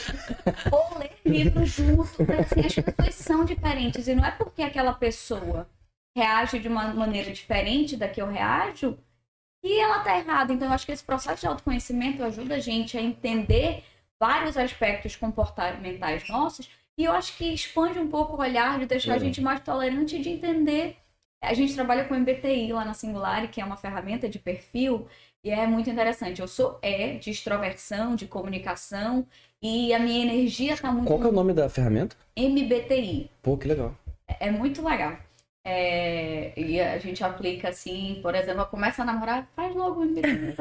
ou 0.72 0.98
ler 0.98 1.18
livro 1.26 1.66
junto. 1.66 2.24
Né? 2.24 2.40
Assim, 2.40 2.62
as 2.62 2.76
pessoas 2.76 3.16
são 3.16 3.46
diferentes. 3.46 4.08
E 4.08 4.16
não 4.16 4.26
é 4.26 4.32
porque 4.32 4.64
aquela 4.64 4.94
pessoa 4.94 5.70
reage 6.16 6.60
de 6.60 6.68
uma 6.68 6.94
maneira 6.94 7.32
diferente 7.32 7.98
da 7.98 8.08
que 8.08 8.22
eu 8.22 8.28
reajo 8.28 8.98
que 9.64 9.80
ela 9.80 10.00
tá 10.00 10.18
errada. 10.18 10.54
Então, 10.54 10.68
eu 10.68 10.74
acho 10.74 10.86
que 10.86 10.92
esse 10.92 11.04
processo 11.04 11.42
de 11.42 11.48
autoconhecimento 11.48 12.24
ajuda 12.24 12.56
a 12.56 12.60
gente 12.60 12.98
a 12.98 13.02
entender 13.02 13.84
vários 14.20 14.58
aspectos 14.58 15.16
comportamentais 15.16 16.28
nossos. 16.30 16.70
E 16.98 17.04
eu 17.04 17.12
acho 17.12 17.38
que 17.38 17.54
expande 17.54 18.00
um 18.00 18.10
pouco 18.10 18.36
o 18.36 18.40
olhar 18.40 18.80
de 18.80 18.86
deixar 18.86 19.16
a 19.16 19.20
gente 19.20 19.42
mais 19.42 19.60
tolerante 19.60 20.20
de 20.20 20.30
entender. 20.30 20.98
A 21.44 21.54
gente 21.54 21.74
trabalha 21.74 22.06
com 22.06 22.16
MBTI 22.16 22.72
lá 22.72 22.86
na 22.86 22.94
Singular, 22.94 23.50
que 23.50 23.60
é 23.60 23.66
uma 23.66 23.78
ferramenta 23.78 24.30
de 24.30 24.38
perfil 24.38 25.08
e 25.44 25.50
é 25.50 25.66
muito 25.66 25.90
interessante. 25.90 26.42
Eu 26.42 26.48
sou 26.48 26.80
E 26.82 27.18
de 27.18 27.32
extroversão, 27.32 28.16
de 28.16 28.28
comunicação, 28.28 29.26
e 29.62 29.94
a 29.94 30.00
minha 30.00 30.24
energia 30.24 30.74
está 30.74 30.92
muito. 30.92 31.08
Qual 31.08 31.20
que 31.20 31.26
é 31.26 31.30
o 31.30 31.34
nome 31.34 31.54
da 31.54 31.70
ferramenta? 31.70 32.16
MBTI. 32.38 33.30
Pô, 33.42 33.58
que 33.58 33.68
legal. 33.68 33.96
É, 34.28 34.48
é 34.48 34.52
muito 34.52 34.84
legal. 34.84 35.18
É, 35.64 36.60
e 36.60 36.82
a 36.82 36.98
gente 36.98 37.24
aplica 37.24 37.70
assim, 37.70 38.20
por 38.24 38.34
exemplo, 38.34 38.66
começa 38.66 39.04
a 39.04 39.06
namorar, 39.06 39.48
faz 39.56 39.76
logo 39.76 40.02
o 40.02 40.06
MBTI. 40.06 40.56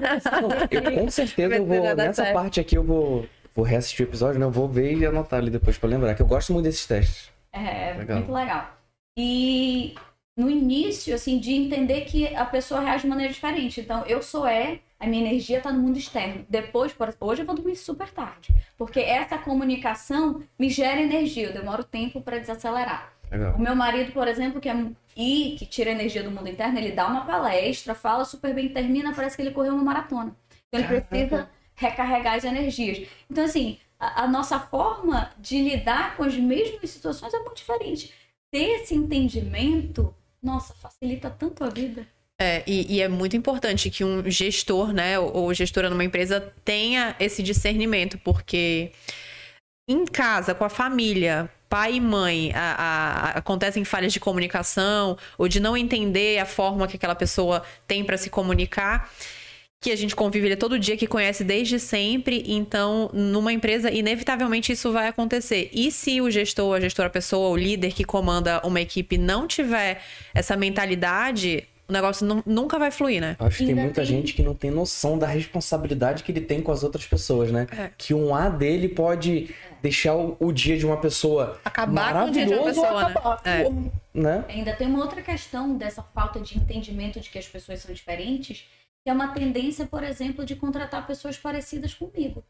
eu, 0.71 1.01
com 1.01 1.11
certeza 1.11 1.57
eu 1.57 1.65
vou, 1.65 1.95
nessa 1.95 2.25
certo. 2.25 2.35
parte 2.35 2.61
aqui 2.61 2.77
eu 2.77 2.85
vou, 2.85 3.27
vou 3.55 3.65
reassistir 3.65 4.07
o 4.07 4.09
episódio, 4.09 4.39
né? 4.39 4.45
Eu 4.45 4.51
vou 4.51 4.69
ver 4.69 4.95
e 4.97 5.07
anotar 5.07 5.41
ali 5.41 5.51
depois 5.51 5.79
para 5.79 5.89
lembrar, 5.89 6.15
que 6.15 6.23
eu 6.23 6.27
gosto 6.27 6.53
muito 6.53 6.65
desses 6.65 6.87
testes. 6.87 7.31
É, 7.53 7.95
legal. 7.95 8.19
muito 8.19 8.33
legal. 8.33 8.77
E 9.19 9.95
no 10.41 10.51
início, 10.51 11.15
assim, 11.15 11.39
de 11.39 11.53
entender 11.53 12.03
que 12.03 12.35
a 12.35 12.47
pessoa 12.47 12.81
reage 12.81 13.03
de 13.03 13.09
maneira 13.09 13.33
diferente. 13.33 13.81
Então, 13.81 14.05
eu 14.07 14.23
sou 14.23 14.47
é, 14.47 14.81
a 14.99 15.07
minha 15.07 15.23
energia 15.23 15.59
está 15.59 15.71
no 15.71 15.81
mundo 15.81 15.99
externo. 15.99 16.47
Depois, 16.49 16.93
por... 16.93 17.15
hoje 17.21 17.43
eu 17.43 17.47
vou 17.47 17.55
dormir 17.55 17.77
super 17.77 18.09
tarde, 18.11 18.55
porque 18.79 19.01
essa 19.01 19.37
comunicação 19.37 20.43
me 20.59 20.71
gera 20.71 21.01
energia, 21.01 21.49
eu 21.49 21.53
demoro 21.53 21.85
tempo 21.85 22.23
para 22.23 22.39
desacelerar. 22.39 23.13
Legal. 23.31 23.55
O 23.55 23.61
meu 23.61 23.77
marido, 23.77 24.13
por 24.13 24.27
exemplo, 24.27 24.61
que 24.61 24.69
é 24.69 24.87
e 25.17 25.57
que 25.59 25.67
tira 25.67 25.91
energia 25.91 26.23
do 26.23 26.31
mundo 26.31 26.49
interno, 26.49 26.79
ele 26.79 26.93
dá 26.93 27.07
uma 27.07 27.27
palestra, 27.27 27.95
fala 27.95 28.25
super 28.25 28.55
bem, 28.55 28.69
termina, 28.71 29.13
parece 29.15 29.37
que 29.37 29.43
ele 29.43 29.51
correu 29.51 29.75
uma 29.75 29.85
maratona. 29.85 30.35
Então, 30.69 30.81
ele 30.91 31.03
precisa 31.03 31.51
recarregar 31.75 32.35
as 32.35 32.45
energias. 32.45 33.07
Então, 33.31 33.45
assim, 33.45 33.79
a, 33.99 34.25
a 34.25 34.29
nossa 34.29 34.59
forma 34.59 35.31
de 35.39 35.61
lidar 35.63 36.17
com 36.17 36.25
as 36.25 36.37
mesmas 36.37 36.91
situações 36.91 37.35
é 37.35 37.39
muito 37.39 37.57
diferente. 37.57 38.13
Ter 38.51 38.81
esse 38.81 38.95
entendimento 38.95 40.15
nossa, 40.43 40.75
facilita 40.75 41.31
tanto 41.31 41.65
a 41.65 41.69
vida. 41.69 42.07
É, 42.41 42.63
e, 42.67 42.97
e, 42.97 43.03
é 43.03 43.09
muito 43.09 43.37
importante 43.37 43.91
que 43.91 44.03
um 44.03 44.29
gestor, 44.31 44.95
né, 44.95 45.19
ou 45.19 45.53
gestora 45.53 45.91
numa 45.91 46.05
empresa 46.05 46.41
tenha 46.65 47.15
esse 47.21 47.43
discernimento, 47.43 48.17
porque 48.19 48.93
em 49.87 50.07
casa, 50.07 50.55
com 50.55 50.65
a 50.65 50.71
família, 50.71 51.51
pai 51.69 51.97
e 51.97 52.01
mãe, 52.01 52.51
a, 52.55 52.73
a, 52.73 53.31
acontecem 53.39 53.85
falhas 53.85 54.13
de 54.13 54.21
comunicação 54.21 55.19
ou 55.37 55.49
de 55.49 55.61
não 55.61 55.77
entender 55.77 56.39
a 56.39 56.47
forma 56.47 56.89
que 56.89 56.97
aquela 56.97 57.15
pessoa 57.15 57.63
tem 57.87 58.05
para 58.05 58.17
se 58.17 58.31
comunicar 58.31 59.11
que 59.83 59.91
a 59.91 59.97
gente 59.97 60.15
convive 60.15 60.55
todo 60.57 60.79
dia, 60.79 60.95
que 60.95 61.07
conhece 61.07 61.43
desde 61.43 61.79
sempre, 61.79 62.45
então 62.47 63.11
numa 63.15 63.51
empresa 63.51 63.91
inevitavelmente 63.91 64.73
isso 64.73 64.93
vai 64.93 65.09
acontecer. 65.09 65.71
E 65.73 65.91
se 65.91 66.21
o 66.21 66.31
gestor, 66.31 66.77
a 66.77 66.81
gestora, 66.81 67.07
a 67.07 67.11
pessoa, 67.11 67.49
o 67.49 67.57
líder 67.57 67.95
que 67.95 68.05
comanda 68.05 68.61
uma 68.63 68.79
equipe 68.79 69.17
não 69.17 69.47
tiver 69.47 70.03
essa 70.35 70.55
mentalidade, 70.55 71.67
o 71.89 71.93
negócio 71.95 72.27
nunca 72.45 72.79
vai 72.79 72.91
fluir, 72.91 73.23
né? 73.23 73.37
Acho 73.39 73.57
que 73.57 73.67
tem 73.67 73.75
muita 73.75 74.03
tem... 74.03 74.05
gente 74.05 74.35
que 74.35 74.43
não 74.43 74.55
tem 74.55 74.71
noção 74.71 75.19
da 75.19 75.27
responsabilidade 75.27 76.25
que 76.25 76.31
ele 76.31 76.43
tem 76.43 76.61
com 76.61 76.71
as 76.71 76.85
outras 76.85 77.07
pessoas, 77.07 77.51
né? 77.51 77.67
É. 77.73 77.91
Que 77.97 78.13
um 78.13 78.35
A 78.35 78.51
dele 78.51 78.87
pode 78.87 79.49
deixar 79.83 80.15
o, 80.15 80.37
o, 80.39 80.53
dia 80.53 80.77
de 80.77 80.85
uma 80.85 80.99
pessoa 80.99 81.59
acabar 81.65 82.13
com 82.13 82.29
o 82.29 82.31
dia 82.31 82.45
de 82.45 82.53
uma 82.53 82.65
pessoa, 82.65 82.91
né? 82.91 83.11
acabar, 83.13 83.43
né? 83.47 83.63
É. 83.63 84.21
né? 84.21 84.45
Ainda 84.51 84.75
tem 84.75 84.87
uma 84.87 85.01
outra 85.01 85.23
questão 85.23 85.75
dessa 85.79 86.03
falta 86.03 86.39
de 86.39 86.59
entendimento 86.59 87.19
de 87.19 87.31
que 87.31 87.39
as 87.39 87.47
pessoas 87.47 87.81
são 87.81 87.95
diferentes, 87.95 88.67
que 89.11 89.13
é 89.13 89.17
uma 89.17 89.35
tendência, 89.35 89.87
por 89.87 90.05
exemplo, 90.05 90.45
de 90.45 90.55
contratar 90.55 91.05
pessoas 91.05 91.37
parecidas 91.37 91.93
comigo. 91.93 92.45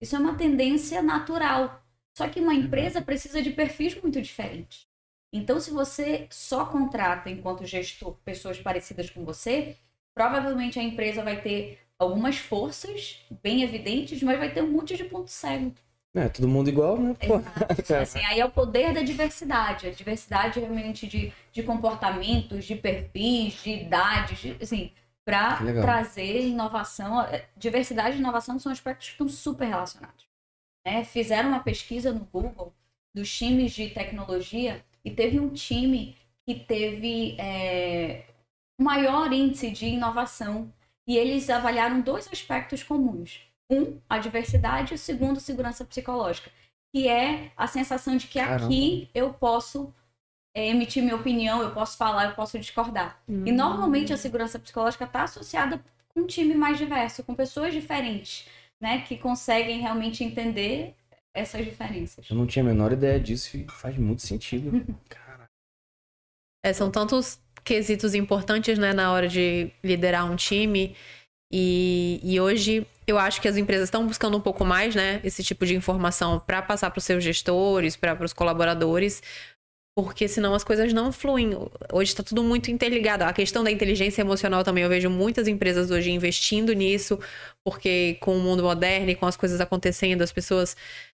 Isso 0.00 0.14
é 0.14 0.18
uma 0.18 0.36
tendência 0.36 1.02
natural. 1.02 1.82
Só 2.16 2.28
que 2.28 2.38
uma 2.38 2.54
empresa 2.54 3.02
precisa 3.02 3.42
de 3.42 3.50
perfis 3.50 4.00
muito 4.00 4.22
diferentes. 4.22 4.86
Então, 5.32 5.58
se 5.58 5.72
você 5.72 6.28
só 6.30 6.64
contrata, 6.66 7.28
enquanto 7.28 7.66
gestor, 7.66 8.16
pessoas 8.24 8.60
parecidas 8.60 9.10
com 9.10 9.24
você, 9.24 9.76
provavelmente 10.14 10.78
a 10.78 10.82
empresa 10.82 11.24
vai 11.24 11.42
ter 11.42 11.80
algumas 11.98 12.38
forças 12.38 13.20
bem 13.42 13.64
evidentes, 13.64 14.22
mas 14.22 14.38
vai 14.38 14.52
ter 14.52 14.62
um 14.62 14.70
monte 14.70 14.96
de 14.96 15.02
ponto 15.02 15.30
cego. 15.32 15.74
É, 16.14 16.28
todo 16.28 16.46
mundo 16.46 16.68
igual, 16.70 16.96
né? 16.96 17.16
Assim, 18.00 18.24
aí 18.24 18.38
é 18.38 18.44
o 18.44 18.50
poder 18.50 18.94
da 18.94 19.02
diversidade. 19.02 19.88
A 19.88 19.90
diversidade 19.90 20.60
realmente 20.60 21.08
de, 21.08 21.32
de 21.52 21.62
comportamentos, 21.64 22.64
de 22.64 22.76
perfis, 22.76 23.62
de 23.64 23.70
idades, 23.70 24.38
de, 24.38 24.56
assim, 24.62 24.92
para 25.28 25.58
trazer 25.82 26.46
inovação. 26.46 27.20
É, 27.20 27.46
diversidade 27.54 28.16
e 28.16 28.18
inovação 28.18 28.58
são 28.58 28.72
aspectos 28.72 29.08
que 29.08 29.12
estão 29.12 29.28
super 29.28 29.68
relacionados. 29.68 30.26
Né? 30.86 31.04
Fizeram 31.04 31.50
uma 31.50 31.60
pesquisa 31.60 32.10
no 32.10 32.24
Google 32.24 32.72
dos 33.14 33.30
times 33.30 33.72
de 33.72 33.90
tecnologia 33.90 34.82
e 35.04 35.10
teve 35.10 35.38
um 35.38 35.50
time 35.50 36.16
que 36.46 36.54
teve 36.54 37.36
é, 37.38 38.24
maior 38.80 39.30
índice 39.30 39.70
de 39.70 39.86
inovação 39.86 40.72
e 41.06 41.18
eles 41.18 41.50
avaliaram 41.50 42.00
dois 42.00 42.26
aspectos 42.32 42.82
comuns. 42.82 43.42
Um, 43.70 44.00
a 44.08 44.18
diversidade, 44.18 44.92
e 44.92 44.94
o 44.94 44.98
segundo, 44.98 45.40
segurança 45.40 45.84
psicológica, 45.84 46.50
que 46.90 47.06
é 47.06 47.52
a 47.54 47.66
sensação 47.66 48.16
de 48.16 48.26
que 48.26 48.38
Caramba. 48.38 48.64
aqui 48.64 49.10
eu 49.14 49.34
posso 49.34 49.92
é, 50.54 50.68
emitir 50.68 51.02
minha 51.02 51.16
opinião, 51.16 51.62
eu 51.62 51.70
posso 51.70 51.96
falar, 51.96 52.26
eu 52.26 52.34
posso 52.34 52.58
discordar. 52.58 53.20
Hum. 53.28 53.44
E 53.46 53.52
normalmente 53.52 54.12
a 54.12 54.16
segurança 54.16 54.58
psicológica 54.58 55.04
está 55.04 55.22
associada 55.22 55.82
com 56.08 56.20
um 56.20 56.26
time 56.26 56.54
mais 56.54 56.78
diverso, 56.78 57.22
com 57.22 57.34
pessoas 57.34 57.72
diferentes, 57.72 58.46
né, 58.80 59.02
que 59.02 59.16
conseguem 59.16 59.80
realmente 59.80 60.24
entender 60.24 60.94
essas 61.34 61.64
diferenças. 61.64 62.28
Eu 62.28 62.36
não 62.36 62.46
tinha 62.46 62.64
a 62.64 62.66
menor 62.66 62.92
ideia 62.92 63.20
disso 63.20 63.56
e 63.56 63.66
faz 63.70 63.96
muito 63.96 64.22
sentido. 64.22 64.84
Cara. 65.08 65.46
É, 66.64 66.72
são 66.72 66.90
tantos 66.90 67.38
quesitos 67.64 68.14
importantes, 68.14 68.78
né, 68.78 68.92
na 68.92 69.12
hora 69.12 69.28
de 69.28 69.70
liderar 69.84 70.30
um 70.30 70.36
time. 70.36 70.96
E, 71.52 72.20
e 72.22 72.40
hoje 72.40 72.86
eu 73.06 73.18
acho 73.18 73.40
que 73.40 73.48
as 73.48 73.56
empresas 73.56 73.84
estão 73.84 74.06
buscando 74.06 74.36
um 74.36 74.40
pouco 74.40 74.64
mais, 74.64 74.94
né, 74.94 75.20
esse 75.24 75.42
tipo 75.42 75.64
de 75.64 75.74
informação 75.74 76.40
para 76.40 76.60
passar 76.60 76.90
para 76.90 76.98
os 76.98 77.04
seus 77.04 77.22
gestores, 77.24 77.96
para 77.96 78.22
os 78.24 78.32
colaboradores, 78.32 79.22
porque 79.98 80.28
senão 80.28 80.54
as 80.54 80.62
coisas 80.62 80.92
não 80.92 81.10
fluem. 81.10 81.58
Hoje 81.92 82.12
está 82.12 82.22
tudo 82.22 82.40
muito 82.44 82.70
interligado. 82.70 83.24
A 83.24 83.32
questão 83.32 83.64
da 83.64 83.70
inteligência 83.72 84.20
emocional 84.20 84.62
também, 84.62 84.84
eu 84.84 84.88
vejo 84.88 85.10
muitas 85.10 85.48
empresas 85.48 85.90
hoje 85.90 86.12
investindo 86.12 86.72
nisso, 86.72 87.18
porque 87.64 88.16
com 88.20 88.36
o 88.36 88.40
mundo 88.40 88.62
moderno 88.62 89.10
e 89.10 89.16
com 89.16 89.26
as 89.26 89.36
coisas 89.36 89.60
acontecendo, 89.60 90.22
as 90.22 90.30
pessoas 90.30 90.76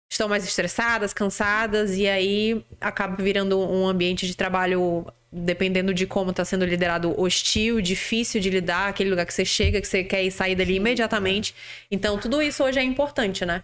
estão 0.09 0.29
mais 0.29 0.45
estressadas, 0.45 1.13
cansadas, 1.13 1.97
e 1.97 2.07
aí 2.07 2.65
acaba 2.79 3.21
virando 3.21 3.59
um 3.59 3.85
ambiente 3.85 4.25
de 4.25 4.33
trabalho, 4.33 5.05
dependendo 5.29 5.93
de 5.93 6.07
como 6.07 6.31
está 6.31 6.45
sendo 6.45 6.63
liderado, 6.63 7.13
hostil, 7.19 7.81
difícil 7.81 8.39
de 8.39 8.49
lidar, 8.49 8.87
aquele 8.87 9.09
lugar 9.09 9.25
que 9.25 9.33
você 9.33 9.43
chega, 9.43 9.81
que 9.81 9.89
você 9.89 10.05
quer 10.05 10.23
ir 10.23 10.31
sair 10.31 10.55
dali 10.55 10.75
imediatamente. 10.75 11.53
Então, 11.91 12.17
tudo 12.17 12.41
isso 12.41 12.63
hoje 12.63 12.79
é 12.79 12.83
importante, 12.83 13.45
né? 13.45 13.61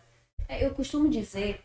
É, 0.49 0.65
eu 0.65 0.71
costumo 0.71 1.09
dizer 1.09 1.61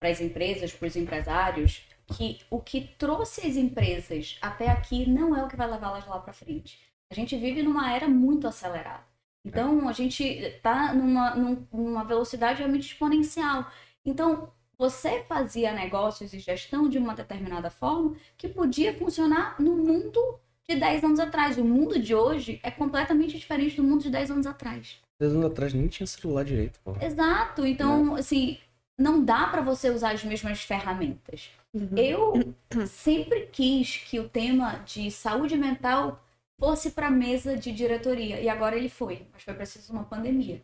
para 0.00 0.08
as 0.08 0.22
empresas, 0.22 0.72
para 0.72 0.88
os 0.88 0.96
empresários, 0.96 1.82
que 2.06 2.40
o 2.50 2.60
que 2.60 2.82
trouxe 2.98 3.46
as 3.46 3.56
empresas 3.56 4.38
até 4.42 4.68
aqui 4.68 5.08
não 5.08 5.34
é 5.36 5.42
o 5.42 5.48
que 5.48 5.56
vai 5.56 5.70
levá-las 5.70 6.06
lá 6.06 6.18
para 6.18 6.32
frente. 6.32 6.78
A 7.10 7.14
gente 7.14 7.36
vive 7.36 7.62
numa 7.62 7.92
era 7.92 8.08
muito 8.08 8.46
acelerada. 8.46 9.04
Então, 9.46 9.88
a 9.88 9.92
gente 9.92 10.22
está 10.24 10.94
numa, 10.94 11.34
num- 11.34 11.66
numa 11.72 12.02
velocidade 12.04 12.58
realmente 12.60 12.86
exponencial. 12.86 13.70
Então, 14.04 14.50
você 14.78 15.22
fazia 15.28 15.72
negócios 15.72 16.32
e 16.32 16.38
gestão 16.38 16.88
de 16.88 16.98
uma 16.98 17.14
determinada 17.14 17.70
forma 17.70 18.16
que 18.36 18.48
podia 18.48 18.92
funcionar 18.94 19.60
no 19.60 19.76
mundo 19.76 20.20
de 20.68 20.76
10 20.76 21.04
anos 21.04 21.20
atrás. 21.20 21.58
O 21.58 21.64
mundo 21.64 21.98
de 21.98 22.14
hoje 22.14 22.58
é 22.62 22.70
completamente 22.70 23.38
diferente 23.38 23.76
do 23.76 23.84
mundo 23.84 24.02
de 24.02 24.10
10 24.10 24.30
anos 24.30 24.46
atrás. 24.46 24.98
Dez 25.20 25.30
anos 25.32 25.44
atrás 25.44 25.72
nem 25.74 25.86
tinha 25.88 26.06
celular 26.06 26.42
direito, 26.44 26.80
pô. 26.82 26.96
Exato. 27.00 27.64
Então, 27.66 28.14
assim, 28.16 28.58
não 28.98 29.22
dá 29.24 29.46
para 29.46 29.60
você 29.60 29.90
usar 29.90 30.12
as 30.12 30.24
mesmas 30.24 30.62
ferramentas. 30.62 31.50
Eu 31.96 32.54
sempre 32.86 33.48
quis 33.48 33.96
que 33.96 34.20
o 34.20 34.28
tema 34.28 34.82
de 34.86 35.10
saúde 35.10 35.56
mental 35.56 36.22
fosse 36.58 36.92
para 36.92 37.08
a 37.08 37.10
mesa 37.10 37.56
de 37.56 37.72
diretoria 37.72 38.40
e 38.40 38.48
agora 38.48 38.76
ele 38.76 38.88
foi, 38.88 39.26
mas 39.32 39.42
foi 39.42 39.54
preciso 39.54 39.92
uma 39.92 40.04
pandemia. 40.04 40.62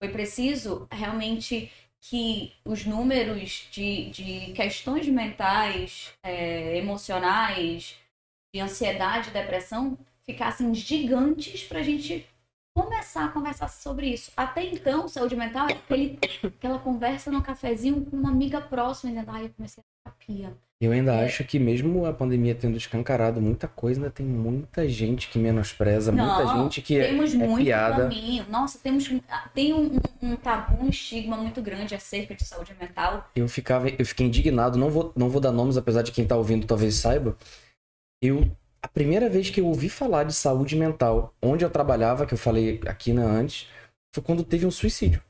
Foi 0.00 0.10
preciso 0.10 0.86
realmente 0.92 1.72
que 2.00 2.52
os 2.64 2.86
números 2.86 3.66
de, 3.72 4.10
de 4.10 4.52
questões 4.52 5.08
mentais, 5.08 6.12
é, 6.22 6.76
emocionais, 6.76 7.96
de 8.54 8.60
ansiedade, 8.60 9.30
depressão, 9.30 9.98
ficassem 10.22 10.72
gigantes 10.72 11.64
para 11.64 11.80
a 11.80 11.82
gente 11.82 12.24
começar 12.76 13.24
a 13.24 13.28
conversar 13.28 13.68
sobre 13.68 14.06
isso. 14.08 14.30
Até 14.36 14.64
então, 14.64 15.08
saúde 15.08 15.34
mental 15.34 15.68
é 15.68 15.72
aquele, 15.72 16.16
aquela 16.44 16.78
conversa 16.78 17.28
no 17.28 17.42
cafezinho 17.42 18.06
com 18.06 18.16
uma 18.16 18.30
amiga 18.30 18.60
próxima, 18.60 19.10
dizendo, 19.10 19.30
ai, 19.32 19.46
eu 19.46 19.50
comecei 19.50 19.82
terapia. 20.08 20.56
Eu 20.80 20.92
ainda 20.92 21.12
É. 21.12 21.24
acho 21.24 21.42
que 21.44 21.58
mesmo 21.58 22.06
a 22.06 22.12
pandemia 22.12 22.54
tendo 22.54 22.76
escancarado 22.76 23.40
muita 23.40 23.66
coisa, 23.66 23.98
ainda 23.98 24.10
tem 24.10 24.24
muita 24.24 24.88
gente 24.88 25.28
que 25.28 25.36
menospreza, 25.36 26.12
muita 26.12 26.44
Não, 26.44 26.62
gente 26.64 26.80
que 26.80 26.96
é, 26.96 27.08
temos 27.08 27.34
é 27.34 27.36
muito 27.36 27.64
piada. 27.64 28.02
caminho. 28.04 28.46
Nossa, 28.48 28.78
temos 28.78 29.10
tem 29.52 29.74
um, 29.74 29.98
um 30.22 30.36
tabu, 30.36 30.84
um 30.84 30.88
estigma 30.88 31.36
muito 31.36 31.60
grande 31.60 31.96
acerca 31.96 32.32
de 32.32 32.44
saúde 32.44 32.76
mental. 32.80 33.28
Eu 33.34 33.48
ficava, 33.48 33.88
eu 33.88 34.06
fiquei 34.06 34.26
indignado, 34.26 34.78
não 34.78 34.88
vou, 34.88 35.12
não 35.16 35.28
vou 35.28 35.40
dar 35.40 35.50
nomes, 35.50 35.76
apesar 35.76 36.02
de 36.02 36.12
quem 36.12 36.24
tá 36.24 36.36
ouvindo 36.36 36.64
talvez 36.64 36.94
saiba. 36.94 37.36
Eu 38.22 38.48
a 38.80 38.86
primeira 38.86 39.28
vez 39.28 39.50
que 39.50 39.60
eu 39.60 39.66
ouvi 39.66 39.88
falar 39.88 40.22
de 40.22 40.32
saúde 40.32 40.76
mental, 40.76 41.34
onde 41.42 41.64
eu 41.64 41.70
trabalhava, 41.70 42.24
que 42.24 42.34
eu 42.34 42.38
falei 42.38 42.80
aqui 42.86 43.12
né, 43.12 43.24
antes, 43.24 43.68
foi 44.14 44.22
quando 44.22 44.44
teve 44.44 44.64
um 44.64 44.70
suicídio. 44.70 45.20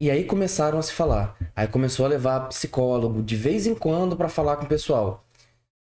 E 0.00 0.10
aí 0.10 0.24
começaram 0.24 0.78
a 0.78 0.82
se 0.82 0.92
falar. 0.92 1.36
Aí 1.54 1.68
começou 1.68 2.06
a 2.06 2.08
levar 2.08 2.48
psicólogo 2.48 3.22
de 3.22 3.36
vez 3.36 3.66
em 3.66 3.74
quando 3.74 4.16
pra 4.16 4.28
falar 4.28 4.56
com 4.56 4.64
o 4.64 4.68
pessoal. 4.68 5.24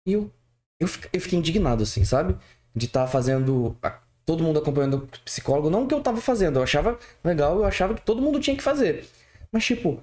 E 0.08 0.14
eu, 0.14 0.32
eu, 0.80 0.88
eu 1.14 1.22
fiquei 1.22 1.40
indignado, 1.40 1.84
assim, 1.84 2.06
sabe? 2.06 2.38
De 2.76 2.86
estar 2.88 3.08
fazendo. 3.08 3.78
a- 3.84 4.02
Todo 4.26 4.44
mundo 4.44 4.60
acompanhando 4.60 4.96
o 4.98 5.08
psicólogo. 5.24 5.70
Não 5.70 5.88
que 5.88 5.94
eu 5.94 6.02
tava 6.02 6.22
fazendo. 6.22 6.60
Eu 6.60 6.64
achava 6.64 7.00
legal, 7.24 7.58
eu 7.58 7.66
achava 7.66 7.94
que 7.96 8.02
todo 8.02 8.22
mundo 8.22 8.40
tinha 8.42 8.56
que 8.58 8.64
fazer. 8.64 9.06
Mas, 9.52 9.66
tipo, 9.66 10.02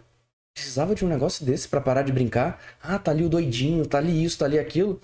precisava 0.54 0.94
de 0.94 1.04
um 1.04 1.08
negócio 1.08 1.44
desse 1.46 1.68
pra 1.68 1.80
parar 1.80 2.02
de 2.02 2.12
brincar. 2.12 2.60
Ah, 2.82 2.98
tá 2.98 3.10
ali 3.10 3.24
o 3.24 3.28
doidinho, 3.28 3.86
tá 3.86 3.98
ali 3.98 4.24
isso, 4.24 4.38
tá 4.38 4.46
ali 4.46 4.58
aquilo. 4.58 5.00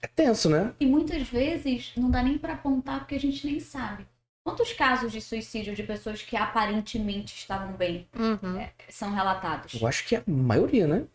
É 0.00 0.06
tenso, 0.06 0.48
né? 0.50 0.74
E 0.80 0.86
muitas 0.86 1.22
vezes 1.28 1.92
não 1.96 2.10
dá 2.10 2.22
nem 2.22 2.38
para 2.38 2.54
apontar 2.54 3.00
porque 3.00 3.14
a 3.14 3.20
gente 3.20 3.46
nem 3.46 3.60
sabe. 3.60 4.06
Quantos 4.44 4.72
casos 4.72 5.12
de 5.12 5.20
suicídio 5.20 5.74
de 5.74 5.82
pessoas 5.84 6.20
que 6.22 6.36
aparentemente 6.36 7.34
estavam 7.36 7.72
bem 7.74 8.08
Uhum. 8.14 8.66
são 8.88 9.12
relatados? 9.14 9.80
Eu 9.80 9.86
acho 9.86 10.04
que 10.06 10.16
é 10.16 10.18
a 10.18 10.22
maioria, 10.26 10.86
né? 10.86 11.06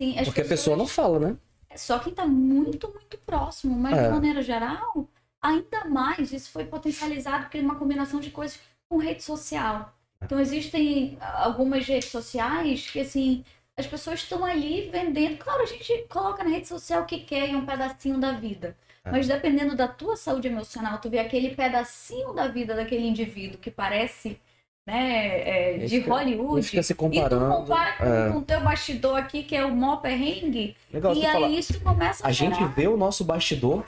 Sim, 0.00 0.16
Porque 0.24 0.40
a 0.40 0.44
pessoa 0.44 0.76
não 0.76 0.86
fala, 0.86 1.18
né? 1.18 1.36
Só 1.76 1.98
quem 1.98 2.10
está 2.10 2.26
muito, 2.26 2.88
muito 2.92 3.18
próximo, 3.18 3.76
mas 3.78 3.96
É. 3.96 4.04
de 4.04 4.08
maneira 4.08 4.42
geral, 4.42 5.08
ainda 5.40 5.84
mais 5.84 6.32
isso 6.32 6.50
foi 6.50 6.64
potencializado 6.64 7.44
porque 7.44 7.58
é 7.58 7.60
uma 7.60 7.76
combinação 7.76 8.18
de 8.20 8.30
coisas 8.30 8.58
com 8.88 8.96
rede 8.98 9.22
social. 9.22 9.94
Então 10.22 10.40
existem 10.40 11.16
algumas 11.20 11.86
redes 11.86 12.10
sociais 12.10 12.90
que 12.90 13.00
assim 13.00 13.44
as 13.76 13.86
pessoas 13.86 14.20
estão 14.20 14.44
ali 14.44 14.88
vendendo. 14.90 15.38
Claro, 15.38 15.62
a 15.62 15.66
gente 15.66 16.06
coloca 16.08 16.42
na 16.42 16.50
rede 16.50 16.66
social 16.66 17.02
o 17.02 17.06
que 17.06 17.20
quer 17.20 17.48
e 17.50 17.54
um 17.54 17.64
pedacinho 17.64 18.18
da 18.18 18.32
vida. 18.32 18.76
É. 19.08 19.12
Mas 19.12 19.26
dependendo 19.26 19.74
da 19.76 19.88
tua 19.88 20.16
saúde 20.16 20.48
emocional, 20.48 20.98
tu 20.98 21.08
vê 21.10 21.18
aquele 21.18 21.54
pedacinho 21.54 22.32
da 22.32 22.46
vida 22.48 22.74
daquele 22.74 23.06
indivíduo 23.06 23.58
que 23.58 23.70
parece 23.70 24.38
né, 24.86 25.40
é, 25.40 25.74
Aí 25.74 25.86
de 25.86 25.98
fica- 26.00 26.10
Hollywood. 26.10 26.62
Fica 26.66 26.82
se 26.82 26.92
E 26.92 26.96
tu 26.96 26.98
comparando. 26.98 27.56
compara 27.56 27.92
com, 27.98 28.04
É. 28.04 28.32
com 28.32 28.38
o 28.38 28.42
teu 28.42 28.60
bastidor 28.60 29.18
aqui, 29.18 29.42
que 29.42 29.54
é 29.54 29.62
o 29.64 29.70
mó 29.74 29.96
perrengue, 29.96 30.74
Legal 30.90 31.14
e 31.14 31.26
aí 31.26 31.32
falar. 31.32 31.48
isso 31.50 31.80
começa 31.80 32.24
a, 32.24 32.28
A 32.28 32.32
gente 32.32 32.64
vê 32.74 32.88
o 32.88 32.96
nosso 32.96 33.22
bastidor, 33.22 33.84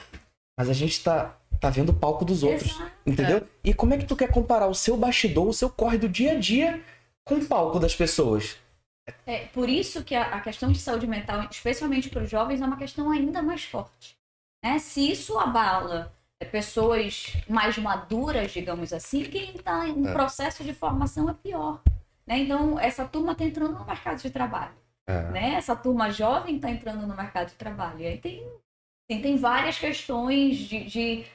mas 0.55 0.69
a 0.69 0.73
gente 0.73 1.03
tá, 1.03 1.35
tá 1.59 1.71
vendo 1.71 1.89
o 1.89 1.93
palco 1.93 2.23
dos 2.23 2.43
outros. 2.43 2.69
Exato. 2.71 2.91
Entendeu? 3.03 3.47
E 3.63 3.73
como 3.73 3.95
é 3.95 3.97
que 3.97 4.05
tu 4.05 4.15
quer 4.15 4.29
comparar 4.29 4.67
o 4.67 4.75
seu 4.75 4.95
bastidor, 4.95 5.47
o 5.47 5.53
seu 5.53 5.71
corre 5.71 5.97
do 5.97 6.07
dia 6.07 6.33
a 6.33 6.35
dia 6.35 6.79
com 7.25 7.35
o 7.35 7.45
palco 7.47 7.79
das 7.79 7.95
pessoas? 7.95 8.57
É, 9.25 9.39
por 9.47 9.67
isso 9.67 10.03
que 10.03 10.13
a, 10.13 10.21
a 10.35 10.39
questão 10.41 10.71
de 10.71 10.77
saúde 10.77 11.07
mental, 11.07 11.47
especialmente 11.49 12.09
para 12.09 12.21
os 12.21 12.29
jovens, 12.29 12.61
é 12.61 12.65
uma 12.65 12.77
questão 12.77 13.09
ainda 13.09 13.41
mais 13.41 13.63
forte. 13.63 14.15
Né? 14.63 14.79
Se 14.79 15.11
isso 15.11 15.37
abala 15.39 16.13
é, 16.39 16.45
pessoas 16.45 17.33
mais 17.49 17.77
maduras, 17.77 18.51
digamos 18.51 18.91
assim, 18.93 19.23
quem 19.23 19.55
está 19.55 19.87
em 19.87 20.07
É. 20.07 20.13
processo 20.13 20.63
de 20.63 20.73
formação 20.73 21.29
é 21.29 21.33
pior. 21.33 21.81
Né? 22.27 22.39
Então, 22.39 22.79
essa 22.79 23.05
turma 23.07 23.31
está 23.33 23.43
entrando 23.43 23.77
no 23.77 23.85
mercado 23.85 24.21
de 24.21 24.29
trabalho. 24.29 24.73
Né? 25.31 25.55
Essa 25.55 25.75
turma 25.75 26.09
jovem 26.09 26.55
está 26.55 26.69
entrando 26.69 27.05
no 27.05 27.15
mercado 27.15 27.49
de 27.49 27.55
trabalho. 27.55 27.99
E 27.99 28.07
aí 28.07 28.17
tem, 28.17 28.47
tem, 29.09 29.21
tem 29.21 29.35
várias 29.35 29.77
questões 29.77 30.57
de, 30.57 30.85
de 30.85 31.25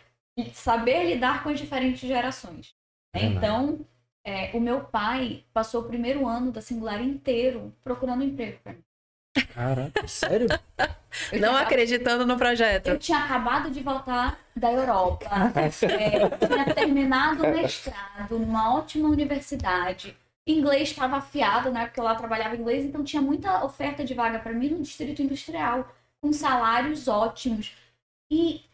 saber 0.54 1.04
lidar 1.04 1.42
com 1.42 1.50
as 1.50 1.58
diferentes 1.58 2.00
gerações. 2.00 2.74
né? 3.14 3.22
É? 3.22 3.26
Então, 3.26 3.86
é, 4.24 4.50
o 4.56 4.60
meu 4.60 4.84
pai 4.84 5.44
passou 5.52 5.82
o 5.82 5.86
primeiro 5.86 6.26
ano 6.26 6.50
da 6.52 6.60
singular 6.62 7.00
inteiro 7.02 7.74
procurando 7.84 8.24
emprego 8.24 8.58
para 8.62 8.72
mim. 8.72 8.84
Caraca, 9.44 10.06
sério? 10.08 10.46
Eu 11.32 11.40
Não 11.40 11.50
tinha, 11.50 11.60
acreditando 11.60 12.26
no 12.26 12.36
projeto. 12.36 12.88
eu 12.88 12.98
tinha 12.98 13.18
acabado 13.18 13.70
de 13.70 13.80
voltar 13.80 14.38
da 14.54 14.72
Europa, 14.72 15.28
é, 15.98 16.28
tinha 16.46 16.74
terminado 16.74 17.44
o 17.44 17.48
mestrado 17.48 18.38
numa 18.38 18.74
ótima 18.74 19.08
universidade. 19.08 20.16
Inglês 20.46 20.90
estava 20.90 21.16
afiado, 21.16 21.70
né? 21.72 21.86
Porque 21.86 21.98
eu 21.98 22.04
lá 22.04 22.14
trabalhava 22.14 22.56
inglês, 22.56 22.84
então 22.84 23.02
tinha 23.02 23.20
muita 23.22 23.64
oferta 23.64 24.04
de 24.04 24.14
vaga 24.14 24.38
para 24.38 24.52
mim 24.52 24.70
no 24.70 24.82
distrito 24.82 25.22
industrial, 25.22 25.90
com 26.20 26.32
salários 26.32 27.08
ótimos. 27.08 27.74
E 28.30 28.64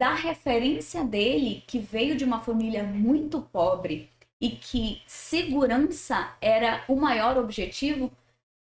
da 0.00 0.14
referência 0.14 1.04
dele, 1.04 1.62
que 1.66 1.78
veio 1.78 2.16
de 2.16 2.24
uma 2.24 2.40
família 2.40 2.82
muito 2.82 3.40
pobre 3.40 4.10
e 4.40 4.50
que 4.50 5.00
segurança 5.06 6.34
era 6.40 6.82
o 6.88 6.96
maior 6.96 7.38
objetivo, 7.38 8.10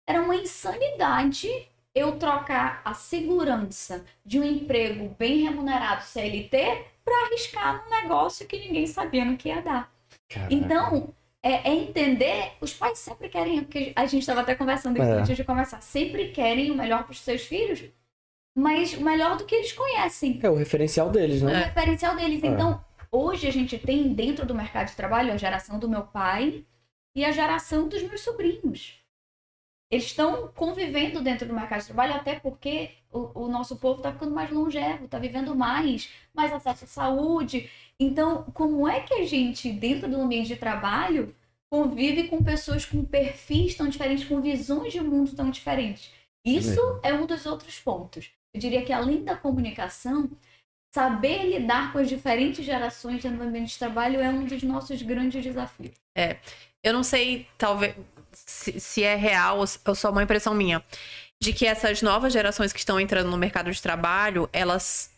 era 0.07 0.21
uma 0.21 0.35
insanidade 0.35 1.49
eu 1.93 2.17
trocar 2.17 2.81
a 2.83 2.93
segurança 2.93 4.03
de 4.25 4.39
um 4.39 4.43
emprego 4.43 5.15
bem 5.17 5.43
remunerado 5.43 6.03
CLT 6.03 6.83
para 7.03 7.25
arriscar 7.27 7.83
num 7.83 7.89
negócio 8.01 8.45
que 8.47 8.59
ninguém 8.59 8.85
sabia 8.85 9.23
no 9.23 9.37
que 9.37 9.47
ia 9.49 9.61
dar. 9.61 9.91
Caraca. 10.27 10.53
Então, 10.53 11.13
é, 11.41 11.69
é 11.69 11.73
entender, 11.73 12.51
os 12.59 12.73
pais 12.73 12.97
sempre 12.99 13.29
querem, 13.29 13.63
porque 13.63 13.93
a 13.95 14.05
gente 14.05 14.21
estava 14.21 14.41
até 14.41 14.55
conversando 14.55 15.01
aqui 15.01 15.09
É. 15.09 15.13
antes 15.13 15.37
de 15.37 15.43
começar, 15.43 15.79
sempre 15.81 16.29
querem 16.31 16.69
o 16.71 16.75
melhor 16.75 17.03
para 17.03 17.11
os 17.13 17.21
seus 17.21 17.43
filhos, 17.43 17.83
mas 18.57 18.93
o 18.93 19.01
melhor 19.03 19.37
do 19.37 19.45
que 19.45 19.55
eles 19.55 19.71
conhecem 19.71 20.39
É 20.43 20.49
o 20.49 20.55
referencial 20.55 21.09
deles, 21.09 21.41
o 21.41 21.45
né? 21.45 21.65
referencial 21.65 22.15
deles. 22.15 22.43
É. 22.43 22.47
Então, 22.47 22.83
hoje 23.11 23.47
a 23.47 23.51
gente 23.51 23.77
tem 23.77 24.13
dentro 24.13 24.45
do 24.45 24.55
mercado 24.55 24.87
de 24.87 24.95
trabalho 24.95 25.31
a 25.31 25.37
geração 25.37 25.79
do 25.79 25.87
meu 25.89 26.01
pai 26.03 26.65
e 27.15 27.23
a 27.23 27.31
geração 27.31 27.87
dos 27.87 28.01
meus 28.03 28.21
sobrinhos. 28.21 28.99
Eles 29.89 30.05
estão 30.05 30.47
convivendo 30.55 31.21
dentro 31.21 31.47
do 31.47 31.53
mercado 31.53 31.81
de 31.81 31.85
trabalho, 31.87 32.15
até 32.15 32.39
porque 32.39 32.91
o, 33.11 33.45
o 33.45 33.47
nosso 33.47 33.75
povo 33.77 33.97
está 33.97 34.11
ficando 34.11 34.33
mais 34.33 34.49
longevo, 34.49 35.05
está 35.05 35.19
vivendo 35.19 35.55
mais, 35.55 36.09
mais 36.33 36.51
acesso 36.51 36.85
à 36.85 36.87
saúde. 36.87 37.69
Então, 37.99 38.43
como 38.53 38.87
é 38.87 39.01
que 39.01 39.13
a 39.13 39.25
gente, 39.25 39.71
dentro 39.71 40.09
do 40.09 40.19
ambiente 40.19 40.47
de 40.47 40.55
trabalho, 40.55 41.35
convive 41.69 42.27
com 42.27 42.43
pessoas 42.43 42.85
com 42.85 43.05
perfis 43.05 43.75
tão 43.75 43.87
diferentes, 43.87 44.25
com 44.25 44.41
visões 44.41 44.91
de 44.91 45.01
mundo 45.01 45.35
tão 45.35 45.49
diferentes? 45.49 46.11
Isso 46.43 46.99
é 47.03 47.13
um 47.13 47.25
dos 47.25 47.45
outros 47.45 47.79
pontos. 47.79 48.31
Eu 48.53 48.59
diria 48.59 48.83
que 48.83 48.93
além 48.93 49.23
da 49.23 49.35
comunicação, 49.35 50.29
saber 50.93 51.43
lidar 51.49 51.91
com 51.91 51.99
as 51.99 52.07
diferentes 52.07 52.63
gerações 52.65 53.21
dentro 53.21 53.39
do 53.39 53.43
ambiente 53.43 53.73
de 53.73 53.79
trabalho 53.79 54.19
é 54.19 54.29
um 54.29 54.45
dos 54.45 54.63
nossos 54.63 55.01
grandes 55.01 55.43
desafios. 55.43 55.93
Eu 56.81 56.93
não 56.93 57.03
sei, 57.03 57.47
talvez, 57.57 57.95
se, 58.35 58.79
se 58.79 59.03
é 59.03 59.15
real 59.15 59.59
ou 59.59 59.95
só 59.95 60.11
uma 60.11 60.23
impressão 60.23 60.53
minha, 60.53 60.83
de 61.41 61.53
que 61.53 61.65
essas 61.65 62.01
novas 62.01 62.33
gerações 62.33 62.73
que 62.73 62.79
estão 62.79 62.99
entrando 62.99 63.29
no 63.29 63.37
mercado 63.37 63.71
de 63.71 63.81
trabalho, 63.81 64.49
elas 64.51 65.09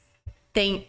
têm, 0.53 0.87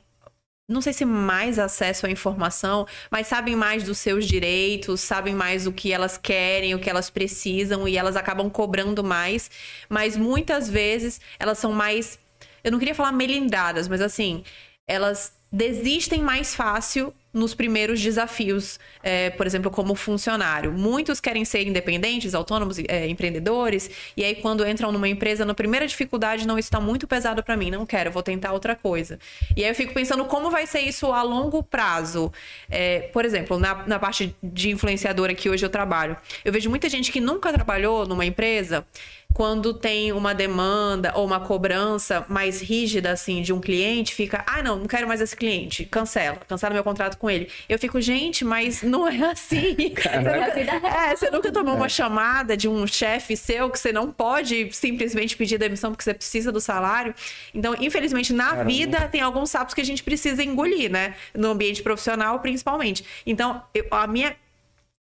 não 0.69 0.81
sei 0.81 0.93
se 0.93 1.05
mais 1.05 1.59
acesso 1.59 2.07
à 2.07 2.11
informação, 2.11 2.87
mas 3.11 3.27
sabem 3.27 3.55
mais 3.57 3.83
dos 3.83 3.99
seus 3.99 4.27
direitos, 4.27 5.01
sabem 5.01 5.35
mais 5.35 5.67
o 5.67 5.73
que 5.73 5.93
elas 5.93 6.17
querem, 6.17 6.75
o 6.75 6.79
que 6.79 6.91
elas 6.91 7.11
precisam 7.11 7.87
e 7.87 7.97
elas 7.97 8.17
acabam 8.17 8.51
cobrando 8.51 9.03
mais, 9.05 9.51
mas 9.89 10.17
muitas 10.17 10.69
vezes 10.69 11.21
elas 11.39 11.59
são 11.59 11.73
mais, 11.73 12.19
eu 12.65 12.73
não 12.73 12.79
queria 12.79 12.95
falar 12.95 13.13
melindradas, 13.13 13.89
mas 13.89 14.01
assim, 14.01 14.43
elas 14.87 15.33
desistem 15.51 16.23
mais 16.23 16.55
fácil 16.55 17.15
nos 17.33 17.55
primeiros 17.55 18.01
desafios, 18.01 18.81
é, 19.03 19.31
por 19.31 19.47
exemplo, 19.47 19.71
como 19.71 19.95
funcionário. 19.95 20.73
Muitos 20.73 21.21
querem 21.21 21.45
ser 21.45 21.67
independentes, 21.67 22.35
autônomos, 22.35 22.79
é, 22.89 23.07
empreendedores, 23.07 23.91
e 24.17 24.25
aí 24.25 24.35
quando 24.37 24.67
entram 24.67 24.91
numa 24.91 25.09
empresa, 25.09 25.45
na 25.45 25.55
primeira 25.55 25.87
dificuldade, 25.87 26.47
não 26.47 26.59
está 26.59 26.81
muito 26.81 27.07
pesado 27.07 27.43
para 27.43 27.57
mim, 27.57 27.71
não 27.71 27.85
quero, 27.85 28.11
vou 28.11 28.23
tentar 28.23 28.53
outra 28.53 28.75
coisa. 28.75 29.19
E 29.57 29.63
aí 29.63 29.71
eu 29.71 29.75
fico 29.75 29.93
pensando 29.93 30.25
como 30.25 30.51
vai 30.51 30.67
ser 30.67 30.81
isso 30.81 31.13
a 31.13 31.23
longo 31.23 31.63
prazo. 31.63 32.33
É, 32.71 33.01
por 33.13 33.25
exemplo, 33.25 33.59
na, 33.59 33.87
na 33.87 33.99
parte 33.99 34.35
de 34.43 34.71
influenciadora 34.71 35.35
que 35.35 35.51
hoje 35.51 35.65
eu 35.65 35.71
trabalho, 35.71 36.17
eu 36.45 36.53
vejo 36.53 36.71
muita 36.71 36.89
gente 36.89 37.13
que 37.13 37.21
nunca 37.21 37.53
trabalhou 37.53 38.07
numa 38.07 38.25
empresa 38.25 38.87
quando 39.35 39.73
tem 39.73 40.13
uma 40.13 40.35
demanda 40.35 41.13
ou 41.15 41.25
uma 41.25 41.39
cobrança 41.39 42.27
mais 42.29 42.61
rígida 42.61 43.13
assim 43.13 43.41
de 43.41 43.53
um 43.53 43.61
cliente, 43.61 44.15
fica, 44.15 44.45
ah, 44.47 44.63
não, 44.63 44.81
não 44.81 44.87
quero 44.87 45.07
mais 45.07 45.21
esse 45.21 45.37
cliente, 45.37 45.85
cancela, 45.85 46.39
cancela 46.49 46.75
meu 46.75 46.83
contrato 46.83 47.17
com 47.19 47.31
ele. 47.31 47.49
Eu 47.69 47.79
fico, 47.79 48.01
gente, 48.01 48.45
mas 48.45 48.83
não 48.83 49.07
é 49.07 49.31
assim. 49.31 49.77
Você 49.99 50.21
nunca, 50.21 50.89
é, 50.89 51.17
você 51.17 51.31
nunca 51.31 51.53
tomou 51.53 51.75
uma 51.75 51.89
chamada 51.89 52.57
de 52.57 52.69
um 52.69 52.87
chefe 52.87 53.37
seu 53.37 53.71
que 53.71 53.79
você 53.79 53.93
não 53.93 54.11
pode 54.11 54.73
simplesmente 54.73 55.37
pedir 55.37 55.59
demissão 55.59 55.91
porque 55.91 56.05
você 56.05 56.15
precisa 56.15 56.51
do 56.51 56.61
salário. 56.61 57.15
Então, 57.55 57.75
infelizmente, 57.79 58.33
na 58.33 58.51
Caramba. 58.51 58.65
vida 58.65 59.09
tem 59.09 59.21
alguns 59.21 59.51
sapos 59.51 59.75
que 59.75 59.81
a 59.81 59.85
gente 59.85 60.03
precisa 60.03 60.43
engolir, 60.43 60.91
né? 60.91 61.15
No 61.35 61.51
ambiente 61.51 61.83
profissional, 61.83 62.41
principalmente. 62.41 63.05
Então, 63.27 63.63
eu, 63.75 63.87
a 63.91 64.07
minha 64.07 64.35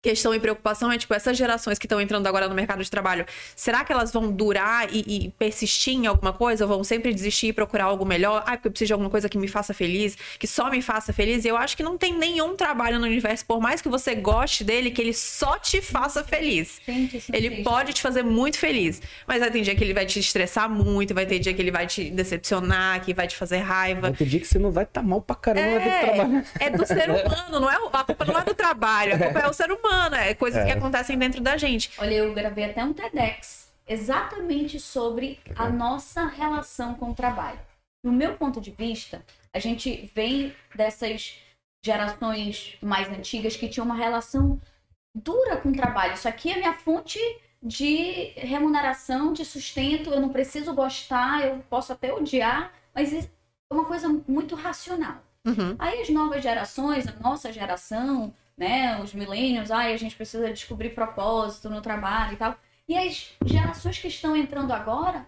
questão 0.05 0.35
e 0.35 0.39
preocupação 0.39 0.93
é, 0.93 0.99
tipo, 0.99 1.15
essas 1.15 1.35
gerações 1.35 1.79
que 1.79 1.87
estão 1.87 1.99
entrando 1.99 2.27
agora 2.27 2.47
no 2.47 2.55
mercado 2.55 2.85
de 2.85 2.91
trabalho, 2.91 3.25
será 3.57 3.83
que 3.83 3.91
elas 3.91 4.13
vão 4.13 4.31
durar 4.31 4.87
e, 4.93 5.03
e, 5.09 5.31
persistir 5.31 5.95
em 5.95 6.07
alguma 6.07 6.31
coisa? 6.31 6.67
Ou 6.67 6.69
vão 6.69 6.85
sempre 6.85 7.13
desistir 7.15 7.47
e 7.47 7.53
procurar 7.55 7.87
algo 7.87 8.05
melhor? 8.05 8.45
Ah, 8.47 8.51
porque 8.51 8.69
eu 8.69 8.71
preciso 8.71 8.89
de 8.89 8.93
alguma 8.93 9.09
coisa 9.09 9.31
que 9.31 9.39
me 9.39 9.49
faça 9.49 9.73
feliz, 9.73 10.15
que 10.39 10.47
só 10.47 10.71
me 10.71 10.83
faça 10.83 11.11
feliz? 11.11 11.47
E 11.47 11.49
eu 11.49 11.57
acho 11.57 11.75
que 11.75 11.83
não 11.83 11.97
tem 11.97 12.13
nenhum 12.13 12.55
trabalho 12.55 12.99
no 12.99 13.07
universo, 13.07 13.47
por 13.47 13.61
mais 13.61 13.81
que 13.81 13.89
você 13.89 14.15
goste 14.15 14.63
dele, 14.63 14.91
que 14.91 15.01
ele 15.01 15.15
só 15.15 15.59
te 15.59 15.81
faça 15.81 16.23
feliz. 16.23 16.83
Gente, 16.87 17.25
ele 17.33 17.63
pode 17.63 17.95
te 17.95 18.03
fazer 18.03 18.23
muito 18.23 18.59
feliz, 18.59 19.01
mas 19.27 19.41
vai 19.41 19.51
ter 19.51 19.63
dia 19.63 19.75
que 19.75 19.83
ele 19.83 19.95
vai 19.95 20.05
te 20.05 20.19
estressar 20.19 20.69
muito, 20.69 21.15
vai 21.15 21.25
ter 21.25 21.39
dia 21.39 21.55
que 21.55 21.63
ele 21.63 21.71
vai 21.71 21.87
te 21.87 22.11
decepcionar, 22.11 23.03
que 23.03 23.15
vai 23.15 23.27
te 23.27 23.37
fazer 23.37 23.59
raiva. 23.59 24.03
Vai 24.03 24.13
ter 24.13 24.27
dia 24.27 24.41
que 24.41 24.47
você 24.47 24.59
não 24.59 24.71
vai 24.71 24.85
estar 24.85 25.01
tá 25.01 25.07
mal 25.07 25.23
pra 25.23 25.35
caramba, 25.35 25.81
é, 25.81 26.01
ter 26.01 26.13
que 26.13 26.63
é. 26.63 26.67
É 26.67 26.71
do 26.71 26.87
ser 26.87 27.09
humano, 27.09 27.61
não 27.61 27.71
é, 27.71 27.77
a 27.91 28.05
culpa 28.05 28.25
não 28.27 28.39
é 28.39 28.45
do 28.45 28.55
trabalho, 28.55 29.15
a 29.15 29.19
culpa 29.19 29.39
é 29.39 29.49
o 29.49 29.53
ser 29.55 29.73
humano 29.73 29.94
humana, 29.95 30.19
é 30.25 30.35
coisas 30.35 30.63
é. 30.63 30.67
que 30.67 30.73
acontecem 30.73 31.17
dentro 31.17 31.41
da 31.41 31.57
gente. 31.57 31.91
Olha, 31.99 32.15
eu 32.15 32.35
gravei 32.35 32.65
até 32.65 32.85
um 32.85 32.93
TEDx 32.93 33.73
exatamente 33.87 34.81
sobre 34.81 35.39
a 35.57 35.69
nossa 35.69 36.27
relação 36.27 36.95
com 36.95 37.11
o 37.11 37.15
trabalho. 37.15 37.59
No 38.03 38.13
meu 38.13 38.35
ponto 38.35 38.61
de 38.61 38.71
vista, 38.71 39.25
a 39.53 39.59
gente 39.59 40.11
vem 40.15 40.55
dessas 40.75 41.39
gerações 41.85 42.77
mais 42.83 43.09
antigas 43.09 43.57
que 43.57 43.69
tinham 43.69 43.85
uma 43.85 43.95
relação 43.95 44.61
dura 45.15 45.57
com 45.57 45.69
o 45.69 45.77
trabalho. 45.77 46.15
Isso 46.15 46.29
aqui 46.29 46.51
é 46.51 46.57
minha 46.57 46.73
fonte 46.73 47.19
de 47.63 48.33
remuneração, 48.37 49.33
de 49.33 49.45
sustento. 49.45 50.11
Eu 50.11 50.21
não 50.21 50.31
preciso 50.31 50.75
gostar, 50.75 51.47
eu 51.47 51.59
posso 51.71 51.93
até 51.93 52.13
odiar, 52.13 52.73
mas 52.95 53.13
é 53.13 53.29
uma 53.71 53.85
coisa 53.85 54.09
muito 54.27 54.55
racional. 54.55 55.23
Uhum. 55.47 55.77
Aí 55.79 56.01
as 56.01 56.09
novas 56.09 56.43
gerações, 56.43 57.07
a 57.07 57.13
nossa 57.21 57.53
geração, 57.53 58.35
né? 58.57 59.01
Os 59.03 59.13
millennials, 59.13 59.71
ai, 59.71 59.93
a 59.93 59.97
gente 59.97 60.15
precisa 60.15 60.51
descobrir 60.51 60.91
propósito 60.91 61.69
no 61.69 61.81
trabalho 61.81 62.35
e 62.35 62.37
tal. 62.37 62.57
E 62.89 62.97
as 62.97 63.33
gerações 63.45 63.99
que 63.99 64.09
estão 64.09 64.37
entrando 64.37 64.73
agora, 64.73 65.27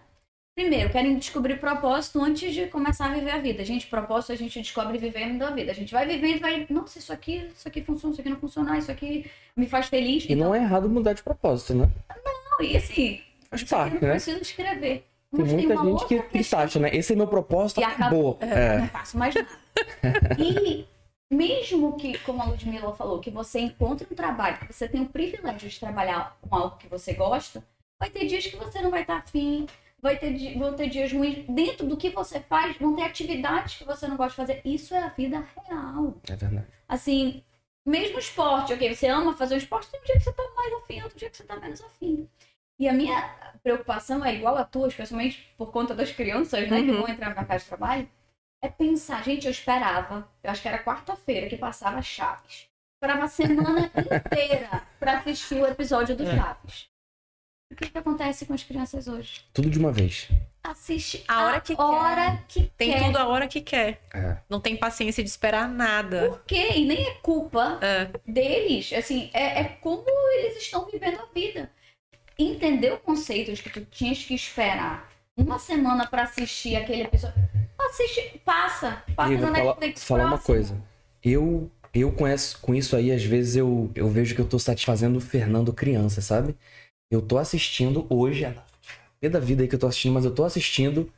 primeiro, 0.55 0.89
querem 0.89 1.17
descobrir 1.17 1.59
propósito 1.59 2.23
antes 2.23 2.53
de 2.53 2.67
começar 2.67 3.07
a 3.07 3.13
viver 3.13 3.31
a 3.31 3.39
vida. 3.39 3.61
A 3.61 3.65
gente, 3.65 3.87
propósito 3.87 4.31
a 4.31 4.35
gente 4.35 4.59
descobre 4.59 4.97
vivendo 4.97 5.41
a 5.43 5.51
vida. 5.51 5.71
A 5.71 5.75
gente 5.75 5.91
vai 5.91 6.05
vivendo 6.05 6.37
e 6.37 6.39
vai, 6.39 6.67
nossa, 6.69 6.99
isso 6.99 7.11
aqui, 7.11 7.49
isso 7.55 7.67
aqui 7.67 7.81
funciona, 7.81 8.13
isso 8.13 8.21
aqui 8.21 8.29
não 8.29 8.37
funciona, 8.37 8.77
isso 8.77 8.91
aqui 8.91 9.29
me 9.55 9.67
faz 9.67 9.87
feliz. 9.87 10.23
E 10.23 10.33
então... 10.33 10.47
não 10.47 10.55
é 10.55 10.59
errado 10.59 10.89
mudar 10.89 11.13
de 11.13 11.23
propósito, 11.23 11.73
né? 11.73 11.89
Não, 12.23 12.65
e 12.65 12.77
assim, 12.77 13.21
faz 13.49 13.63
parte, 13.63 14.03
né? 14.03 14.11
preciso 14.11 14.41
escrever. 14.41 15.05
Tem 15.35 15.45
muita 15.45 15.75
gente 15.83 16.05
que, 16.05 16.43
que 16.43 16.55
acha, 16.55 16.79
né? 16.79 16.95
Esse 16.95 17.13
é 17.13 17.15
meu 17.15 17.27
propósito, 17.27 17.81
e 17.81 17.83
acabou. 17.83 18.37
acabou. 18.37 18.57
É. 18.57 18.77
Não 18.79 18.87
faço 18.87 19.17
mais 19.17 19.35
nada. 19.35 19.49
e 20.39 20.85
mesmo 21.29 21.97
que, 21.97 22.17
como 22.19 22.41
a 22.41 22.45
Ludmilla 22.45 22.93
falou, 22.95 23.19
que 23.19 23.29
você 23.29 23.59
encontre 23.59 24.07
um 24.09 24.15
trabalho, 24.15 24.59
que 24.59 24.73
você 24.73 24.87
tem 24.87 25.01
o 25.01 25.09
privilégio 25.09 25.69
de 25.69 25.79
trabalhar 25.79 26.37
com 26.41 26.55
algo 26.55 26.77
que 26.77 26.87
você 26.87 27.13
gosta, 27.13 27.63
vai 27.99 28.09
ter 28.09 28.25
dias 28.25 28.47
que 28.47 28.55
você 28.55 28.81
não 28.81 28.89
vai 28.89 29.01
estar 29.01 29.17
afim, 29.17 29.67
vai 30.01 30.17
ter, 30.17 30.57
vão 30.57 30.73
ter 30.73 30.89
dias 30.89 31.11
ruins. 31.11 31.45
Dentro 31.49 31.85
do 31.85 31.97
que 31.97 32.09
você 32.09 32.39
faz, 32.39 32.77
vão 32.77 32.95
ter 32.95 33.03
atividades 33.03 33.75
que 33.75 33.83
você 33.83 34.07
não 34.07 34.15
gosta 34.15 34.31
de 34.31 34.47
fazer. 34.47 34.61
Isso 34.63 34.95
é 34.95 34.99
a 34.99 35.09
vida 35.09 35.45
real. 35.67 36.15
É 36.29 36.35
verdade. 36.35 36.67
Assim, 36.87 37.43
mesmo 37.85 38.19
esporte, 38.19 38.73
ok? 38.73 38.95
Você 38.95 39.07
ama 39.07 39.35
fazer 39.35 39.55
um 39.55 39.57
esporte, 39.57 39.89
tem 39.91 39.99
um 39.99 40.03
dia 40.03 40.15
que 40.15 40.23
você 40.23 40.31
tá 40.31 40.43
mais 40.55 40.73
afim, 40.73 41.01
outro 41.01 41.17
dia 41.17 41.29
que 41.29 41.37
você 41.37 41.43
tá 41.43 41.57
menos 41.57 41.81
afim. 41.81 42.29
E 42.79 42.87
a 42.87 42.93
minha 42.93 43.21
preocupação 43.63 44.23
é 44.23 44.33
igual 44.33 44.55
a 44.55 44.63
tua, 44.63 44.87
especialmente 44.87 45.53
por 45.57 45.71
conta 45.71 45.93
das 45.93 46.11
crianças, 46.11 46.69
né, 46.69 46.79
uhum. 46.79 46.85
que 46.85 46.91
vão 46.91 47.07
entrar 47.09 47.35
na 47.35 47.43
casa 47.43 47.63
de 47.63 47.69
trabalho 47.69 48.07
é 48.61 48.69
pensar, 48.69 49.23
gente, 49.23 49.45
eu 49.45 49.51
esperava, 49.51 50.27
eu 50.43 50.49
acho 50.49 50.61
que 50.61 50.67
era 50.67 50.83
quarta-feira 50.83 51.47
que 51.47 51.57
passava 51.57 52.01
Chaves. 52.01 52.67
Esperava 52.95 53.25
a 53.25 53.27
semana 53.27 53.91
inteira 53.95 54.83
para 54.99 55.19
assistir 55.19 55.55
o 55.55 55.67
episódio 55.67 56.15
do 56.15 56.23
é. 56.23 56.35
Chaves. 56.35 56.89
O 57.71 57.75
que, 57.75 57.89
que 57.89 57.97
acontece 57.97 58.45
com 58.45 58.53
as 58.53 58.63
crianças 58.63 59.07
hoje? 59.07 59.45
Tudo 59.53 59.69
de 59.69 59.77
uma 59.77 59.91
vez. 59.91 60.29
Assiste 60.63 61.23
a 61.27 61.45
hora 61.45 61.61
que 61.61 61.75
hora 61.77 62.31
quer. 62.31 62.45
Que 62.47 62.71
tem 62.77 62.93
quer. 62.93 63.03
tudo 63.03 63.17
a 63.17 63.27
hora 63.27 63.47
que 63.47 63.61
quer. 63.61 64.01
É. 64.13 64.37
Não 64.49 64.59
tem 64.59 64.75
paciência 64.77 65.23
de 65.23 65.29
esperar 65.29 65.67
nada. 65.67 66.29
Por 66.29 66.45
quê? 66.45 66.71
E 66.75 66.85
nem 66.85 67.05
é 67.05 67.13
culpa 67.15 67.77
é. 67.81 68.09
deles. 68.25 68.91
Assim, 68.93 69.29
é, 69.33 69.61
é 69.61 69.63
como 69.65 70.05
eles 70.37 70.57
estão 70.57 70.85
vivendo 70.85 71.19
a 71.19 71.25
vida. 71.33 71.69
Entender 72.39 72.93
o 72.93 72.99
conceito 72.99 73.53
de 73.53 73.61
que 73.61 73.69
tu 73.69 73.85
tinhas 73.85 74.23
que 74.23 74.33
esperar 74.33 75.11
uma 75.35 75.59
semana 75.59 76.07
para 76.07 76.23
assistir 76.23 76.75
aquele 76.75 77.03
episódio 77.03 77.37
assiste, 77.87 78.41
passa. 78.45 79.03
Passa 79.15 79.37
na 79.37 79.51
Netflix. 79.51 80.03
Falar 80.03 80.25
uma 80.25 80.37
coisa. 80.37 80.75
Eu, 81.23 81.69
eu 81.93 82.11
com, 82.11 82.25
com 82.61 82.75
isso 82.75 82.95
aí, 82.95 83.11
às 83.11 83.23
vezes 83.23 83.55
eu, 83.55 83.91
eu 83.95 84.09
vejo 84.09 84.35
que 84.35 84.41
eu 84.41 84.47
tô 84.47 84.59
satisfazendo 84.59 85.17
o 85.17 85.21
Fernando 85.21 85.73
criança, 85.73 86.21
sabe? 86.21 86.55
Eu 87.09 87.21
tô 87.21 87.37
assistindo 87.37 88.05
hoje, 88.09 88.45
a 88.45 88.53
da 89.29 89.39
vida 89.39 89.63
aí 89.63 89.67
que 89.67 89.75
eu 89.75 89.79
tô 89.79 89.87
assistindo, 89.87 90.13
mas 90.13 90.25
eu 90.25 90.33
tô 90.33 90.43
assistindo 90.43 91.11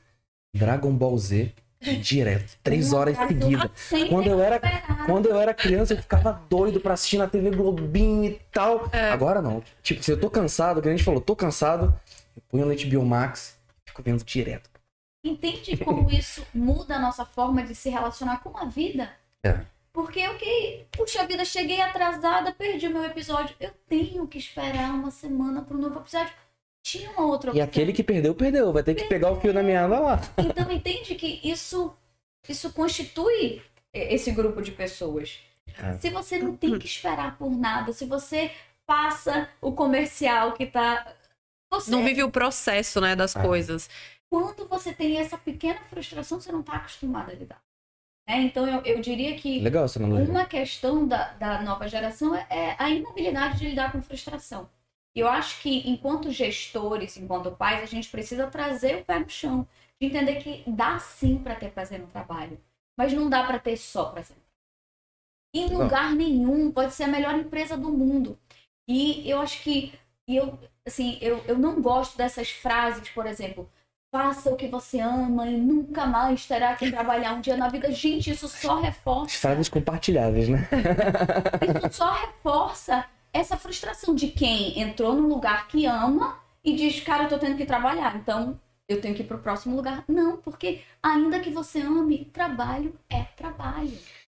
Dragon 0.55 0.91
Ball 0.91 1.17
Z 1.17 1.53
direto, 2.01 2.57
três 2.61 2.91
horas 2.91 3.17
seguidas. 3.17 3.69
Quando 4.09 4.27
eu 4.27 4.41
era 4.41 4.59
quando 5.05 5.29
eu 5.29 5.39
era 5.39 5.53
criança, 5.53 5.93
eu 5.93 6.01
ficava 6.01 6.31
doido 6.49 6.79
para 6.79 6.93
assistir 6.93 7.17
na 7.17 7.27
TV 7.27 7.51
Globinho 7.51 8.25
e 8.25 8.39
tal. 8.51 8.89
É. 8.91 9.09
Agora 9.11 9.41
não. 9.41 9.63
Tipo, 9.81 10.03
se 10.03 10.11
eu 10.11 10.19
tô 10.19 10.29
cansado, 10.29 10.81
que 10.81 10.87
a 10.87 10.91
gente 10.91 11.03
falou, 11.03 11.21
tô 11.21 11.35
cansado, 11.35 11.93
eu 12.35 12.41
ponho 12.49 12.65
no 12.65 12.75
HBO 12.75 13.05
Max, 13.05 13.57
fico 13.85 14.03
vendo 14.03 14.23
direto. 14.23 14.68
Entende 15.23 15.77
como 15.83 16.09
isso 16.11 16.45
muda 16.53 16.95
a 16.95 16.99
nossa 16.99 17.25
forma 17.25 17.63
de 17.63 17.75
se 17.75 17.89
relacionar 17.89 18.41
com 18.41 18.57
a 18.57 18.65
vida? 18.65 19.11
É. 19.43 19.59
Porque, 19.91 20.25
ok, 20.27 20.87
puxa 20.91 21.25
vida, 21.25 21.43
cheguei 21.43 21.81
atrasada, 21.81 22.51
perdi 22.53 22.87
o 22.87 22.91
meu 22.91 23.03
episódio. 23.03 23.55
Eu 23.59 23.71
tenho 23.87 24.27
que 24.27 24.37
esperar 24.37 24.91
uma 24.91 25.11
semana 25.11 25.61
para 25.61 25.75
um 25.75 25.79
novo 25.79 25.99
episódio. 25.99 26.33
Tinha 26.81 27.09
uma 27.11 27.25
outra 27.25 27.49
opção. 27.49 27.65
E 27.65 27.67
aquele 27.67 27.91
que 27.91 28.03
perdeu, 28.03 28.33
perdeu. 28.33 28.71
Vai 28.71 28.83
ter 28.83 28.95
que 28.95 29.05
pegar 29.05 29.31
o 29.31 29.41
fio 29.41 29.53
na 29.53 29.63
meada 29.63 29.99
lá. 29.99 30.21
Então, 30.37 30.71
entende 30.71 31.15
que 31.15 31.41
isso, 31.43 31.93
isso 32.47 32.71
constitui 32.71 33.61
esse 33.91 34.31
grupo 34.31 34.61
de 34.61 34.71
pessoas. 34.71 35.39
É. 35.77 35.97
Se 35.97 36.09
você 36.09 36.37
não 36.37 36.55
tem 36.55 36.77
que 36.77 36.85
esperar 36.85 37.37
por 37.37 37.49
nada, 37.49 37.91
se 37.91 38.05
você 38.05 38.51
passa 38.85 39.49
o 39.59 39.71
comercial 39.71 40.53
que 40.53 40.65
tá. 40.65 41.13
Você... 41.71 41.91
Não 41.91 42.03
vive 42.03 42.23
o 42.23 42.31
processo, 42.31 43.01
né, 43.01 43.15
das 43.15 43.35
é. 43.35 43.41
coisas 43.41 43.89
quando 44.29 44.67
você 44.67 44.93
tem 44.93 45.17
essa 45.17 45.37
pequena 45.37 45.79
frustração, 45.81 46.39
você 46.39 46.51
não 46.51 46.61
está 46.61 46.73
acostumado 46.73 47.31
a 47.31 47.33
lidar. 47.33 47.61
É, 48.27 48.39
então, 48.41 48.67
eu, 48.67 48.81
eu 48.83 49.01
diria 49.01 49.35
que 49.35 49.59
Legal, 49.59 49.87
uma 50.29 50.45
questão 50.45 51.07
da, 51.07 51.33
da 51.33 51.63
nova 51.63 51.87
geração 51.87 52.35
é, 52.35 52.45
é 52.49 52.75
a 52.77 52.89
inabilidade 52.89 53.57
de 53.57 53.69
lidar 53.69 53.91
com 53.91 54.01
frustração. 54.03 54.69
Eu 55.15 55.27
acho 55.27 55.61
que, 55.61 55.89
enquanto 55.89 56.31
gestores, 56.31 57.17
enquanto 57.17 57.51
pais, 57.51 57.81
a 57.81 57.87
gente 57.87 58.07
precisa 58.07 58.45
trazer 58.45 58.97
o 58.97 59.05
pé 59.05 59.19
no 59.19 59.29
chão, 59.29 59.67
de 59.99 60.07
entender 60.07 60.35
que 60.35 60.63
dá 60.69 60.99
sim 60.99 61.39
para 61.39 61.55
ter 61.55 61.71
prazer 61.71 61.99
no 61.99 62.07
trabalho, 62.07 62.59
mas 62.95 63.11
não 63.13 63.27
dá 63.29 63.43
para 63.43 63.59
ter 63.59 63.75
só 63.75 64.11
prazer. 64.11 64.37
Em 65.53 65.67
lugar 65.67 66.13
nenhum, 66.13 66.71
pode 66.71 66.93
ser 66.93 67.05
a 67.05 67.07
melhor 67.07 67.33
empresa 67.33 67.75
do 67.75 67.89
mundo. 67.89 68.37
E 68.87 69.27
eu 69.27 69.41
acho 69.41 69.63
que 69.63 69.91
eu, 70.27 70.59
assim, 70.85 71.17
eu, 71.19 71.43
eu 71.45 71.57
não 71.57 71.81
gosto 71.81 72.15
dessas 72.15 72.51
frases, 72.51 73.09
por 73.09 73.25
exemplo, 73.25 73.67
faça 74.11 74.49
o 74.49 74.55
que 74.55 74.67
você 74.67 74.99
ama 74.99 75.47
e 75.47 75.57
nunca 75.57 76.05
mais 76.05 76.45
terá 76.45 76.75
que 76.75 76.89
trabalhar 76.91 77.33
um 77.33 77.41
dia 77.41 77.55
na 77.55 77.69
vida. 77.69 77.91
Gente, 77.91 78.31
isso 78.31 78.47
só 78.47 78.79
reforça. 78.79 79.37
Frases 79.37 79.69
compartilháveis, 79.69 80.49
né? 80.49 80.67
isso 81.87 81.97
só 81.97 82.11
reforça 82.11 83.05
essa 83.31 83.55
frustração 83.57 84.15
de 84.15 84.27
quem 84.27 84.79
entrou 84.79 85.13
num 85.13 85.27
lugar 85.27 85.67
que 85.67 85.85
ama 85.85 86.37
e 86.63 86.75
diz, 86.75 86.99
cara, 87.01 87.23
eu 87.25 87.29
tô 87.29 87.37
tendo 87.37 87.55
que 87.57 87.65
trabalhar. 87.65 88.15
Então, 88.15 88.59
eu 88.87 88.99
tenho 88.99 89.13
que 89.13 89.21
ir 89.21 89.25
pro 89.27 89.37
próximo 89.37 89.75
lugar. 89.75 90.03
Não, 90.07 90.37
porque 90.37 90.81
ainda 91.03 91.39
que 91.39 91.51
você 91.51 91.79
ame, 91.79 92.25
trabalho 92.25 92.95
é 93.09 93.21
trabalho. 93.37 93.93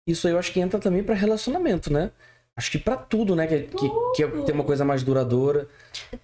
Isso 0.06 0.26
aí 0.26 0.34
eu 0.34 0.38
acho 0.38 0.52
que 0.52 0.60
entra 0.60 0.78
também 0.78 1.02
pra 1.02 1.14
relacionamento, 1.14 1.90
né? 1.92 2.10
Acho 2.54 2.70
que 2.70 2.78
pra 2.78 2.96
tudo, 2.96 3.34
né? 3.34 3.46
Que, 3.46 3.60
que, 3.62 3.90
que 4.14 4.22
é- 4.24 4.28
tem 4.42 4.54
uma 4.54 4.64
coisa 4.64 4.84
mais 4.84 5.02
duradoura. 5.02 5.66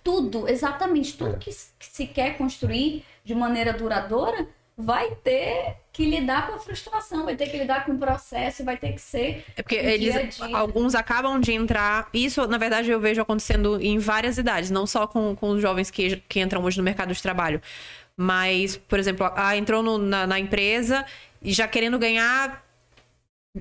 Tudo, 0.05 0.47
exatamente, 0.47 1.17
tudo 1.17 1.37
É. 1.37 1.39
que 1.39 1.51
se 1.53 2.07
quer 2.07 2.37
construir 2.37 3.03
de 3.29 3.35
maneira 3.35 3.75
duradoura 3.75 4.49
vai 4.75 5.11
ter 5.17 5.77
que 5.93 6.09
lidar 6.09 6.47
com 6.47 6.55
a 6.55 6.59
frustração, 6.59 7.25
vai 7.25 7.37
ter 7.37 7.49
que 7.51 7.59
lidar 7.59 7.85
com 7.85 7.93
o 7.93 7.99
processo, 7.99 8.65
vai 8.65 8.77
ter 8.77 8.93
que 8.93 9.01
ser 9.01 9.45
É 9.57 9.61
porque 9.63 9.75
eles, 9.75 10.13
dia 10.15 10.21
a 10.21 10.23
dia. 10.47 10.57
alguns 10.57 10.95
acabam 10.95 11.39
de 11.41 11.53
entrar. 11.53 12.09
Isso, 12.15 12.47
na 12.47 12.57
verdade, 12.57 12.89
eu 12.91 12.99
vejo 13.01 13.21
acontecendo 13.21 13.79
em 13.83 13.99
várias 13.99 14.39
idades, 14.39 14.71
não 14.71 14.87
só 14.87 15.07
com, 15.07 15.35
com 15.37 15.51
os 15.51 15.61
jovens 15.61 15.91
que, 15.91 16.23
que 16.29 16.41
entram 16.41 16.63
hoje 16.65 16.79
no 16.79 16.85
mercado 16.85 17.13
de 17.13 17.21
trabalho. 17.21 17.61
Mas, 18.17 18.77
por 18.77 18.99
exemplo, 18.99 19.31
ah, 19.37 19.57
entrou 19.57 19.83
no- 19.83 19.99
na, 19.99 20.27
na 20.27 20.39
empresa 20.39 21.05
e 21.43 21.53
já 21.53 21.69
querendo 21.69 21.99
ganhar 21.99 22.65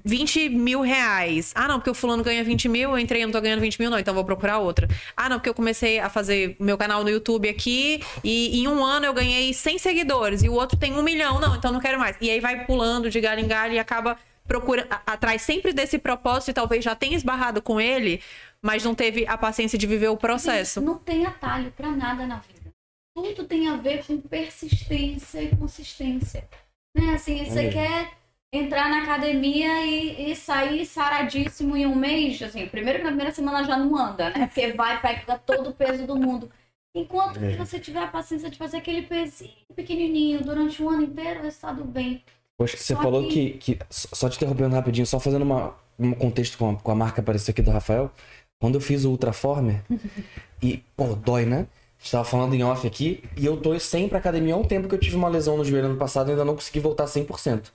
20 0.04 0.50
mil 0.50 0.82
reais. 0.82 1.52
Ah, 1.56 1.68
não, 1.68 1.76
porque 1.76 1.90
o 1.90 1.94
fulano 1.94 2.24
ganha 2.24 2.44
20 2.44 2.70
mil, 2.70 2.92
eu 2.92 3.00
entrei 3.00 3.22
e 3.22 3.26
não 3.26 3.32
tô 3.32 3.42
ganhando 3.42 3.62
20 3.62 3.80
mil, 3.80 3.90
não, 3.90 4.00
então 4.00 4.14
vou 4.14 4.26
procurar 4.26 4.60
outra. 4.60 4.88
Ah, 5.16 5.30
não, 5.30 5.38
porque 5.38 5.50
eu 5.50 5.54
comecei 5.54 6.00
a 6.00 6.10
fazer 6.10 6.56
meu 6.60 6.78
canal 6.78 7.04
no 7.04 7.10
YouTube 7.10 7.48
aqui 7.50 8.02
e 8.24 8.60
em 8.60 8.68
um 8.68 8.84
ano 8.84 9.06
eu 9.06 9.14
ganhei 9.14 9.54
100 9.54 9.78
seguidores 9.78 10.44
e 10.44 10.50
o 10.50 10.54
outro 10.54 10.78
tem 10.78 10.94
um 10.94 11.04
milhão, 11.04 11.40
não, 11.40 11.56
então 11.56 11.72
não 11.72 11.80
quero 11.80 12.00
mais. 12.00 12.16
E 12.22 12.30
aí 12.30 12.40
vai 12.40 12.66
pulando 12.66 13.10
de 13.10 13.20
galho 13.20 13.42
em 13.42 13.48
galho 13.48 13.74
e 13.74 13.80
acaba 13.80 14.18
procurando, 14.48 14.88
atrás 15.06 15.42
sempre 15.42 15.74
desse 15.74 15.98
propósito 15.98 16.52
e 16.52 16.54
talvez 16.54 16.84
já 16.84 16.96
tenha 16.96 17.16
esbarrado 17.16 17.62
com 17.62 17.80
ele, 17.80 18.22
mas 18.62 18.84
não 18.84 18.96
teve 18.96 19.28
a 19.28 19.38
paciência 19.38 19.78
de 19.78 19.86
viver 19.86 20.08
o 20.08 20.18
processo. 20.18 20.82
Não 20.82 20.98
tem 20.98 21.26
atalho 21.26 21.72
pra 21.76 21.92
nada 21.92 22.26
na 22.26 22.38
vida. 22.38 22.72
Tudo 23.14 23.46
tem 23.46 23.68
a 23.68 23.76
ver 23.76 24.06
com 24.06 24.20
persistência 24.22 25.42
e 25.42 25.56
consistência. 25.56 26.48
Né? 26.96 27.14
Assim, 27.14 27.44
você 27.46 27.60
aí. 27.60 27.72
quer 27.72 28.17
entrar 28.52 28.90
na 28.90 29.04
academia 29.04 29.86
e, 29.86 30.32
e 30.32 30.36
sair 30.36 30.86
saradíssimo 30.86 31.76
em 31.76 31.86
um 31.86 31.96
mês, 31.96 32.42
assim, 32.42 32.66
primeiro 32.68 33.00
que 33.00 33.04
na 33.04 33.12
primeira 33.12 33.34
semana 33.34 33.64
já 33.64 33.78
não 33.78 33.96
anda, 33.98 34.30
né? 34.30 34.48
Porque 34.48 34.72
vai, 34.74 35.02
pega 35.02 35.38
todo 35.38 35.70
o 35.70 35.74
peso 35.74 36.06
do 36.08 36.16
mundo. 36.16 36.50
Enquanto 36.96 37.38
É. 37.44 37.52
que 37.52 37.58
você 37.58 37.80
tiver 37.80 38.00
a 38.02 38.08
paciência 38.08 38.50
de 38.50 38.58
fazer 38.58 38.78
aquele 38.78 39.04
pezinho 39.04 39.52
pequenininho 39.76 40.44
durante 40.44 40.82
o 40.82 40.90
ano 40.90 41.04
inteiro, 41.04 41.42
o 41.42 41.44
resultado 41.44 41.86
vem. 41.86 42.24
Poxa, 42.58 42.76
você 42.76 42.96
Só 42.96 43.02
falou 43.02 43.28
que, 43.28 43.52
que. 43.52 43.78
Só 43.90 44.28
te 44.30 44.38
interrompendo 44.38 44.74
rapidinho, 44.76 45.06
só 45.06 45.20
fazendo 45.20 45.44
uma, 45.44 45.76
um 46.00 46.12
contexto 46.14 46.58
com 46.58 46.72
a, 46.72 46.76
com 46.76 46.92
a 46.92 46.96
marca 46.96 47.22
apareceu 47.22 47.52
aqui 47.52 47.62
do 47.62 47.70
Rafael. 47.70 48.12
Quando 48.60 48.76
eu 48.76 48.82
fiz 48.82 49.06
o 49.06 49.12
Ultraformer, 49.12 49.84
e, 50.64 50.84
pô, 50.96 51.14
dói, 51.16 51.46
né? 51.46 51.68
A 52.00 52.04
gente 52.04 52.12
tava 52.12 52.24
falando 52.26 52.54
em 52.56 52.64
off 52.64 52.88
aqui, 52.88 53.24
e 53.36 53.46
eu 53.46 53.58
tô 53.58 53.78
sem 53.80 54.08
pra 54.10 54.18
academia 54.18 54.56
há 54.56 54.58
um 54.58 54.64
tempo 54.64 54.88
que 54.88 54.96
eu 54.96 55.00
tive 55.00 55.16
uma 55.16 55.28
lesão 55.30 55.58
no 55.58 55.66
joelho 55.66 55.88
ano 55.88 55.98
passado 55.98 56.30
e 56.30 56.32
ainda 56.32 56.46
não 56.46 56.56
consegui 56.56 56.80
voltar 56.80 57.06
100%. 57.06 57.72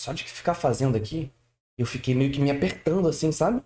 Só 0.00 0.14
de 0.14 0.24
ficar 0.24 0.54
fazendo 0.54 0.96
aqui, 0.96 1.30
eu 1.76 1.84
fiquei 1.84 2.14
meio 2.14 2.32
que 2.32 2.40
me 2.40 2.50
apertando 2.50 3.06
assim, 3.06 3.30
sabe? 3.30 3.62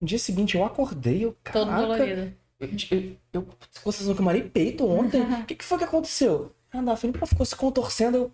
No 0.00 0.06
dia 0.06 0.18
seguinte 0.18 0.56
eu 0.56 0.64
acordei, 0.64 1.26
eu, 1.26 1.36
Todo 1.52 1.66
caraca, 1.66 1.82
dolorido. 1.82 2.34
eu, 2.58 2.68
eu, 2.90 3.16
eu, 3.34 3.42
com 3.82 3.92
sensação 3.92 4.14
que 4.14 4.20
eu 4.22 4.24
malhei 4.24 4.48
peito 4.48 4.88
ontem. 4.88 5.20
O 5.44 5.44
que, 5.44 5.54
que 5.54 5.62
foi 5.62 5.76
que 5.76 5.84
aconteceu? 5.84 6.56
Ah, 6.72 6.90
a 6.90 6.96
Felipe 6.96 7.18
ficou 7.26 7.44
se 7.44 7.54
contorcendo, 7.54 8.16
eu... 8.16 8.32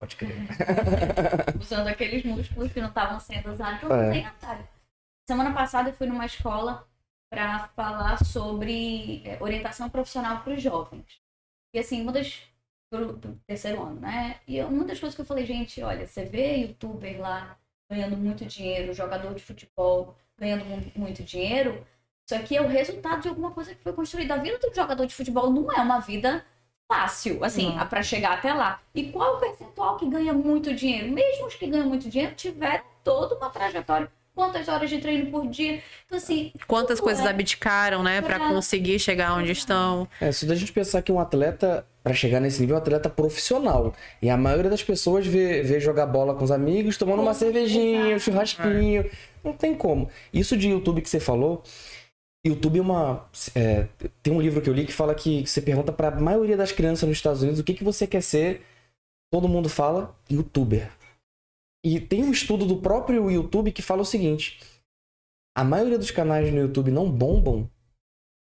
Pode 0.00 0.16
crer. 0.16 0.34
usando 1.60 1.86
aqueles 1.86 2.24
músculos 2.24 2.72
que 2.72 2.80
não 2.80 2.88
estavam 2.88 3.20
sendo 3.20 3.52
usados. 3.52 3.84
Então 3.84 3.94
É. 3.94 4.24
atalho. 4.24 4.66
Semana 5.28 5.54
passada 5.54 5.90
eu 5.90 5.94
fui 5.94 6.08
numa 6.08 6.26
escola 6.26 6.88
para 7.30 7.68
falar 7.68 8.24
sobre 8.24 9.22
é, 9.24 9.38
orientação 9.40 9.88
profissional 9.88 10.42
para 10.42 10.54
os 10.54 10.60
jovens. 10.60 11.06
E 11.72 11.78
assim, 11.78 12.02
uma 12.02 12.10
das. 12.10 12.40
Pro, 12.90 13.14
pro 13.18 13.40
terceiro 13.46 13.82
ano, 13.82 14.00
né? 14.00 14.40
E 14.48 14.60
uma 14.62 14.84
das 14.84 14.98
coisas 14.98 15.14
que 15.14 15.20
eu 15.20 15.26
falei, 15.26 15.46
gente, 15.46 15.80
olha, 15.82 16.06
você 16.06 16.24
vê 16.24 16.56
youtuber 16.56 17.20
lá 17.20 17.56
ganhando 17.88 18.16
muito 18.16 18.44
dinheiro, 18.44 18.92
jogador 18.92 19.32
de 19.34 19.42
futebol 19.42 20.16
ganhando 20.36 20.64
mu- 20.64 20.92
muito 20.96 21.22
dinheiro. 21.22 21.86
Isso 22.26 22.34
aqui 22.34 22.56
é 22.56 22.60
o 22.62 22.66
resultado 22.68 23.22
de 23.22 23.28
alguma 23.28 23.52
coisa 23.52 23.74
que 23.74 23.82
foi 23.82 23.92
construída. 23.92 24.34
A 24.34 24.38
vida 24.38 24.58
do 24.58 24.74
jogador 24.74 25.06
de 25.06 25.14
futebol 25.14 25.50
não 25.52 25.70
é 25.72 25.80
uma 25.80 26.00
vida 26.00 26.44
fácil, 26.90 27.44
assim, 27.44 27.76
para 27.88 28.02
chegar 28.02 28.32
até 28.32 28.52
lá. 28.52 28.80
E 28.94 29.12
qual 29.12 29.36
o 29.36 29.40
percentual 29.40 29.96
que 29.96 30.08
ganha 30.10 30.32
muito 30.32 30.74
dinheiro? 30.74 31.12
Mesmo 31.12 31.46
os 31.46 31.54
que 31.54 31.66
ganham 31.68 31.86
muito 31.88 32.08
dinheiro 32.08 32.34
tiveram 32.34 32.84
toda 33.04 33.36
uma 33.36 33.50
trajetória. 33.50 34.10
Quantas 34.34 34.68
horas 34.68 34.88
de 34.88 34.98
treino 34.98 35.30
por 35.30 35.46
dia? 35.48 35.82
Então, 36.06 36.16
assim. 36.16 36.52
Quantas 36.66 37.00
coisas 37.00 37.24
é- 37.26 37.28
abdicaram, 37.28 38.02
né, 38.02 38.22
pra 38.22 38.38
Pra- 38.38 38.48
conseguir 38.48 38.98
chegar 38.98 39.34
onde 39.34 39.52
estão. 39.52 40.08
É, 40.20 40.32
se 40.32 40.50
a 40.50 40.54
gente 40.54 40.72
pensar 40.72 41.02
que 41.02 41.12
um 41.12 41.20
atleta, 41.20 41.84
pra 42.02 42.14
chegar 42.14 42.40
nesse 42.40 42.60
nível, 42.60 42.76
é 42.76 42.78
um 42.78 42.82
atleta 42.82 43.10
profissional. 43.10 43.92
E 44.22 44.30
a 44.30 44.36
maioria 44.36 44.70
das 44.70 44.82
pessoas 44.82 45.26
vê, 45.26 45.62
vê 45.62 45.78
jogar 45.80 46.06
bola 46.06 46.34
com 46.34 46.44
os 46.44 46.50
amigos, 46.50 46.96
tomando 46.96 47.20
uma 47.22 47.34
cervejinha, 47.34 48.16
um 48.16 48.18
churrasquinho. 48.18 49.10
Não 49.44 49.52
tem 49.52 49.74
como. 49.74 50.08
Isso 50.32 50.56
de 50.56 50.68
YouTube 50.70 51.02
que 51.02 51.10
você 51.10 51.20
falou, 51.20 51.62
YouTube 52.46 52.78
é 52.78 52.82
uma. 52.82 53.28
é, 53.54 53.86
tem 54.22 54.32
um 54.32 54.40
livro 54.40 54.62
que 54.62 54.70
eu 54.70 54.74
li 54.74 54.86
que 54.86 54.92
fala 54.92 55.14
que 55.14 55.46
você 55.46 55.60
pergunta 55.60 55.92
pra 55.92 56.10
maioria 56.12 56.56
das 56.56 56.72
crianças 56.72 57.06
nos 57.06 57.18
Estados 57.18 57.42
Unidos 57.42 57.60
o 57.60 57.64
que, 57.64 57.74
que 57.74 57.84
você 57.84 58.06
quer 58.06 58.22
ser. 58.22 58.62
Todo 59.30 59.46
mundo 59.48 59.68
fala 59.68 60.16
youtuber. 60.30 60.88
E 61.84 61.98
tem 61.98 62.24
um 62.24 62.30
estudo 62.30 62.66
do 62.66 62.76
próprio 62.76 63.30
YouTube 63.30 63.72
que 63.72 63.82
fala 63.82 64.02
o 64.02 64.06
seguinte: 64.06 64.60
a 65.56 65.64
maioria 65.64 65.98
dos 65.98 66.10
canais 66.10 66.52
no 66.52 66.60
YouTube 66.60 66.90
não 66.90 67.10
bombam 67.10 67.68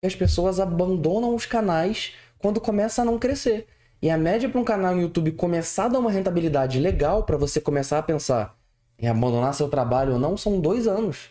e 0.04 0.08
as 0.08 0.16
pessoas 0.16 0.60
abandonam 0.60 1.36
os 1.36 1.46
canais 1.46 2.14
quando 2.38 2.60
começa 2.60 3.02
a 3.02 3.06
não 3.06 3.20
crescer. 3.20 3.68
E 4.02 4.10
a 4.10 4.18
média 4.18 4.50
para 4.50 4.60
um 4.60 4.64
canal 4.64 4.96
no 4.96 5.02
YouTube 5.02 5.32
começar 5.34 5.86
a 5.86 5.90
dar 5.90 6.00
uma 6.00 6.12
rentabilidade 6.12 6.80
legal 6.80 7.24
para 7.24 7.38
você 7.38 7.62
começar 7.62 8.00
a 8.00 8.04
pensar 8.04 8.58
em 8.98 9.08
abandonar 9.08 9.54
seu 9.54 9.70
trabalho 9.70 10.14
ou 10.14 10.20
não 10.20 10.36
são 10.36 10.60
dois 10.60 10.88
anos. 10.88 11.30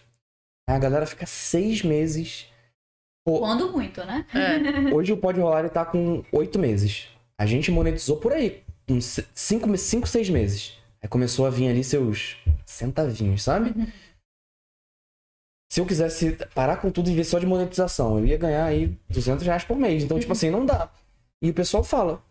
Aí 0.69 0.77
a 0.77 0.79
galera 0.79 1.07
fica 1.07 1.27
seis 1.27 1.83
meses. 1.83 2.47
Pô, 3.25 3.41
Quando 3.41 3.73
muito, 3.73 4.05
né? 4.05 4.25
É. 4.33 4.95
hoje 4.95 5.13
o 5.13 5.17
Pode 5.17 5.41
Rolar 5.41 5.61
ele 5.61 5.69
tá 5.69 5.85
com 5.85 6.25
oito 6.33 6.59
meses. 6.59 7.09
A 7.37 7.45
gente 7.45 7.71
monetizou 7.71 8.19
por 8.19 8.33
aí, 8.33 8.63
uns 8.89 9.19
cinco, 9.35 9.77
cinco, 9.77 10.07
seis 10.07 10.31
meses. 10.31 10.80
Aí 11.03 11.09
começou 11.09 11.47
a 11.47 11.51
vir 11.51 11.69
ali 11.69 11.83
seus 11.83 12.37
centavinhos, 12.65 13.43
sabe? 13.43 13.75
Se 15.71 15.81
eu 15.81 15.87
quisesse 15.87 16.37
parar 16.55 16.79
com 16.79 16.91
tudo 16.91 17.09
e 17.09 17.15
ver 17.15 17.25
só 17.25 17.39
de 17.39 17.47
monetização, 17.47 18.19
eu 18.19 18.27
ia 18.27 18.37
ganhar 18.37 18.65
aí 18.65 18.99
200 19.09 19.47
reais 19.47 19.65
por 19.65 19.77
mês. 19.77 20.03
Então, 20.03 20.19
tipo 20.19 20.33
assim, 20.33 20.51
não 20.51 20.67
dá. 20.67 20.91
E 21.41 21.49
o 21.49 21.55
pessoal 21.55 21.85
fala. 21.85 22.23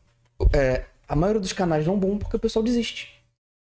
é, 0.53 0.85
a 1.07 1.15
maioria 1.15 1.41
dos 1.41 1.53
canais 1.53 1.87
não 1.87 1.97
bom 1.97 2.17
porque 2.17 2.35
o 2.35 2.39
pessoal 2.39 2.61
desiste. 2.61 3.17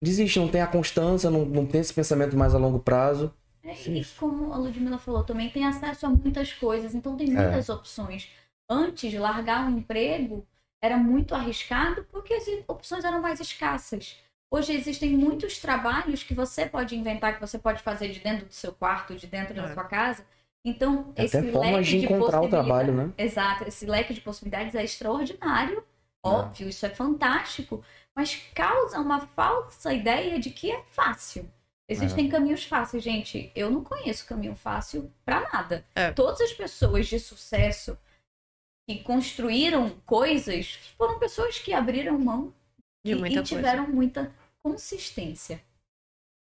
Desiste, 0.03 0.39
não 0.39 0.49
tem 0.49 0.61
a 0.61 0.67
constância, 0.67 1.31
não, 1.31 1.45
não 1.45 1.67
tem 1.67 1.81
esse 1.81 1.93
pensamento 1.95 2.37
mais 2.37 2.55
a 2.55 2.59
longo 2.59 2.79
prazo. 2.79 3.33
É, 3.65 3.73
e 3.89 4.05
como 4.19 4.53
a 4.53 4.57
Ludmilla 4.59 4.99
falou, 4.99 5.25
também 5.25 5.49
tem 5.49 5.65
acesso 5.65 6.07
a 6.07 6.11
muitas 6.11 6.53
coisas, 6.53 6.95
então 6.95 7.17
tem 7.17 7.29
muitas 7.29 7.69
opções. 7.69 8.29
Antes 8.69 9.11
de 9.11 9.19
largar 9.19 9.69
um 9.69 9.79
emprego, 9.79 10.47
era 10.83 10.97
muito 10.97 11.35
arriscado 11.35 12.05
porque 12.11 12.35
as 12.35 12.45
opções 12.67 13.05
eram 13.05 13.23
mais 13.23 13.41
escassas. 13.41 14.17
Hoje 14.53 14.75
existem 14.75 15.11
muitos 15.17 15.59
trabalhos 15.59 16.23
que 16.23 16.35
você 16.35 16.67
pode 16.67 16.95
inventar, 16.95 17.35
que 17.35 17.41
você 17.41 17.59
pode 17.59 17.83
fazer 17.83 18.09
de 18.09 18.21
dentro 18.21 18.45
do 18.45 18.53
seu 18.53 18.71
quarto, 18.71 19.15
de 19.15 19.27
dentro 19.27 19.55
da 19.55 19.63
É. 19.65 19.73
sua 19.73 19.85
casa. 19.85 20.27
Então, 20.63 21.11
esse 21.17 21.39
Até 21.39 21.51
formas 21.51 21.73
leque 21.73 21.85
de 21.85 21.99
de 22.01 22.05
encontrar 22.05 22.39
o 22.39 22.43
possibilidades- 22.43 22.51
trabalho, 22.69 22.93
né? 22.93 23.13
Exato, 23.17 23.65
esse 23.67 23.87
leque 23.87 24.13
de 24.13 24.21
possibilidades 24.21 24.75
é 24.75 24.85
extraordinário, 24.85 25.83
óbvio, 26.23 26.69
isso 26.69 26.85
é 26.85 26.91
fantástico, 26.91 27.83
mas 28.15 28.35
causa 28.55 29.01
uma 29.01 29.21
falsa 29.29 29.93
ideia 29.95 30.39
de 30.39 30.51
que 30.51 30.71
é 30.71 30.83
fácil. 30.91 31.51
Existem 31.89 32.29
caminhos 32.29 32.65
fáceis, 32.65 33.03
gente. 33.03 33.51
Eu 33.57 33.71
não 33.71 33.83
conheço 33.83 34.27
caminho 34.27 34.55
fácil 34.55 35.11
pra 35.25 35.41
nada. 35.53 35.85
É. 35.95 36.11
Todas 36.13 36.41
as 36.43 36.53
pessoas 36.53 37.07
de 37.09 37.19
sucesso 37.19 37.99
que 38.89 39.01
construíram 39.03 39.91
coisas 40.07 40.75
foram 40.97 41.19
pessoas 41.19 41.59
que 41.59 41.73
abriram 41.73 42.19
mão 42.19 42.53
De 43.05 43.13
e, 43.13 43.15
muita 43.15 43.35
e 43.35 43.37
coisa. 43.39 43.55
tiveram 43.57 43.89
muita 43.89 44.33
consistência, 44.65 45.57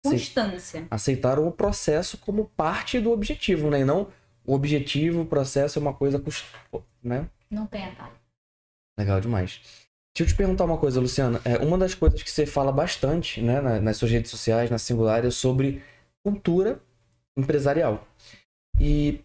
Sim. 0.05 0.11
constância. 0.11 0.87
Aceitaram 0.89 1.47
o 1.47 1.51
processo 1.51 2.17
como 2.17 2.45
parte 2.55 2.99
do 2.99 3.11
objetivo, 3.11 3.69
né? 3.69 3.81
E 3.81 3.85
não 3.85 4.07
o 4.45 4.53
objetivo, 4.53 5.21
o 5.21 5.25
processo 5.25 5.77
é 5.77 5.81
uma 5.81 5.93
coisa 5.93 6.23
né? 7.03 7.29
Não 7.49 7.65
tem 7.67 7.85
atalho. 7.85 8.13
Legal 8.97 9.19
demais. 9.21 9.61
Deixa 10.15 10.23
eu 10.23 10.27
te 10.27 10.35
perguntar 10.35 10.63
uma 10.65 10.77
coisa, 10.77 10.99
Luciana. 10.99 11.39
É, 11.45 11.57
uma 11.57 11.77
das 11.77 11.93
coisas 11.93 12.23
que 12.23 12.31
você 12.31 12.45
fala 12.45 12.71
bastante, 12.71 13.41
né, 13.41 13.61
na- 13.61 13.79
nas 13.79 13.97
suas 13.97 14.09
redes 14.09 14.31
sociais, 14.31 14.69
na 14.71 14.77
Singular, 14.79 15.23
é 15.25 15.29
sobre 15.29 15.83
cultura 16.25 16.81
empresarial. 17.37 18.07
E 18.79 19.21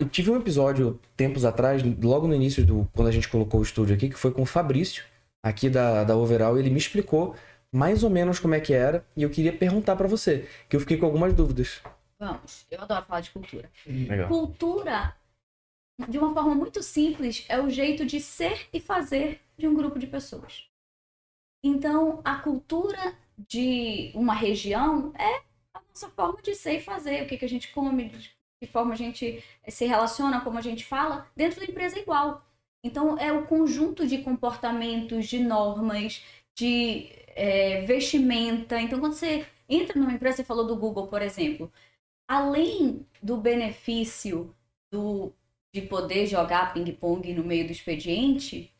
eu 0.00 0.08
tive 0.08 0.30
um 0.30 0.36
episódio 0.36 0.98
tempos 1.16 1.44
atrás, 1.44 1.82
logo 2.02 2.26
no 2.26 2.34
início 2.34 2.64
do 2.64 2.88
quando 2.94 3.08
a 3.08 3.12
gente 3.12 3.28
colocou 3.28 3.60
o 3.60 3.62
estúdio 3.62 3.94
aqui, 3.94 4.08
que 4.08 4.16
foi 4.18 4.30
com 4.32 4.42
o 4.42 4.46
Fabrício, 4.46 5.04
aqui 5.44 5.68
da, 5.68 6.02
da 6.04 6.16
Overall, 6.16 6.58
ele 6.58 6.70
me 6.70 6.78
explicou 6.78 7.34
mais 7.72 8.04
ou 8.04 8.10
menos 8.10 8.38
como 8.38 8.54
é 8.54 8.60
que 8.60 8.74
era, 8.74 9.06
e 9.16 9.22
eu 9.22 9.30
queria 9.30 9.56
perguntar 9.56 9.96
pra 9.96 10.06
você, 10.06 10.48
que 10.68 10.76
eu 10.76 10.80
fiquei 10.80 10.98
com 10.98 11.06
algumas 11.06 11.32
dúvidas. 11.32 11.82
Vamos, 12.18 12.66
eu 12.70 12.80
adoro 12.80 13.04
falar 13.06 13.20
de 13.20 13.30
cultura. 13.30 13.70
Legal. 13.86 14.28
Cultura, 14.28 15.16
de 16.08 16.18
uma 16.18 16.34
forma 16.34 16.54
muito 16.54 16.82
simples, 16.82 17.46
é 17.48 17.60
o 17.60 17.70
jeito 17.70 18.04
de 18.04 18.20
ser 18.20 18.68
e 18.72 18.78
fazer 18.78 19.40
de 19.56 19.66
um 19.66 19.74
grupo 19.74 19.98
de 19.98 20.06
pessoas. 20.06 20.68
Então, 21.64 22.20
a 22.24 22.36
cultura 22.36 23.16
de 23.38 24.12
uma 24.14 24.34
região 24.34 25.12
é 25.18 25.42
a 25.74 25.80
nossa 25.88 26.08
forma 26.10 26.42
de 26.42 26.54
ser 26.54 26.74
e 26.74 26.80
fazer, 26.80 27.22
o 27.22 27.26
que, 27.26 27.38
que 27.38 27.44
a 27.44 27.48
gente 27.48 27.72
come, 27.72 28.10
de 28.10 28.30
que 28.60 28.70
forma 28.70 28.92
a 28.92 28.96
gente 28.96 29.42
se 29.68 29.86
relaciona, 29.86 30.40
como 30.42 30.58
a 30.58 30.62
gente 30.62 30.84
fala, 30.84 31.26
dentro 31.34 31.60
da 31.60 31.66
empresa 31.66 31.98
é 31.98 32.02
igual. 32.02 32.44
Então, 32.84 33.16
é 33.18 33.32
o 33.32 33.46
conjunto 33.46 34.06
de 34.06 34.18
comportamentos, 34.18 35.26
de 35.26 35.38
normas, 35.38 36.24
de 36.56 37.08
é, 37.28 37.82
vestimenta. 37.82 38.80
Então, 38.80 39.00
quando 39.00 39.14
você 39.14 39.46
entra 39.68 39.98
numa 39.98 40.12
empresa, 40.12 40.38
você 40.38 40.44
falou 40.44 40.66
do 40.66 40.76
Google, 40.76 41.08
por 41.08 41.22
exemplo, 41.22 41.72
além 42.28 43.06
do 43.22 43.36
benefício 43.38 44.54
do, 44.92 45.32
de 45.74 45.82
poder 45.82 46.26
jogar 46.26 46.74
ping-pong 46.74 47.32
no 47.34 47.44
meio 47.44 47.66
do 47.66 47.72
expediente, 47.72 48.72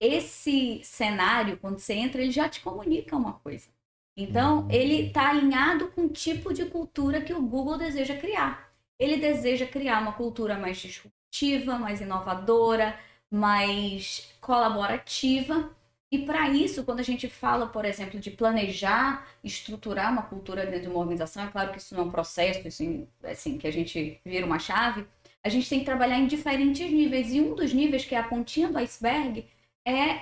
esse 0.00 0.80
cenário, 0.82 1.58
quando 1.58 1.78
você 1.78 1.94
entra, 1.94 2.22
ele 2.22 2.32
já 2.32 2.48
te 2.48 2.60
comunica 2.60 3.16
uma 3.16 3.34
coisa. 3.34 3.68
Então, 4.16 4.66
Uhum. 4.66 4.70
ele 4.70 5.08
está 5.08 5.30
alinhado 5.30 5.88
com 5.92 6.02
o 6.06 6.08
tipo 6.08 6.52
de 6.52 6.66
cultura 6.66 7.20
que 7.22 7.32
o 7.32 7.42
Google 7.42 7.78
deseja 7.78 8.16
criar. 8.16 8.70
Ele 8.98 9.16
deseja 9.16 9.66
criar 9.66 10.00
uma 10.02 10.12
cultura 10.12 10.58
mais 10.58 10.78
disruptiva, 10.78 11.78
mais 11.78 12.00
inovadora, 12.00 12.98
mais 13.30 14.32
colaborativa. 14.40 15.70
E 16.12 16.18
para 16.18 16.48
isso, 16.48 16.82
quando 16.84 16.98
a 16.98 17.04
gente 17.04 17.28
fala, 17.28 17.68
por 17.68 17.84
exemplo, 17.84 18.18
de 18.18 18.32
planejar, 18.32 19.28
estruturar 19.44 20.10
uma 20.12 20.22
cultura 20.22 20.66
dentro 20.66 20.82
de 20.82 20.88
uma 20.88 20.98
organização, 20.98 21.44
é 21.44 21.46
claro 21.46 21.70
que 21.70 21.78
isso 21.78 21.94
não 21.94 22.02
é 22.02 22.06
um 22.06 22.10
processo, 22.10 22.66
assim, 22.66 23.06
assim 23.22 23.56
que 23.56 23.66
a 23.66 23.72
gente 23.72 24.20
vira 24.24 24.44
uma 24.44 24.58
chave, 24.58 25.06
a 25.42 25.48
gente 25.48 25.68
tem 25.68 25.78
que 25.78 25.84
trabalhar 25.84 26.18
em 26.18 26.26
diferentes 26.26 26.90
níveis. 26.90 27.32
E 27.32 27.40
um 27.40 27.54
dos 27.54 27.72
níveis, 27.72 28.04
que 28.04 28.16
é 28.16 28.18
a 28.18 28.24
pontinha 28.24 28.68
do 28.68 28.78
iceberg, 28.78 29.46
é 29.86 30.20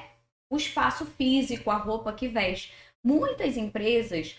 o 0.50 0.56
espaço 0.56 1.06
físico, 1.06 1.70
a 1.70 1.76
roupa 1.76 2.12
que 2.12 2.28
veste. 2.28 2.72
Muitas 3.02 3.56
empresas, 3.56 4.36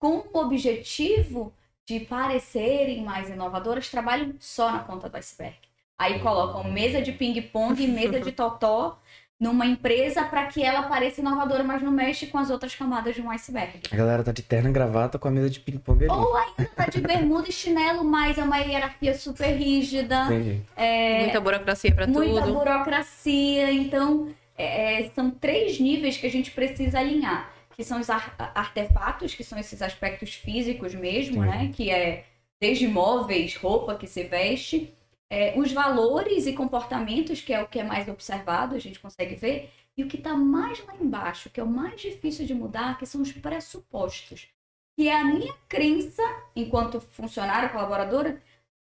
com 0.00 0.28
o 0.32 0.38
objetivo 0.38 1.54
de 1.86 2.00
parecerem 2.00 3.02
mais 3.02 3.30
inovadoras, 3.30 3.88
trabalham 3.88 4.34
só 4.40 4.72
na 4.72 4.80
ponta 4.80 5.08
do 5.08 5.16
iceberg. 5.16 5.56
Aí 5.96 6.20
colocam 6.20 6.64
mesa 6.64 7.00
de 7.00 7.12
ping-pong 7.12 7.86
mesa 7.86 8.20
de 8.20 8.30
totó 8.30 9.00
numa 9.38 9.64
empresa 9.66 10.24
para 10.24 10.46
que 10.46 10.62
ela 10.64 10.82
pareça 10.82 11.20
inovadora, 11.20 11.62
mas 11.62 11.80
não 11.80 11.92
mexe 11.92 12.26
com 12.26 12.38
as 12.38 12.50
outras 12.50 12.74
camadas 12.74 13.14
de 13.14 13.22
um 13.22 13.30
iceberg. 13.30 13.80
A 13.90 13.94
galera 13.96 14.24
tá 14.24 14.32
de 14.32 14.42
terno 14.42 14.68
e 14.68 14.72
gravata 14.72 15.18
com 15.18 15.28
a 15.28 15.30
mesa 15.30 15.48
de 15.48 15.60
ping-pong 15.60 16.04
ali. 16.04 16.12
Ou 16.12 16.36
ainda 16.36 16.64
tá 16.74 16.86
de 16.86 17.00
bermuda 17.00 17.48
e 17.48 17.52
chinelo, 17.52 18.02
mas 18.02 18.36
é 18.36 18.42
uma 18.42 18.58
hierarquia 18.58 19.14
super 19.14 19.52
rígida. 19.56 20.24
Entendi. 20.24 20.62
É, 20.76 21.20
Muita 21.22 21.40
burocracia 21.40 21.94
pra 21.94 22.06
muita 22.08 22.42
tudo. 22.42 22.54
burocracia. 22.54 23.72
Então, 23.72 24.28
é, 24.56 25.02
é, 25.04 25.10
são 25.10 25.30
três 25.30 25.78
níveis 25.78 26.16
que 26.16 26.26
a 26.26 26.30
gente 26.30 26.50
precisa 26.50 26.98
alinhar. 26.98 27.52
Que 27.76 27.84
são 27.84 28.00
os 28.00 28.10
ar- 28.10 28.34
artefatos, 28.56 29.36
que 29.36 29.44
são 29.44 29.56
esses 29.56 29.80
aspectos 29.82 30.34
físicos 30.34 30.96
mesmo, 30.96 31.34
Sim. 31.44 31.48
né? 31.48 31.70
Que 31.72 31.90
é 31.92 32.24
desde 32.60 32.88
móveis, 32.88 33.54
roupa 33.54 33.94
que 33.94 34.08
se 34.08 34.24
veste. 34.24 34.92
É, 35.30 35.58
os 35.58 35.72
valores 35.72 36.46
e 36.46 36.52
comportamentos, 36.52 37.40
que 37.40 37.52
é 37.52 37.62
o 37.62 37.68
que 37.68 37.78
é 37.78 37.84
mais 37.84 38.08
observado, 38.08 38.74
a 38.74 38.78
gente 38.78 38.98
consegue 39.00 39.34
ver. 39.34 39.70
E 39.96 40.02
o 40.02 40.08
que 40.08 40.16
está 40.16 40.34
mais 40.34 40.84
lá 40.86 40.94
embaixo, 40.96 41.50
que 41.50 41.60
é 41.60 41.62
o 41.62 41.66
mais 41.66 42.00
difícil 42.00 42.46
de 42.46 42.54
mudar, 42.54 42.98
que 42.98 43.06
são 43.06 43.20
os 43.20 43.32
pressupostos. 43.32 44.48
Que 44.96 45.08
é 45.08 45.20
a 45.20 45.24
minha 45.24 45.54
crença, 45.68 46.22
enquanto 46.54 47.00
funcionária, 47.00 47.68
colaboradora, 47.68 48.40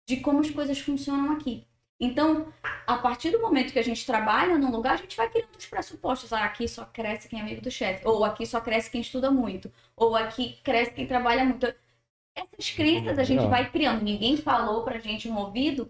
de 0.07 0.17
como 0.17 0.39
as 0.41 0.49
coisas 0.49 0.79
funcionam 0.79 1.31
aqui. 1.31 1.65
Então, 1.99 2.51
a 2.85 2.97
partir 2.97 3.31
do 3.31 3.39
momento 3.41 3.71
que 3.71 3.79
a 3.79 3.83
gente 3.83 4.05
trabalha 4.05 4.57
num 4.57 4.69
lugar, 4.69 4.95
a 4.95 4.97
gente 4.97 5.15
vai 5.15 5.29
criando 5.29 5.55
os 5.57 5.65
pressupostos. 5.65 6.33
Ah, 6.33 6.43
aqui 6.43 6.67
só 6.67 6.85
cresce 6.85 7.29
quem 7.29 7.39
é 7.39 7.41
amigo 7.41 7.61
do 7.61 7.71
chefe. 7.71 8.05
Ou 8.05 8.25
aqui 8.25 8.45
só 8.45 8.59
cresce 8.59 8.91
quem 8.91 9.01
estuda 9.01 9.31
muito. 9.31 9.71
Ou 9.95 10.15
aqui 10.15 10.59
cresce 10.63 10.93
quem 10.93 11.07
trabalha 11.07 11.45
muito. 11.45 11.73
Essas 12.35 12.71
crenças 12.71 13.17
a 13.17 13.23
gente 13.23 13.47
vai 13.47 13.69
criando. 13.69 14.03
Ninguém 14.03 14.37
falou 14.37 14.83
pra 14.83 14.99
gente 14.99 15.29
no 15.29 15.39
ouvido. 15.39 15.89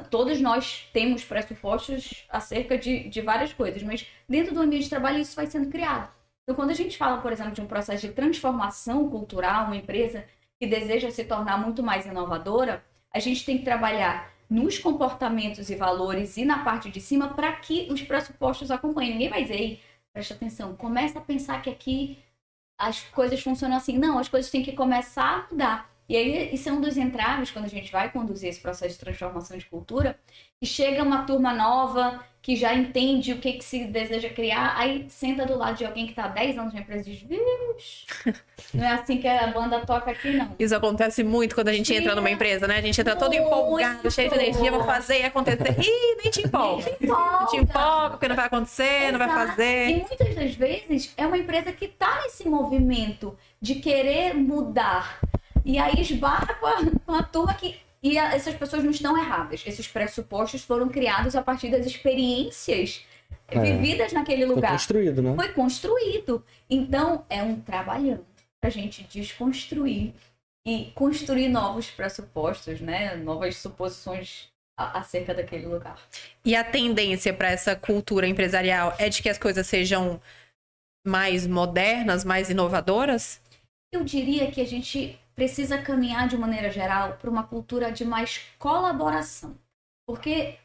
Todos 0.00 0.40
nós 0.40 0.88
temos 0.92 1.24
pressupostos 1.24 2.24
acerca 2.28 2.76
de, 2.78 3.08
de 3.08 3.20
várias 3.20 3.52
coisas. 3.52 3.82
Mas 3.82 4.06
dentro 4.28 4.54
do 4.54 4.60
ambiente 4.60 4.84
de 4.84 4.90
trabalho 4.90 5.18
isso 5.18 5.36
vai 5.36 5.46
sendo 5.46 5.70
criado. 5.70 6.12
Então, 6.42 6.54
quando 6.56 6.70
a 6.70 6.74
gente 6.74 6.98
fala, 6.98 7.20
por 7.20 7.32
exemplo, 7.32 7.52
de 7.52 7.60
um 7.60 7.66
processo 7.66 8.06
de 8.06 8.12
transformação 8.12 9.08
cultural, 9.08 9.66
uma 9.66 9.76
empresa 9.76 10.24
que 10.58 10.66
deseja 10.66 11.10
se 11.10 11.24
tornar 11.24 11.56
muito 11.58 11.82
mais 11.82 12.06
inovadora, 12.06 12.84
a 13.12 13.18
gente 13.18 13.44
tem 13.44 13.58
que 13.58 13.64
trabalhar 13.64 14.32
nos 14.48 14.78
comportamentos 14.78 15.70
e 15.70 15.76
valores 15.76 16.36
e 16.36 16.44
na 16.44 16.62
parte 16.62 16.90
de 16.90 17.00
cima 17.00 17.28
para 17.34 17.52
que 17.52 17.88
os 17.90 18.02
pressupostos 18.02 18.70
acompanhem. 18.70 19.12
Ninguém 19.12 19.30
vai 19.30 19.42
dizer, 19.42 19.54
Ei, 19.54 19.80
presta 20.12 20.34
atenção, 20.34 20.76
começa 20.76 21.18
a 21.18 21.22
pensar 21.22 21.62
que 21.62 21.70
aqui 21.70 22.18
as 22.78 23.00
coisas 23.00 23.40
funcionam 23.40 23.76
assim. 23.76 23.96
Não, 23.96 24.18
as 24.18 24.28
coisas 24.28 24.50
têm 24.50 24.62
que 24.62 24.72
começar 24.72 25.46
a 25.48 25.52
mudar. 25.52 25.91
E 26.08 26.16
aí, 26.16 26.54
isso 26.54 26.68
é 26.68 26.72
um 26.72 26.80
dos 26.80 26.96
entraves 26.96 27.50
quando 27.50 27.66
a 27.66 27.68
gente 27.68 27.90
vai 27.90 28.10
conduzir 28.10 28.48
esse 28.48 28.60
processo 28.60 28.94
de 28.94 29.00
transformação 29.00 29.56
de 29.56 29.66
cultura, 29.66 30.18
e 30.60 30.66
chega 30.66 31.02
uma 31.02 31.24
turma 31.24 31.52
nova 31.52 32.22
que 32.42 32.56
já 32.56 32.74
entende 32.74 33.32
o 33.32 33.38
que, 33.38 33.52
que 33.52 33.64
se 33.64 33.84
deseja 33.84 34.28
criar, 34.28 34.74
aí 34.76 35.06
senta 35.08 35.46
do 35.46 35.56
lado 35.56 35.76
de 35.76 35.84
alguém 35.84 36.06
que 36.06 36.12
está 36.12 36.24
há 36.24 36.28
10 36.28 36.58
anos 36.58 36.74
na 36.74 36.80
empresa 36.80 37.08
e 37.08 37.14
diz, 37.14 37.22
Vixe, 37.22 38.06
não 38.74 38.84
é 38.84 38.92
assim 38.92 39.18
que 39.18 39.28
a 39.28 39.46
banda 39.46 39.86
toca 39.86 40.10
aqui, 40.10 40.32
não. 40.32 40.54
Isso 40.58 40.74
acontece 40.74 41.22
muito 41.22 41.54
quando 41.54 41.68
a 41.68 41.72
gente 41.72 41.94
entra 41.94 42.16
numa 42.16 42.30
empresa, 42.30 42.66
né? 42.66 42.78
A 42.78 42.80
gente 42.80 43.00
entra 43.00 43.14
todo 43.14 43.32
empolgado, 43.32 44.10
cheio 44.10 44.28
de 44.28 44.34
energia, 44.34 44.72
vou 44.72 44.82
fazer 44.82 45.20
e 45.20 45.24
acontecer. 45.24 45.80
Ih, 45.80 46.16
nem 46.20 46.30
te 46.32 46.42
empolga. 46.42 46.84
Não 47.00 47.46
te 47.46 47.56
empolga, 47.58 48.10
porque 48.10 48.28
não 48.28 48.36
vai 48.36 48.46
acontecer, 48.46 49.12
não 49.12 49.18
vai 49.20 49.28
Exato. 49.28 49.48
fazer. 49.48 49.88
E 49.88 49.94
muitas 50.00 50.34
das 50.34 50.54
vezes 50.54 51.14
é 51.16 51.24
uma 51.24 51.38
empresa 51.38 51.70
que 51.70 51.84
está 51.84 52.22
nesse 52.22 52.48
movimento 52.48 53.38
de 53.60 53.76
querer 53.76 54.34
mudar. 54.34 55.20
E 55.64 55.78
aí 55.78 56.00
esbarra 56.00 56.54
com 56.54 56.66
a, 56.66 56.76
com 57.06 57.14
a 57.14 57.22
turma 57.22 57.54
que. 57.54 57.76
E 58.02 58.18
a- 58.18 58.34
essas 58.34 58.54
pessoas 58.54 58.82
não 58.82 58.90
estão 58.90 59.16
erradas. 59.16 59.62
Esses 59.66 59.86
pressupostos 59.86 60.62
foram 60.64 60.88
criados 60.88 61.36
a 61.36 61.42
partir 61.42 61.70
das 61.70 61.86
experiências 61.86 63.04
É. 63.48 63.60
vividas 63.60 64.12
naquele 64.12 64.44
Foi 64.46 64.54
lugar. 64.56 64.72
construído, 64.72 65.22
né? 65.22 65.34
Foi 65.36 65.48
construído. 65.50 66.44
Então, 66.68 67.24
é 67.30 67.42
um 67.42 67.60
trabalhão 67.60 68.24
para 68.60 68.68
a 68.68 68.72
gente 68.72 69.04
desconstruir 69.04 70.12
e 70.66 70.90
construir 70.94 71.48
novos 71.48 71.90
pressupostos, 71.90 72.80
né? 72.80 73.14
Novas 73.16 73.56
suposições 73.56 74.48
acerca 74.76 75.32
daquele 75.34 75.66
lugar. 75.66 75.96
E 76.44 76.56
a 76.56 76.64
tendência 76.64 77.32
para 77.32 77.50
essa 77.50 77.76
cultura 77.76 78.26
empresarial 78.26 78.94
é 78.98 79.08
de 79.08 79.22
que 79.22 79.28
as 79.28 79.38
coisas 79.38 79.66
sejam 79.66 80.20
mais 81.06 81.46
modernas, 81.46 82.24
mais 82.24 82.48
inovadoras? 82.50 83.40
Eu 83.92 84.02
diria 84.02 84.50
que 84.50 84.60
a 84.60 84.64
gente 84.66 85.18
precisa 85.34 85.80
caminhar 85.80 86.28
de 86.28 86.36
maneira 86.36 86.70
geral 86.70 87.14
para 87.14 87.30
uma 87.30 87.44
cultura 87.44 87.90
de 87.90 88.04
mais 88.04 88.46
colaboração. 88.58 89.58
Porque 90.06 90.58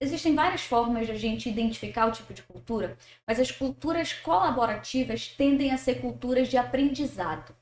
existem 0.00 0.34
várias 0.34 0.62
formas 0.62 1.06
de 1.06 1.12
a 1.12 1.16
gente 1.16 1.48
identificar 1.48 2.06
o 2.06 2.12
tipo 2.12 2.32
de 2.32 2.42
cultura, 2.42 2.96
mas 3.26 3.40
as 3.40 3.50
culturas 3.50 4.12
colaborativas 4.12 5.28
tendem 5.28 5.72
a 5.72 5.78
ser 5.78 6.00
culturas 6.00 6.48
de 6.48 6.56
aprendizado. 6.56 7.54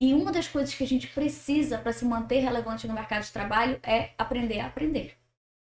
E 0.00 0.14
uma 0.14 0.32
das 0.32 0.48
coisas 0.48 0.74
que 0.74 0.82
a 0.82 0.86
gente 0.86 1.08
precisa 1.08 1.76
para 1.76 1.92
se 1.92 2.04
manter 2.04 2.40
relevante 2.40 2.88
no 2.88 2.94
mercado 2.94 3.22
de 3.22 3.32
trabalho 3.32 3.78
é 3.82 4.10
aprender 4.16 4.60
a 4.60 4.66
aprender. 4.66 5.14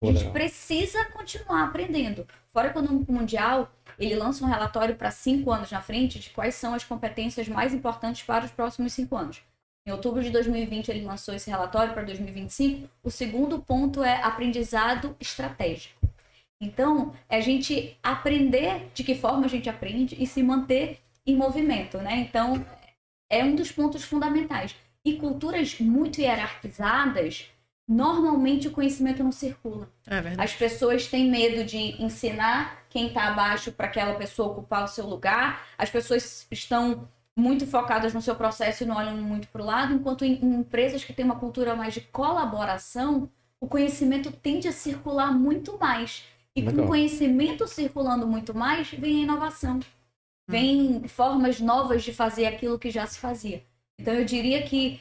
A 0.03 0.07
gente 0.07 0.29
precisa 0.31 1.05
continuar 1.05 1.63
aprendendo. 1.63 2.27
Fora 2.53 2.67
Econômico 2.67 3.11
Mundial, 3.11 3.71
ele 3.97 4.15
lança 4.15 4.43
um 4.43 4.47
relatório 4.47 4.95
para 4.95 5.09
cinco 5.09 5.51
anos 5.51 5.71
na 5.71 5.81
frente 5.81 6.19
de 6.19 6.29
quais 6.29 6.55
são 6.55 6.73
as 6.73 6.83
competências 6.83 7.47
mais 7.47 7.73
importantes 7.73 8.21
para 8.21 8.45
os 8.45 8.51
próximos 8.51 8.93
cinco 8.93 9.15
anos. 9.15 9.41
Em 9.87 9.91
outubro 9.91 10.21
de 10.21 10.29
2020, 10.31 10.89
ele 10.89 11.05
lançou 11.05 11.33
esse 11.33 11.49
relatório 11.49 11.93
para 11.93 12.03
2025. 12.03 12.89
O 13.01 13.09
segundo 13.09 13.59
ponto 13.59 14.03
é 14.03 14.21
aprendizado 14.21 15.15
estratégico. 15.17 16.05
Então, 16.59 17.13
é 17.29 17.37
a 17.37 17.41
gente 17.41 17.97
aprender 18.03 18.89
de 18.93 19.01
que 19.05 19.15
forma 19.15 19.45
a 19.45 19.47
gente 19.47 19.69
aprende 19.69 20.21
e 20.21 20.27
se 20.27 20.43
manter 20.43 20.99
em 21.25 21.37
movimento, 21.37 21.99
né? 21.99 22.17
Então, 22.17 22.65
é 23.31 23.41
um 23.45 23.55
dos 23.55 23.71
pontos 23.71 24.03
fundamentais. 24.03 24.75
E 25.05 25.13
culturas 25.13 25.79
muito 25.79 26.19
hierarquizadas, 26.19 27.49
normalmente 27.87 28.67
o 28.67 28.71
conhecimento 28.71 29.23
não 29.23 29.31
circula. 29.31 29.89
É 30.05 30.19
verdade. 30.19 30.41
As 30.41 30.53
pessoas 30.53 31.07
têm 31.07 31.31
medo 31.31 31.63
de 31.63 32.01
ensinar 32.03 32.83
quem 32.89 33.07
está 33.07 33.29
abaixo 33.29 33.71
para 33.71 33.85
aquela 33.85 34.15
pessoa 34.15 34.49
ocupar 34.49 34.83
o 34.83 34.87
seu 34.89 35.07
lugar. 35.07 35.65
As 35.77 35.89
pessoas 35.89 36.45
estão 36.51 37.07
muito 37.37 37.67
focadas 37.67 38.15
no 38.15 38.21
seu 38.21 38.35
processo 38.35 38.83
e 38.83 38.85
não 38.87 38.95
olham 38.95 39.15
muito 39.15 39.47
para 39.49 39.61
o 39.61 39.65
lado, 39.65 39.93
enquanto 39.93 40.25
em, 40.25 40.43
em 40.43 40.55
empresas 40.55 41.03
que 41.03 41.13
têm 41.13 41.23
uma 41.23 41.35
cultura 41.35 41.75
mais 41.75 41.93
de 41.93 42.01
colaboração, 42.01 43.29
o 43.61 43.67
conhecimento 43.67 44.31
tende 44.31 44.67
a 44.67 44.71
circular 44.71 45.31
muito 45.31 45.77
mais. 45.77 46.25
E 46.55 46.63
com 46.63 46.69
Legal. 46.69 46.85
o 46.85 46.87
conhecimento 46.87 47.67
circulando 47.67 48.25
muito 48.25 48.57
mais, 48.57 48.89
vem 48.89 49.17
a 49.17 49.23
inovação. 49.23 49.79
Vem 50.49 51.07
formas 51.07 51.59
novas 51.59 52.03
de 52.03 52.11
fazer 52.11 52.47
aquilo 52.47 52.79
que 52.79 52.89
já 52.89 53.05
se 53.05 53.19
fazia. 53.19 53.63
Então 53.99 54.15
eu 54.15 54.25
diria 54.25 54.63
que 54.63 54.99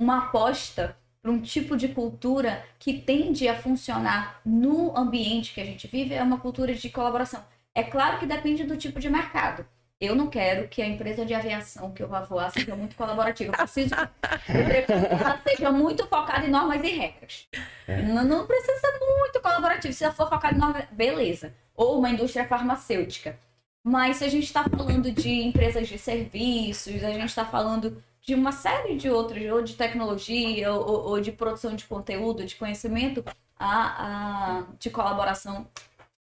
uma 0.00 0.26
aposta 0.26 0.96
para 1.22 1.30
um 1.30 1.40
tipo 1.40 1.76
de 1.76 1.88
cultura 1.88 2.64
que 2.80 2.94
tende 2.94 3.46
a 3.46 3.54
funcionar 3.54 4.40
no 4.44 4.96
ambiente 4.96 5.54
que 5.54 5.60
a 5.60 5.64
gente 5.64 5.86
vive 5.86 6.14
é 6.14 6.22
uma 6.22 6.40
cultura 6.40 6.74
de 6.74 6.90
colaboração. 6.90 7.44
É 7.72 7.84
claro 7.84 8.18
que 8.18 8.26
depende 8.26 8.64
do 8.64 8.76
tipo 8.76 8.98
de 8.98 9.08
mercado. 9.08 9.64
Eu 10.00 10.16
não 10.16 10.28
quero 10.28 10.66
que 10.66 10.80
a 10.80 10.86
empresa 10.86 11.26
de 11.26 11.34
aviação 11.34 11.92
que 11.92 12.02
eu 12.02 12.08
vá 12.08 12.22
voar 12.22 12.50
seja 12.50 12.74
muito 12.74 12.96
colaborativa. 12.96 13.52
Eu 13.52 13.56
preciso 13.58 13.94
que 13.94 14.92
ela 14.92 15.38
seja 15.46 15.70
muito 15.70 16.06
focada 16.06 16.46
em 16.46 16.50
normas 16.50 16.82
e 16.82 16.88
regras. 16.88 17.46
É. 17.86 18.00
Não, 18.00 18.24
não, 18.24 18.46
precisa 18.46 18.78
ser 18.78 18.98
muito 18.98 19.40
colaborativo. 19.42 19.92
Se 19.92 20.02
ela 20.02 20.14
for 20.14 20.26
focada 20.26 20.56
em 20.56 20.58
normas, 20.58 20.86
beleza. 20.90 21.52
Ou 21.76 21.98
uma 21.98 22.08
indústria 22.08 22.48
farmacêutica. 22.48 23.38
Mas 23.84 24.16
se 24.16 24.24
a 24.24 24.28
gente 24.28 24.44
está 24.44 24.64
falando 24.64 25.12
de 25.12 25.30
empresas 25.30 25.86
de 25.86 25.98
serviços, 25.98 27.04
a 27.04 27.10
gente 27.10 27.26
está 27.26 27.44
falando 27.44 28.02
de 28.22 28.34
uma 28.34 28.52
série 28.52 28.96
de 28.96 29.10
outras, 29.10 29.50
ou 29.50 29.62
de 29.62 29.74
tecnologia, 29.74 30.72
ou, 30.72 31.10
ou 31.10 31.20
de 31.20 31.32
produção 31.32 31.76
de 31.76 31.84
conteúdo, 31.84 32.46
de 32.46 32.56
conhecimento, 32.56 33.22
a, 33.58 34.60
a, 34.60 34.66
de 34.78 34.88
colaboração. 34.88 35.66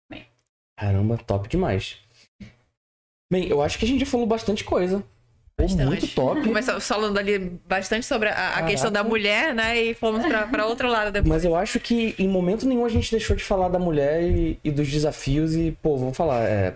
Bem. 0.09 0.27
Caramba, 0.75 1.17
top 1.17 1.47
demais. 1.47 2.03
Bem, 3.33 3.47
eu 3.49 3.63
acho 3.63 3.79
que 3.79 3.85
a 3.85 3.87
gente 3.87 4.01
já 4.01 4.05
falou 4.05 4.27
bastante 4.27 4.63
coisa. 4.63 5.03
Bastante. 5.57 5.85
Muito 5.85 6.07
top. 6.09 6.41
Começamos 6.43 6.87
falando 6.87 7.17
ali 7.17 7.39
bastante 7.67 8.05
sobre 8.05 8.29
a, 8.29 8.57
a 8.57 8.63
questão 8.63 8.91
da 8.91 9.03
mulher, 9.03 9.55
né? 9.55 9.81
E 9.81 9.95
fomos 9.95 10.23
para 10.51 10.67
outro 10.67 10.87
lado 10.87 11.11
depois. 11.11 11.29
Mas 11.29 11.43
eu 11.43 11.55
acho 11.55 11.79
que 11.79 12.13
em 12.19 12.27
momento 12.27 12.67
nenhum 12.67 12.85
a 12.85 12.89
gente 12.89 13.09
deixou 13.09 13.35
de 13.35 13.43
falar 13.43 13.69
da 13.69 13.79
mulher 13.79 14.21
e, 14.21 14.59
e 14.63 14.69
dos 14.69 14.87
desafios. 14.87 15.55
E, 15.55 15.75
pô, 15.81 15.97
vamos 15.97 16.15
falar. 16.15 16.43
É, 16.43 16.75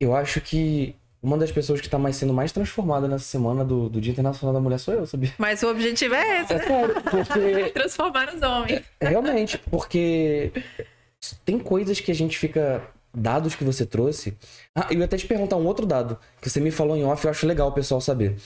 eu 0.00 0.16
acho 0.16 0.40
que 0.40 0.96
uma 1.22 1.36
das 1.36 1.52
pessoas 1.52 1.80
que 1.80 1.86
está 1.86 1.98
mais 1.98 2.16
sendo 2.16 2.32
mais 2.32 2.50
transformada 2.50 3.06
nessa 3.06 3.24
semana 3.24 3.62
do, 3.62 3.90
do 3.90 4.00
Dia 4.00 4.12
Internacional 4.12 4.54
da 4.54 4.60
Mulher 4.60 4.78
sou 4.78 4.94
eu, 4.94 5.06
sabia? 5.06 5.34
Mas 5.36 5.62
o 5.62 5.68
objetivo 5.68 6.14
é 6.14 6.42
esse. 6.42 6.54
É 6.54 6.62
sério, 6.62 6.94
porque... 7.02 7.70
Transformar 7.74 8.34
os 8.34 8.40
homens. 8.40 8.82
Realmente, 8.98 9.58
porque 9.70 10.50
tem 11.44 11.58
coisas 11.58 12.00
que 12.00 12.10
a 12.10 12.14
gente 12.14 12.38
fica 12.38 12.82
dados 13.14 13.54
que 13.54 13.64
você 13.64 13.84
trouxe. 13.86 14.36
Ah, 14.74 14.86
eu 14.90 14.98
ia 14.98 15.04
até 15.04 15.16
te 15.16 15.26
perguntar 15.26 15.56
um 15.56 15.66
outro 15.66 15.86
dado 15.86 16.18
que 16.40 16.48
você 16.48 16.60
me 16.60 16.70
falou 16.70 16.96
em 16.96 17.04
off, 17.04 17.24
eu 17.24 17.30
acho 17.30 17.46
legal 17.46 17.68
o 17.68 17.72
pessoal 17.72 18.00
saber. 18.00 18.36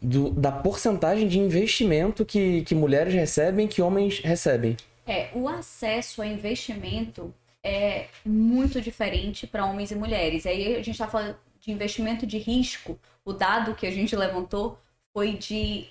Do, 0.00 0.30
da 0.30 0.52
porcentagem 0.52 1.28
de 1.28 1.38
investimento 1.38 2.24
que, 2.24 2.62
que 2.62 2.74
mulheres 2.74 3.14
recebem 3.14 3.66
que 3.66 3.82
homens 3.82 4.20
recebem. 4.20 4.76
É, 5.06 5.30
o 5.34 5.48
acesso 5.48 6.22
a 6.22 6.26
investimento 6.26 7.34
é 7.62 8.06
muito 8.24 8.80
diferente 8.80 9.46
para 9.46 9.64
homens 9.66 9.90
e 9.90 9.94
mulheres. 9.94 10.46
Aí 10.46 10.74
a 10.74 10.78
gente 10.78 10.90
está 10.90 11.08
falando 11.08 11.36
de 11.60 11.72
investimento 11.72 12.26
de 12.26 12.38
risco. 12.38 12.98
O 13.24 13.32
dado 13.32 13.74
que 13.74 13.86
a 13.86 13.90
gente 13.90 14.14
levantou 14.16 14.78
foi 15.12 15.34
de 15.34 15.86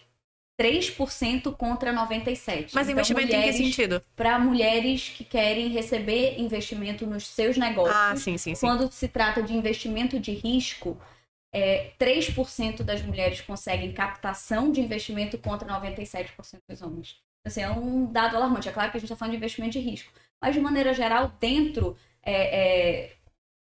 3% 0.61 1.55
contra 1.55 1.91
97%. 1.91 2.69
Mas 2.73 2.87
então, 2.87 2.91
investimento 2.91 3.35
em 3.35 3.41
que 3.41 3.53
sentido? 3.53 4.03
Para 4.15 4.37
mulheres 4.37 5.09
que 5.09 5.23
querem 5.23 5.69
receber 5.69 6.39
investimento 6.39 7.07
nos 7.07 7.25
seus 7.27 7.57
negócios. 7.57 7.95
Ah, 7.95 8.15
sim, 8.15 8.37
sim, 8.37 8.53
sim. 8.53 8.65
Quando 8.65 8.91
se 8.91 9.07
trata 9.07 9.41
de 9.41 9.53
investimento 9.53 10.19
de 10.19 10.31
risco, 10.33 10.97
é, 11.51 11.91
3% 11.99 12.83
das 12.83 13.01
mulheres 13.01 13.41
conseguem 13.41 13.91
captação 13.91 14.71
de 14.71 14.79
investimento 14.79 15.37
contra 15.39 15.67
97% 15.67 16.59
dos 16.69 16.81
homens. 16.81 17.17
Assim, 17.43 17.61
é 17.61 17.69
um 17.71 18.05
dado 18.11 18.37
alarmante. 18.37 18.69
É 18.69 18.71
claro 18.71 18.91
que 18.91 18.97
a 18.97 18.99
gente 18.99 19.07
está 19.07 19.17
falando 19.17 19.31
de 19.31 19.37
investimento 19.37 19.73
de 19.73 19.79
risco. 19.79 20.11
Mas, 20.39 20.53
de 20.53 20.61
maneira 20.61 20.93
geral, 20.93 21.31
dentro 21.39 21.97
é, 22.21 22.33
é, 22.33 23.13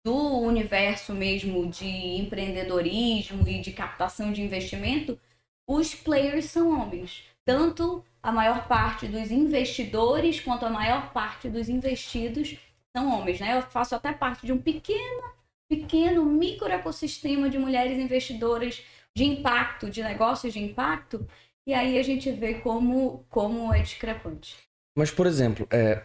do 0.04 0.14
universo 0.14 1.12
mesmo 1.12 1.68
de 1.68 1.86
empreendedorismo 1.86 3.48
e 3.48 3.60
de 3.60 3.72
captação 3.72 4.32
de 4.32 4.42
investimento, 4.42 5.18
os 5.66 5.94
players 5.94 6.46
são 6.46 6.70
homens. 6.70 7.24
Tanto 7.44 8.04
a 8.22 8.32
maior 8.32 8.66
parte 8.66 9.06
dos 9.06 9.30
investidores 9.30 10.40
quanto 10.40 10.64
a 10.64 10.70
maior 10.70 11.12
parte 11.12 11.48
dos 11.48 11.68
investidos 11.68 12.56
são 12.96 13.12
homens, 13.12 13.40
né? 13.40 13.56
Eu 13.56 13.62
faço 13.62 13.94
até 13.94 14.12
parte 14.12 14.46
de 14.46 14.52
um 14.52 14.60
pequeno, 14.60 15.22
pequeno 15.68 16.24
micro 16.24 16.68
ecossistema 16.68 17.50
de 17.50 17.58
mulheres 17.58 17.98
investidoras 17.98 18.82
de 19.16 19.24
impacto, 19.24 19.90
de 19.90 20.02
negócios 20.02 20.52
de 20.52 20.60
impacto, 20.60 21.26
e 21.66 21.74
aí 21.74 21.98
a 21.98 22.02
gente 22.02 22.30
vê 22.32 22.54
como, 22.54 23.24
como 23.28 23.72
é 23.72 23.80
discrepante. 23.80 24.56
Mas, 24.96 25.10
por 25.10 25.26
exemplo, 25.26 25.66
é, 25.70 26.04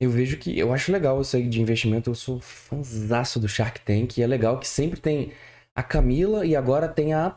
eu 0.00 0.10
vejo 0.10 0.38
que 0.38 0.56
eu 0.56 0.72
acho 0.72 0.92
legal 0.92 1.20
isso 1.20 1.36
aí 1.36 1.48
de 1.48 1.60
investimento. 1.60 2.10
Eu 2.10 2.14
sou 2.14 2.40
fãzaço 2.40 3.40
do 3.40 3.48
Shark 3.48 3.80
Tank 3.80 4.16
e 4.16 4.22
é 4.22 4.26
legal 4.26 4.58
que 4.58 4.68
sempre 4.68 5.00
tem 5.00 5.32
a 5.74 5.82
Camila 5.82 6.46
e 6.46 6.54
agora 6.54 6.88
tem 6.88 7.14
a 7.14 7.36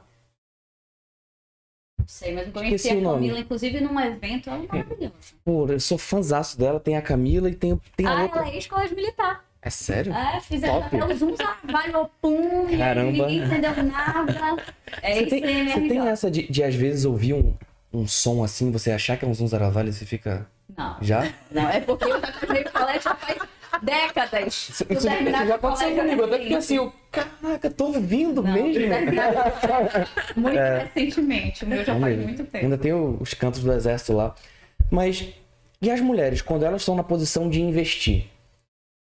não 2.01 2.07
sei, 2.07 2.33
mas 2.33 2.47
eu 2.47 2.53
conheci 2.53 2.89
a 2.89 3.01
Camila, 3.01 3.39
inclusive 3.39 3.81
num 3.81 3.99
evento, 3.99 4.49
ela 4.49 4.63
é 4.63 4.67
maravilhosa. 4.67 5.13
Pô, 5.45 5.67
eu 5.67 5.79
sou 5.79 5.97
fãzaço 5.97 6.57
dela, 6.57 6.79
tem 6.79 6.97
a 6.97 7.01
Camila 7.01 7.49
e 7.49 7.55
tem, 7.55 7.79
tem 7.95 8.05
a 8.05 8.11
ah, 8.11 8.23
outra. 8.23 8.39
ela 8.39 8.49
é 8.49 8.55
ex-colégio 8.55 8.95
militar. 8.95 9.45
É 9.61 9.69
sério? 9.69 10.11
É, 10.11 10.39
fizeram 10.39 10.83
até 10.83 11.05
os 11.05 11.21
uns 11.21 11.37
pum, 12.19 12.77
Caramba. 12.77 13.11
ninguém 13.11 13.43
entendeu 13.43 13.83
nada. 13.83 14.57
É 15.01 15.15
você 15.15 15.25
tem, 15.25 15.67
você 15.67 15.87
tem 15.87 15.99
essa 16.09 16.29
de, 16.29 16.51
de, 16.51 16.63
às 16.63 16.75
vezes, 16.75 17.05
ouvir 17.05 17.33
um, 17.33 17.53
um 17.93 18.05
som 18.05 18.43
assim, 18.43 18.71
você 18.71 18.91
achar 18.91 19.15
que 19.15 19.23
é 19.23 19.27
um 19.27 19.33
Zunzaravalho 19.33 19.87
e 19.87 19.93
você 19.93 20.05
fica... 20.05 20.45
Não. 20.77 20.97
Já? 21.01 21.31
Não, 21.49 21.69
é 21.69 21.79
porque 21.79 22.03
eu 22.03 22.19
já 22.19 22.71
colégio 22.71 23.01
já 23.01 23.15
faz 23.15 23.37
décadas. 23.79 24.69
Isso, 24.69 24.85
isso, 24.89 25.07
isso 25.07 25.47
já 25.47 25.55
aconteceu 25.55 25.95
comigo. 25.95 26.23
Até 26.23 26.37
porque 26.39 26.53
assim, 26.55 26.75
eu, 26.75 26.93
caraca, 27.11 27.69
tô 27.69 27.85
ouvindo 27.85 28.41
não, 28.41 28.51
mesmo. 28.51 28.87
muito 30.35 30.57
é, 30.57 30.83
recentemente. 30.83 31.63
O 31.63 31.67
meu 31.67 31.83
já 31.83 31.99
faz 31.99 32.19
muito 32.19 32.43
tempo. 32.43 32.65
Ainda 32.65 32.77
tem 32.77 32.93
os 32.93 33.33
cantos 33.33 33.63
do 33.63 33.71
exército 33.71 34.13
lá. 34.13 34.35
Mas, 34.89 35.27
e 35.81 35.89
as 35.89 36.01
mulheres, 36.01 36.41
quando 36.41 36.63
elas 36.63 36.81
estão 36.81 36.95
na 36.95 37.03
posição 37.03 37.49
de 37.49 37.61
investir, 37.61 38.25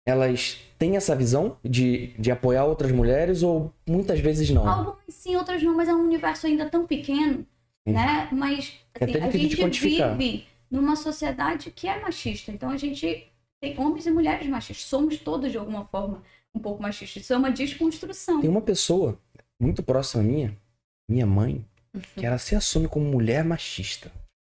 elas 0.05 0.57
têm 0.77 0.95
essa 0.95 1.15
visão 1.15 1.57
de, 1.63 2.07
de 2.19 2.31
apoiar 2.31 2.65
outras 2.65 2.91
mulheres 2.91 3.43
ou 3.43 3.73
muitas 3.87 4.19
vezes 4.19 4.49
não? 4.49 4.67
Algumas 4.67 4.95
sim, 5.09 5.35
outras 5.35 5.61
não, 5.63 5.75
mas 5.75 5.89
é 5.89 5.93
um 5.93 6.03
universo 6.03 6.47
ainda 6.47 6.69
tão 6.69 6.85
pequeno, 6.85 7.45
né? 7.85 8.27
Mas 8.31 8.73
é 8.99 9.05
assim, 9.05 9.17
é 9.17 9.23
a 9.23 9.31
gente 9.31 9.81
vive 9.81 10.47
numa 10.69 10.95
sociedade 10.95 11.71
que 11.71 11.87
é 11.87 11.99
machista. 11.99 12.51
Então 12.51 12.69
a 12.69 12.77
gente 12.77 13.27
tem 13.65 13.79
homens 13.79 14.05
e 14.05 14.11
mulheres 14.11 14.47
machistas. 14.47 14.85
Somos 14.85 15.17
todos, 15.17 15.51
de 15.51 15.57
alguma 15.57 15.85
forma, 15.85 16.21
um 16.53 16.59
pouco 16.59 16.81
machistas. 16.81 17.23
Isso 17.23 17.33
é 17.33 17.37
uma 17.37 17.51
desconstrução. 17.51 18.39
Tem 18.41 18.49
uma 18.49 18.61
pessoa 18.61 19.19
muito 19.59 19.81
próxima 19.81 20.21
minha, 20.21 20.55
minha 21.09 21.25
mãe, 21.25 21.65
que 22.13 22.21
uhum. 22.21 22.25
ela 22.25 22.37
se 22.37 22.55
assume 22.55 22.87
como 22.87 23.05
mulher 23.05 23.43
machista. 23.43 24.11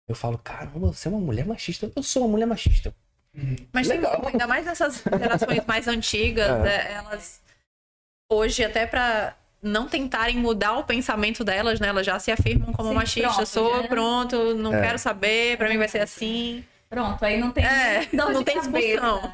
Eu 0.08 0.14
falo, 0.14 0.38
caramba, 0.38 0.92
você 0.92 1.08
é 1.08 1.10
uma 1.10 1.20
mulher 1.20 1.44
machista? 1.44 1.90
Eu 1.94 2.02
sou 2.02 2.22
uma 2.22 2.30
mulher 2.30 2.46
machista. 2.46 2.94
Uhum. 3.36 3.56
Mas 3.72 3.88
Legal. 3.88 4.22
ainda 4.26 4.46
mais 4.46 4.64
nessas 4.64 5.02
gerações 5.18 5.64
mais 5.66 5.88
antigas, 5.88 6.50
é. 6.60 6.62
né, 6.62 6.92
elas 6.92 7.40
hoje 8.30 8.64
até 8.64 8.86
para 8.86 9.36
não 9.62 9.88
tentarem 9.88 10.36
mudar 10.36 10.78
o 10.78 10.84
pensamento 10.84 11.44
delas, 11.44 11.80
né? 11.80 11.88
Elas 11.88 12.06
já 12.06 12.18
se 12.18 12.30
afirmam 12.30 12.72
como 12.72 12.90
Sim, 12.90 12.94
machistas. 12.94 13.34
Pronto, 13.34 13.48
sou, 13.48 13.82
já... 13.82 13.88
pronto, 13.88 14.54
não 14.54 14.74
é. 14.74 14.80
quero 14.80 14.98
saber, 14.98 15.58
para 15.58 15.68
mim 15.68 15.76
vai 15.76 15.88
ser 15.88 16.00
assim. 16.00 16.64
Pronto, 16.90 17.24
aí 17.24 17.38
não 17.38 17.52
tem. 17.52 17.64
É, 17.64 18.08
não 18.12 18.42
tem 18.42 18.58
discussão. 18.58 19.32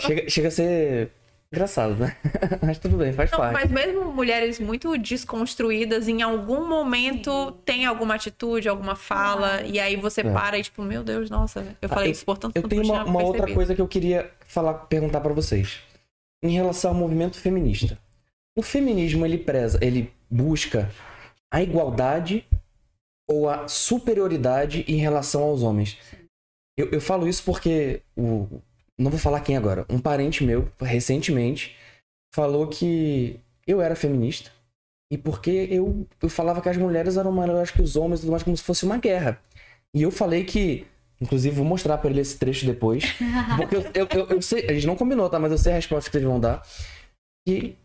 Chega, 0.00 0.28
chega 0.28 0.48
a 0.48 0.50
ser 0.50 1.12
engraçado, 1.52 1.94
né? 1.94 2.16
mas 2.60 2.78
tudo 2.78 2.96
bem, 2.96 3.12
faz 3.12 3.30
não, 3.30 3.38
parte. 3.38 3.54
Mas 3.54 3.70
mesmo 3.70 4.12
mulheres 4.12 4.58
muito 4.58 4.98
desconstruídas, 4.98 6.08
em 6.08 6.22
algum 6.22 6.66
momento 6.68 7.30
Sim. 7.30 7.54
tem 7.64 7.86
alguma 7.86 8.16
atitude, 8.16 8.68
alguma 8.68 8.96
fala, 8.96 9.58
ah. 9.58 9.62
e 9.62 9.78
aí 9.78 9.94
você 9.94 10.22
é. 10.22 10.32
para 10.32 10.58
e 10.58 10.62
tipo, 10.64 10.82
meu 10.82 11.04
Deus, 11.04 11.30
nossa, 11.30 11.64
eu 11.80 11.88
falei 11.88 12.08
ah, 12.08 12.10
isso 12.10 12.24
por 12.24 12.36
tanto 12.36 12.56
Eu 12.56 12.68
tenho 12.68 12.82
uma, 12.82 13.04
uma 13.04 13.22
outra 13.22 13.52
coisa 13.54 13.74
que 13.74 13.80
eu 13.80 13.88
queria 13.88 14.30
falar, 14.40 14.74
perguntar 14.74 15.20
para 15.20 15.32
vocês. 15.32 15.78
Em 16.42 16.50
relação 16.50 16.90
ao 16.90 16.96
movimento 16.96 17.38
feminista. 17.38 17.98
O 18.56 18.62
feminismo, 18.62 19.24
ele 19.24 19.38
preza, 19.38 19.78
ele 19.80 20.12
busca 20.28 20.90
a 21.50 21.62
igualdade 21.62 22.44
ou 23.28 23.48
a 23.48 23.68
superioridade 23.68 24.84
em 24.88 24.96
relação 24.96 25.42
aos 25.42 25.62
homens. 25.62 25.98
Eu, 26.76 26.90
eu 26.90 27.00
falo 27.00 27.26
isso 27.26 27.42
porque 27.42 28.02
o, 28.16 28.60
não 28.98 29.10
vou 29.10 29.18
falar 29.18 29.40
quem 29.40 29.56
agora. 29.56 29.86
Um 29.88 29.98
parente 29.98 30.44
meu, 30.44 30.70
recentemente, 30.80 31.76
falou 32.34 32.68
que 32.68 33.38
eu 33.66 33.80
era 33.80 33.94
feminista. 33.94 34.50
E 35.10 35.16
porque 35.16 35.68
eu, 35.70 36.06
eu 36.20 36.28
falava 36.28 36.60
que 36.60 36.68
as 36.68 36.76
mulheres 36.76 37.16
eram 37.16 37.32
melhores 37.32 37.70
que 37.70 37.80
os 37.80 37.94
homens 37.96 38.18
e 38.18 38.22
tudo 38.22 38.32
mais, 38.32 38.42
como 38.42 38.56
se 38.56 38.62
fosse 38.62 38.84
uma 38.84 38.98
guerra. 38.98 39.40
E 39.94 40.02
eu 40.02 40.10
falei 40.10 40.44
que. 40.44 40.86
Inclusive, 41.20 41.56
vou 41.56 41.64
mostrar 41.64 41.96
para 41.96 42.10
ele 42.10 42.20
esse 42.20 42.36
trecho 42.36 42.66
depois. 42.66 43.04
Porque 43.56 43.76
eu, 43.76 43.82
eu, 43.94 44.08
eu, 44.10 44.26
eu, 44.28 44.42
sei. 44.42 44.66
A 44.68 44.72
gente 44.74 44.86
não 44.86 44.96
combinou, 44.96 45.30
tá? 45.30 45.38
Mas 45.38 45.52
eu 45.52 45.58
sei 45.58 45.72
a 45.72 45.76
resposta 45.76 46.10
que 46.10 46.16
eles 46.16 46.26
vão 46.26 46.40
dar. 46.40 46.62
E 47.48 47.76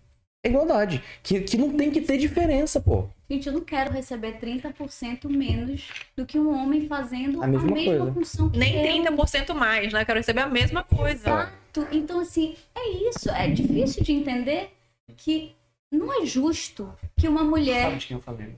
é 0.44 0.50
igualdade. 0.50 1.04
Que, 1.22 1.42
que 1.42 1.58
não 1.58 1.78
tem 1.78 1.92
que 1.92 2.02
ter 2.02 2.18
diferença, 2.18 2.82
pô. 2.82 3.08
Gente, 3.32 3.48
eu 3.48 3.54
não 3.54 3.62
quero 3.62 3.94
receber 3.94 4.42
30% 4.42 5.30
menos 5.30 5.88
do 6.18 6.26
que 6.26 6.38
um 6.38 6.54
homem 6.54 6.86
fazendo 6.86 7.42
a 7.42 7.48
mesma, 7.48 7.70
a 7.70 7.74
mesma 7.74 8.14
função 8.14 8.50
que 8.50 8.60
Nem 8.60 8.86
eu. 8.86 9.06
30% 9.06 9.54
mais, 9.54 9.94
né? 9.94 10.02
Eu 10.02 10.06
quero 10.06 10.20
receber 10.20 10.42
a 10.42 10.50
mesma 10.50 10.84
coisa. 10.84 11.30
Exato. 11.30 11.88
Então, 11.94 12.20
assim, 12.20 12.58
é 12.76 12.90
isso. 13.08 13.30
É 13.30 13.48
difícil 13.48 14.04
de 14.04 14.12
entender 14.12 14.74
que 15.16 15.56
não 15.90 16.22
é 16.22 16.26
justo 16.26 16.94
que 17.18 17.26
uma 17.30 17.42
mulher 17.42 17.98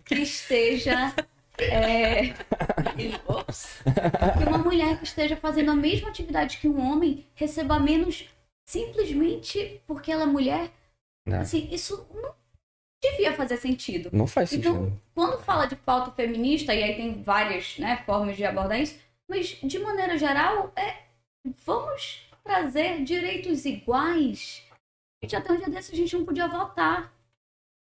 que 0.03 0.15
esteja. 0.15 1.13
É... 1.59 2.29
que 4.39 4.43
uma 4.47 4.57
mulher 4.57 4.97
que 4.97 5.05
esteja 5.05 5.35
fazendo 5.35 5.69
a 5.69 5.75
mesma 5.75 6.09
atividade 6.09 6.57
que 6.57 6.67
um 6.67 6.81
homem 6.81 7.27
receba 7.35 7.79
menos 7.79 8.27
simplesmente 8.65 9.79
porque 9.85 10.11
ela 10.11 10.23
é 10.23 10.25
mulher. 10.25 10.71
Não. 11.27 11.41
Assim, 11.41 11.69
isso 11.71 12.07
não 12.11 12.33
devia 13.11 13.33
fazer 13.33 13.57
sentido. 13.57 14.09
Não 14.13 14.25
faz 14.25 14.49
sentido. 14.49 14.69
Então, 14.69 15.01
quando 15.13 15.41
fala 15.41 15.65
de 15.65 15.75
pauta 15.75 16.11
feminista, 16.11 16.73
e 16.73 16.81
aí 16.81 16.95
tem 16.95 17.21
várias 17.21 17.77
né, 17.77 18.01
formas 18.05 18.37
de 18.37 18.45
abordar 18.45 18.79
isso, 18.79 18.97
mas 19.29 19.57
de 19.61 19.79
maneira 19.79 20.17
geral, 20.17 20.71
é, 20.75 21.03
vamos 21.65 22.27
trazer 22.43 23.03
direitos 23.03 23.65
iguais. 23.65 24.63
Gente, 25.21 25.35
até 25.35 25.51
um 25.51 25.57
dia 25.57 25.69
desse 25.69 25.91
a 25.91 25.95
gente 25.95 26.15
não 26.15 26.25
podia 26.25 26.47
votar. 26.47 27.13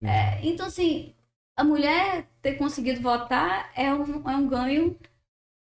É, 0.02 0.44
então, 0.46 0.66
assim, 0.66 1.14
a 1.56 1.64
mulher 1.64 2.26
ter 2.42 2.54
conseguido 2.54 3.00
votar 3.00 3.72
é 3.74 3.92
um, 3.94 4.28
é 4.28 4.36
um 4.36 4.48
ganho 4.48 4.98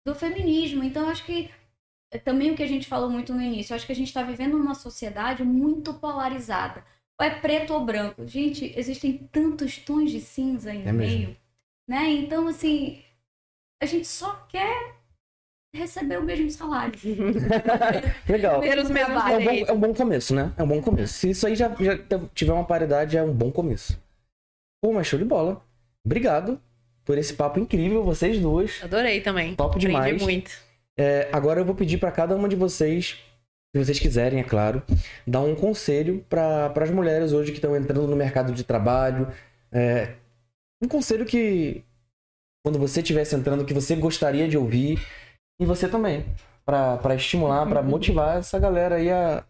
do 0.05 0.15
feminismo. 0.15 0.83
Então, 0.83 1.09
acho 1.09 1.25
que 1.25 1.49
é 2.11 2.17
também 2.17 2.51
o 2.51 2.55
que 2.55 2.63
a 2.63 2.67
gente 2.67 2.87
falou 2.87 3.09
muito 3.09 3.33
no 3.33 3.41
início, 3.41 3.75
acho 3.75 3.85
que 3.85 3.91
a 3.91 3.95
gente 3.95 4.07
está 4.07 4.21
vivendo 4.21 4.57
numa 4.57 4.75
sociedade 4.75 5.43
muito 5.43 5.93
polarizada. 5.93 6.83
Ou 7.21 7.27
é 7.27 7.29
preto 7.29 7.71
ou 7.75 7.85
branco. 7.85 8.25
Gente, 8.25 8.73
existem 8.75 9.15
tantos 9.31 9.77
tons 9.77 10.09
de 10.09 10.19
cinza 10.19 10.71
aí 10.71 10.79
no 10.79 10.89
É 10.89 10.91
mesmo. 10.91 11.17
meio. 11.17 11.37
Né? 11.87 12.09
Então, 12.09 12.47
assim, 12.47 12.99
a 13.79 13.85
gente 13.85 14.07
só 14.07 14.33
quer 14.49 14.95
receber 15.75 16.17
o 16.17 16.23
mesmo 16.23 16.49
salário. 16.49 16.93
Legal. 18.27 18.59
Ter 18.59 18.79
os 18.79 18.89
mesmos. 18.89 19.23
É 19.23 19.37
um, 19.37 19.43
bom, 19.43 19.51
é 19.67 19.71
um 19.71 19.79
bom 19.79 19.93
começo, 19.93 20.33
né? 20.33 20.51
É 20.57 20.63
um 20.63 20.67
bom 20.67 20.81
começo. 20.81 21.13
Se 21.13 21.29
isso 21.29 21.45
aí 21.45 21.55
já, 21.55 21.69
já 21.79 21.99
tiver 22.33 22.53
uma 22.53 22.65
paridade, 22.65 23.15
é 23.15 23.21
um 23.21 23.31
bom 23.33 23.51
começo. 23.51 24.01
Pô, 24.83 24.91
mas 24.91 25.05
show 25.05 25.19
de 25.19 25.25
bola. 25.25 25.63
Obrigado 26.03 26.59
por 27.05 27.19
esse 27.19 27.35
papo 27.35 27.59
incrível, 27.59 28.03
vocês 28.03 28.39
duas. 28.39 28.83
Adorei 28.83 29.21
também. 29.21 29.53
Top 29.55 29.69
Aprendi 29.75 29.87
demais. 29.87 30.19
muito. 30.21 30.51
É, 30.97 31.29
agora 31.31 31.61
eu 31.61 31.65
vou 31.65 31.75
pedir 31.75 31.99
pra 31.99 32.11
cada 32.11 32.35
uma 32.35 32.49
de 32.49 32.55
vocês, 32.55 33.19
se 33.73 33.85
vocês 33.85 33.99
quiserem, 33.99 34.39
é 34.39 34.43
claro, 34.43 34.83
dar 35.25 35.41
um 35.41 35.55
conselho 35.55 36.25
para 36.29 36.73
as 36.75 36.91
mulheres 36.91 37.31
hoje 37.31 37.51
que 37.51 37.57
estão 37.57 37.75
entrando 37.75 38.07
no 38.07 38.15
mercado 38.15 38.53
de 38.53 38.63
trabalho. 38.65 39.31
É, 39.71 40.15
um 40.83 40.87
conselho 40.87 41.25
que, 41.25 41.83
quando 42.65 42.77
você 42.77 42.99
estivesse 42.99 43.35
entrando, 43.35 43.63
que 43.63 43.73
você 43.73 43.95
gostaria 43.95 44.47
de 44.47 44.57
ouvir. 44.57 44.99
E 45.59 45.65
você 45.65 45.87
também. 45.87 46.25
Pra 46.65 47.15
estimular, 47.15 47.67
pra 47.67 47.81
motivar 47.81 48.37
essa 48.37 48.59
galera 48.59 48.95
aí 48.95 49.09
a 49.09 49.45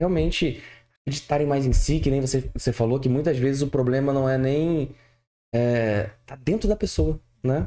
realmente 0.00 0.62
acreditarem 1.02 1.46
mais 1.46 1.64
em 1.64 1.72
si, 1.72 2.00
que 2.00 2.10
nem 2.10 2.20
você, 2.20 2.50
você 2.54 2.72
falou, 2.72 3.00
que 3.00 3.08
muitas 3.08 3.38
vezes 3.38 3.62
o 3.62 3.68
problema 3.68 4.12
não 4.12 4.28
é 4.28 4.36
nem. 4.36 4.94
É, 5.54 6.10
tá 6.26 6.36
dentro 6.36 6.68
da 6.68 6.76
pessoa, 6.76 7.18
né? 7.42 7.66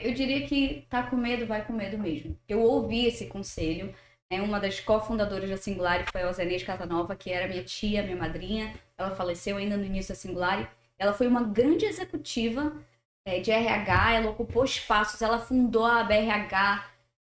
Eu 0.00 0.14
diria 0.14 0.46
que 0.46 0.86
tá 0.88 1.02
com 1.02 1.16
medo, 1.16 1.46
vai 1.46 1.66
com 1.66 1.72
medo 1.72 1.98
mesmo. 1.98 2.36
Eu 2.48 2.60
ouvi 2.60 3.06
esse 3.06 3.26
conselho. 3.26 3.92
Né? 4.30 4.40
Uma 4.42 4.60
das 4.60 4.80
cofundadoras 4.80 5.48
da 5.50 5.56
Singular 5.56 6.04
foi 6.10 6.22
a 6.22 6.28
Ozenês 6.28 6.62
Casanova, 6.62 7.16
que 7.16 7.30
era 7.30 7.48
minha 7.48 7.64
tia, 7.64 8.02
minha 8.02 8.16
madrinha. 8.16 8.74
Ela 8.96 9.14
faleceu 9.14 9.56
ainda 9.56 9.76
no 9.76 9.84
início 9.84 10.14
da 10.14 10.20
Singular. 10.20 10.72
Ela 10.98 11.12
foi 11.12 11.26
uma 11.26 11.42
grande 11.42 11.84
executiva 11.84 12.72
eh, 13.24 13.40
de 13.40 13.50
RH, 13.50 14.12
ela 14.14 14.30
ocupou 14.30 14.64
espaços, 14.64 15.22
ela 15.22 15.38
fundou 15.38 15.84
a 15.86 16.02
BRH. 16.04 16.84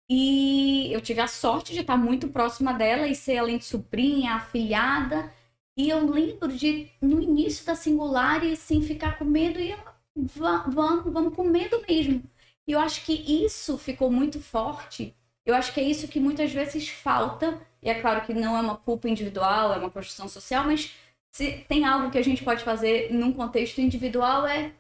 E 0.09 0.89
eu 0.93 1.01
tive 1.01 1.19
a 1.21 1.27
sorte 1.27 1.73
de 1.73 1.81
estar 1.81 1.97
muito 1.97 2.29
próxima 2.29 2.73
dela 2.73 3.07
e 3.07 3.15
ser, 3.15 3.37
além 3.37 3.57
de 3.57 3.65
sobrinha, 3.65 4.35
afilhada. 4.35 5.33
E 5.75 5.89
eu 5.89 6.05
lembro 6.09 6.47
de, 6.51 6.89
no 7.01 7.21
início 7.21 7.65
da 7.65 7.75
Singular, 7.75 8.41
sim, 8.55 8.81
ficar 8.81 9.17
com 9.19 9.25
medo 9.25 9.59
e 9.59 9.71
ela, 9.71 9.95
"Va- 10.15 10.63
vamos, 10.67 11.11
vamos 11.13 11.35
com 11.35 11.43
medo 11.43 11.83
mesmo. 11.87 12.23
E 12.65 12.71
eu 12.71 12.79
acho 12.79 13.05
que 13.05 13.13
isso 13.13 13.77
ficou 13.77 14.09
muito 14.11 14.41
forte. 14.41 15.13
Eu 15.47 15.55
acho 15.55 15.73
que 15.73 15.79
é 15.79 15.83
isso 15.83 16.09
que 16.09 16.19
muitas 16.19 16.51
vezes 16.51 16.89
falta. 16.89 17.57
E 17.81 17.89
é 17.89 18.01
claro 18.01 18.25
que 18.25 18.33
não 18.33 18.57
é 18.57 18.59
uma 18.59 18.75
culpa 18.75 19.07
individual, 19.07 19.73
é 19.73 19.77
uma 19.77 19.89
construção 19.89 20.27
social, 20.27 20.65
mas 20.65 20.93
se 21.31 21.65
tem 21.69 21.85
algo 21.85 22.11
que 22.11 22.17
a 22.17 22.23
gente 22.23 22.43
pode 22.43 22.65
fazer 22.65 23.13
num 23.13 23.31
contexto 23.31 23.79
individual 23.79 24.45
é 24.45 24.73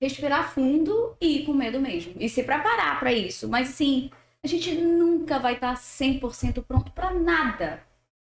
respirar 0.00 0.52
fundo 0.54 1.14
e 1.20 1.38
ir 1.38 1.44
com 1.44 1.52
medo 1.52 1.78
mesmo. 1.78 2.14
E 2.18 2.30
se 2.30 2.42
preparar 2.42 2.98
para 2.98 3.12
isso. 3.12 3.46
Mas 3.46 3.68
assim, 3.68 4.10
a 4.42 4.46
gente 4.46 4.74
nunca 4.74 5.38
vai 5.38 5.54
estar 5.54 5.74
100% 5.74 6.64
pronto 6.64 6.92
para 6.92 7.12
nada. 7.12 7.82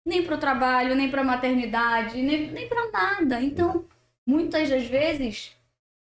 Nem 0.05 0.25
para 0.25 0.35
o 0.35 0.39
trabalho, 0.39 0.97
nem 0.97 1.09
para 1.09 1.21
a 1.21 1.25
maternidade, 1.25 2.21
nem, 2.21 2.51
nem 2.51 2.69
para 2.69 2.91
nada. 2.91 3.41
Então, 3.41 3.85
muitas 4.27 4.69
das 4.69 4.87
vezes, 4.87 5.57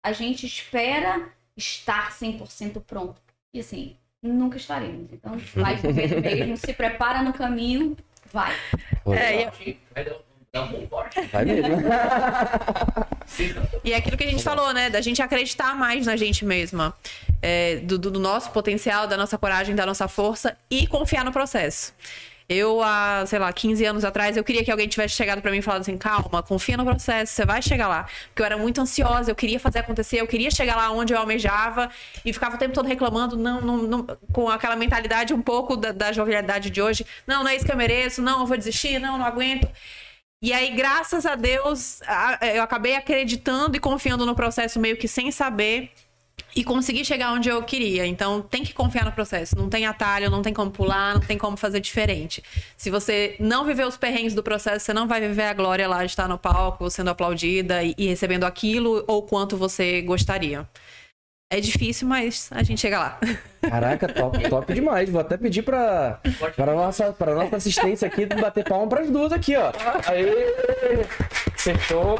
a 0.03 0.11
gente 0.11 0.45
espera 0.45 1.33
estar 1.57 2.11
100% 2.11 2.81
pronto. 2.81 3.21
E 3.53 3.59
assim, 3.59 3.97
nunca 4.21 4.57
estaremos. 4.57 5.07
Então, 5.11 5.37
vai 5.55 5.77
com 5.79 5.91
medo 5.91 6.21
mesmo, 6.21 6.57
se 6.57 6.73
prepara 6.73 7.23
no 7.23 7.33
caminho, 7.33 7.97
vai. 8.31 8.53
É, 9.07 9.49
e- 9.65 9.77
Vai 9.93 10.05
dar 10.53 10.63
um 10.63 10.67
bom 10.71 10.87
corte. 10.87 11.21
Vai 11.31 11.45
mesmo. 11.45 11.75
E 13.83 13.93
é 13.93 13.95
aquilo 13.95 14.17
que 14.17 14.25
a 14.25 14.29
gente 14.29 14.43
falou, 14.43 14.73
né? 14.73 14.89
Da 14.89 14.99
gente 14.99 15.21
acreditar 15.21 15.73
mais 15.73 16.05
na 16.05 16.17
gente 16.17 16.43
mesma. 16.43 16.93
É, 17.41 17.77
do, 17.77 17.97
do 17.97 18.19
nosso 18.19 18.51
potencial, 18.51 19.07
da 19.07 19.15
nossa 19.15 19.37
coragem, 19.37 19.73
da 19.73 19.85
nossa 19.85 20.07
força 20.07 20.57
e 20.69 20.85
confiar 20.85 21.23
no 21.23 21.31
processo. 21.31 21.93
Eu, 22.53 22.81
há, 22.83 23.23
sei 23.25 23.39
lá, 23.39 23.51
15 23.53 23.85
anos 23.85 24.03
atrás, 24.03 24.35
eu 24.35 24.43
queria 24.43 24.63
que 24.63 24.69
alguém 24.71 24.87
tivesse 24.87 25.15
chegado 25.15 25.41
pra 25.41 25.51
mim 25.51 25.57
e 25.59 25.61
falado 25.61 25.81
assim: 25.81 25.97
calma, 25.97 26.43
confia 26.43 26.75
no 26.75 26.83
processo, 26.83 27.33
você 27.33 27.45
vai 27.45 27.61
chegar 27.61 27.87
lá. 27.87 28.07
Porque 28.27 28.41
eu 28.41 28.45
era 28.45 28.57
muito 28.57 28.81
ansiosa, 28.81 29.31
eu 29.31 29.35
queria 29.35 29.59
fazer 29.59 29.79
acontecer, 29.79 30.17
eu 30.19 30.27
queria 30.27 30.51
chegar 30.51 30.75
lá 30.75 30.91
onde 30.91 31.13
eu 31.13 31.17
almejava 31.19 31.89
e 32.25 32.33
ficava 32.33 32.55
o 32.55 32.59
tempo 32.59 32.73
todo 32.73 32.87
reclamando, 32.87 33.37
não, 33.37 33.61
não, 33.61 33.77
não- 33.77 34.07
com 34.33 34.49
aquela 34.49 34.75
mentalidade 34.75 35.33
um 35.33 35.41
pouco 35.41 35.75
da, 35.77 35.91
da 35.91 36.11
jovialidade 36.11 36.69
de 36.69 36.81
hoje: 36.81 37.05
não, 37.25 37.43
não 37.43 37.49
é 37.49 37.55
isso 37.55 37.65
que 37.65 37.71
eu 37.71 37.77
mereço, 37.77 38.21
não, 38.21 38.41
eu 38.41 38.45
vou 38.45 38.57
desistir, 38.57 38.99
não, 38.99 39.17
não 39.17 39.25
aguento. 39.25 39.67
E 40.43 40.51
aí, 40.53 40.71
graças 40.71 41.25
a 41.25 41.35
Deus, 41.35 41.99
eu 42.55 42.63
acabei 42.63 42.95
acreditando 42.95 43.77
e 43.77 43.79
confiando 43.79 44.25
no 44.25 44.35
processo 44.35 44.79
meio 44.79 44.97
que 44.97 45.07
sem 45.07 45.31
saber 45.31 45.91
e 46.55 46.63
consegui 46.63 47.03
chegar 47.05 47.33
onde 47.33 47.49
eu 47.49 47.61
queria. 47.63 48.05
Então, 48.05 48.41
tem 48.41 48.63
que 48.63 48.73
confiar 48.73 49.05
no 49.05 49.11
processo. 49.11 49.57
Não 49.57 49.69
tem 49.69 49.85
atalho, 49.85 50.29
não 50.29 50.41
tem 50.41 50.53
como 50.53 50.71
pular, 50.71 51.13
não 51.13 51.21
tem 51.21 51.37
como 51.37 51.57
fazer 51.57 51.79
diferente. 51.79 52.43
Se 52.77 52.89
você 52.89 53.35
não 53.39 53.65
viver 53.65 53.85
os 53.85 53.97
perrengues 53.97 54.33
do 54.33 54.43
processo, 54.43 54.85
você 54.85 54.93
não 54.93 55.07
vai 55.07 55.21
viver 55.21 55.43
a 55.43 55.53
glória 55.53 55.87
lá 55.87 56.03
de 56.03 56.11
estar 56.11 56.27
no 56.27 56.37
palco, 56.37 56.89
sendo 56.89 57.09
aplaudida 57.09 57.83
e, 57.83 57.93
e 57.97 58.07
recebendo 58.07 58.43
aquilo 58.43 59.03
ou 59.07 59.23
quanto 59.23 59.57
você 59.57 60.01
gostaria. 60.01 60.67
É 61.53 61.59
difícil, 61.59 62.07
mas 62.07 62.47
a 62.49 62.63
gente 62.63 62.79
chega 62.79 62.97
lá. 62.97 63.19
Caraca, 63.61 64.07
top, 64.07 64.49
top 64.49 64.73
demais. 64.73 65.09
Vou 65.09 65.19
até 65.19 65.35
pedir 65.35 65.61
pra, 65.63 66.21
pra, 66.55 66.73
nossa, 66.73 67.11
pra 67.11 67.35
nossa 67.35 67.57
assistência 67.57 68.07
aqui 68.07 68.25
bater 68.25 68.63
palma 68.63 68.87
pras 68.87 69.09
duas 69.09 69.33
aqui, 69.33 69.57
ó. 69.57 69.69
Aê! 70.07 71.05
Fechou. 71.57 72.17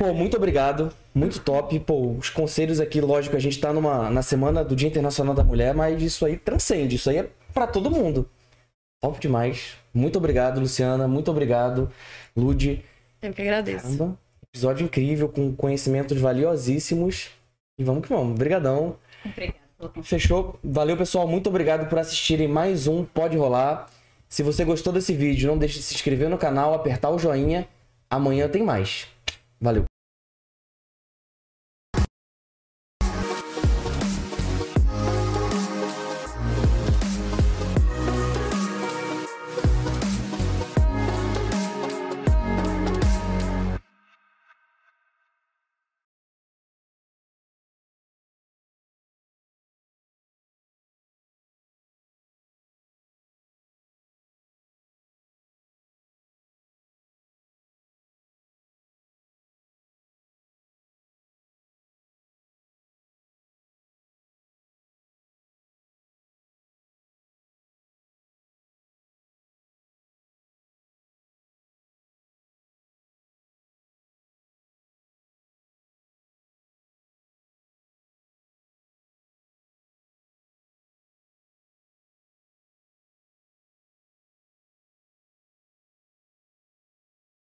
Pô, 0.00 0.14
muito 0.14 0.34
obrigado. 0.34 0.90
Muito 1.14 1.40
top. 1.40 1.78
Pô, 1.80 2.12
os 2.12 2.30
conselhos 2.30 2.80
aqui, 2.80 3.02
lógico, 3.02 3.36
a 3.36 3.38
gente 3.38 3.60
tá 3.60 3.70
numa, 3.70 4.08
na 4.08 4.22
semana 4.22 4.64
do 4.64 4.74
Dia 4.74 4.88
Internacional 4.88 5.34
da 5.34 5.44
Mulher, 5.44 5.74
mas 5.74 6.00
isso 6.00 6.24
aí 6.24 6.38
transcende. 6.38 6.96
Isso 6.96 7.10
aí 7.10 7.18
é 7.18 7.30
pra 7.52 7.66
todo 7.66 7.90
mundo. 7.90 8.26
Top 8.98 9.20
demais. 9.20 9.76
Muito 9.92 10.16
obrigado, 10.16 10.58
Luciana. 10.58 11.06
Muito 11.06 11.30
obrigado, 11.30 11.92
Lude. 12.34 12.82
Eu 13.20 13.34
que 13.34 13.42
agradeço. 13.42 13.82
Caramba, 13.82 14.18
episódio 14.50 14.84
incrível, 14.86 15.28
com 15.28 15.54
conhecimentos 15.54 16.18
valiosíssimos. 16.18 17.28
E 17.78 17.84
vamos 17.84 18.02
que 18.02 18.08
vamos. 18.08 18.32
Obrigadão. 18.32 18.96
Confiança. 19.22 20.02
Fechou? 20.02 20.58
Valeu, 20.64 20.96
pessoal. 20.96 21.28
Muito 21.28 21.50
obrigado 21.50 21.90
por 21.90 21.98
assistirem 21.98 22.48
mais 22.48 22.86
um 22.86 23.04
Pode 23.04 23.36
Rolar. 23.36 23.86
Se 24.30 24.42
você 24.42 24.64
gostou 24.64 24.94
desse 24.94 25.12
vídeo, 25.12 25.50
não 25.50 25.58
deixe 25.58 25.74
de 25.74 25.82
se 25.82 25.94
inscrever 25.94 26.30
no 26.30 26.38
canal, 26.38 26.72
apertar 26.72 27.10
o 27.10 27.18
joinha. 27.18 27.68
Amanhã 28.08 28.48
tem 28.48 28.62
mais. 28.62 29.06
Valeu. 29.60 29.89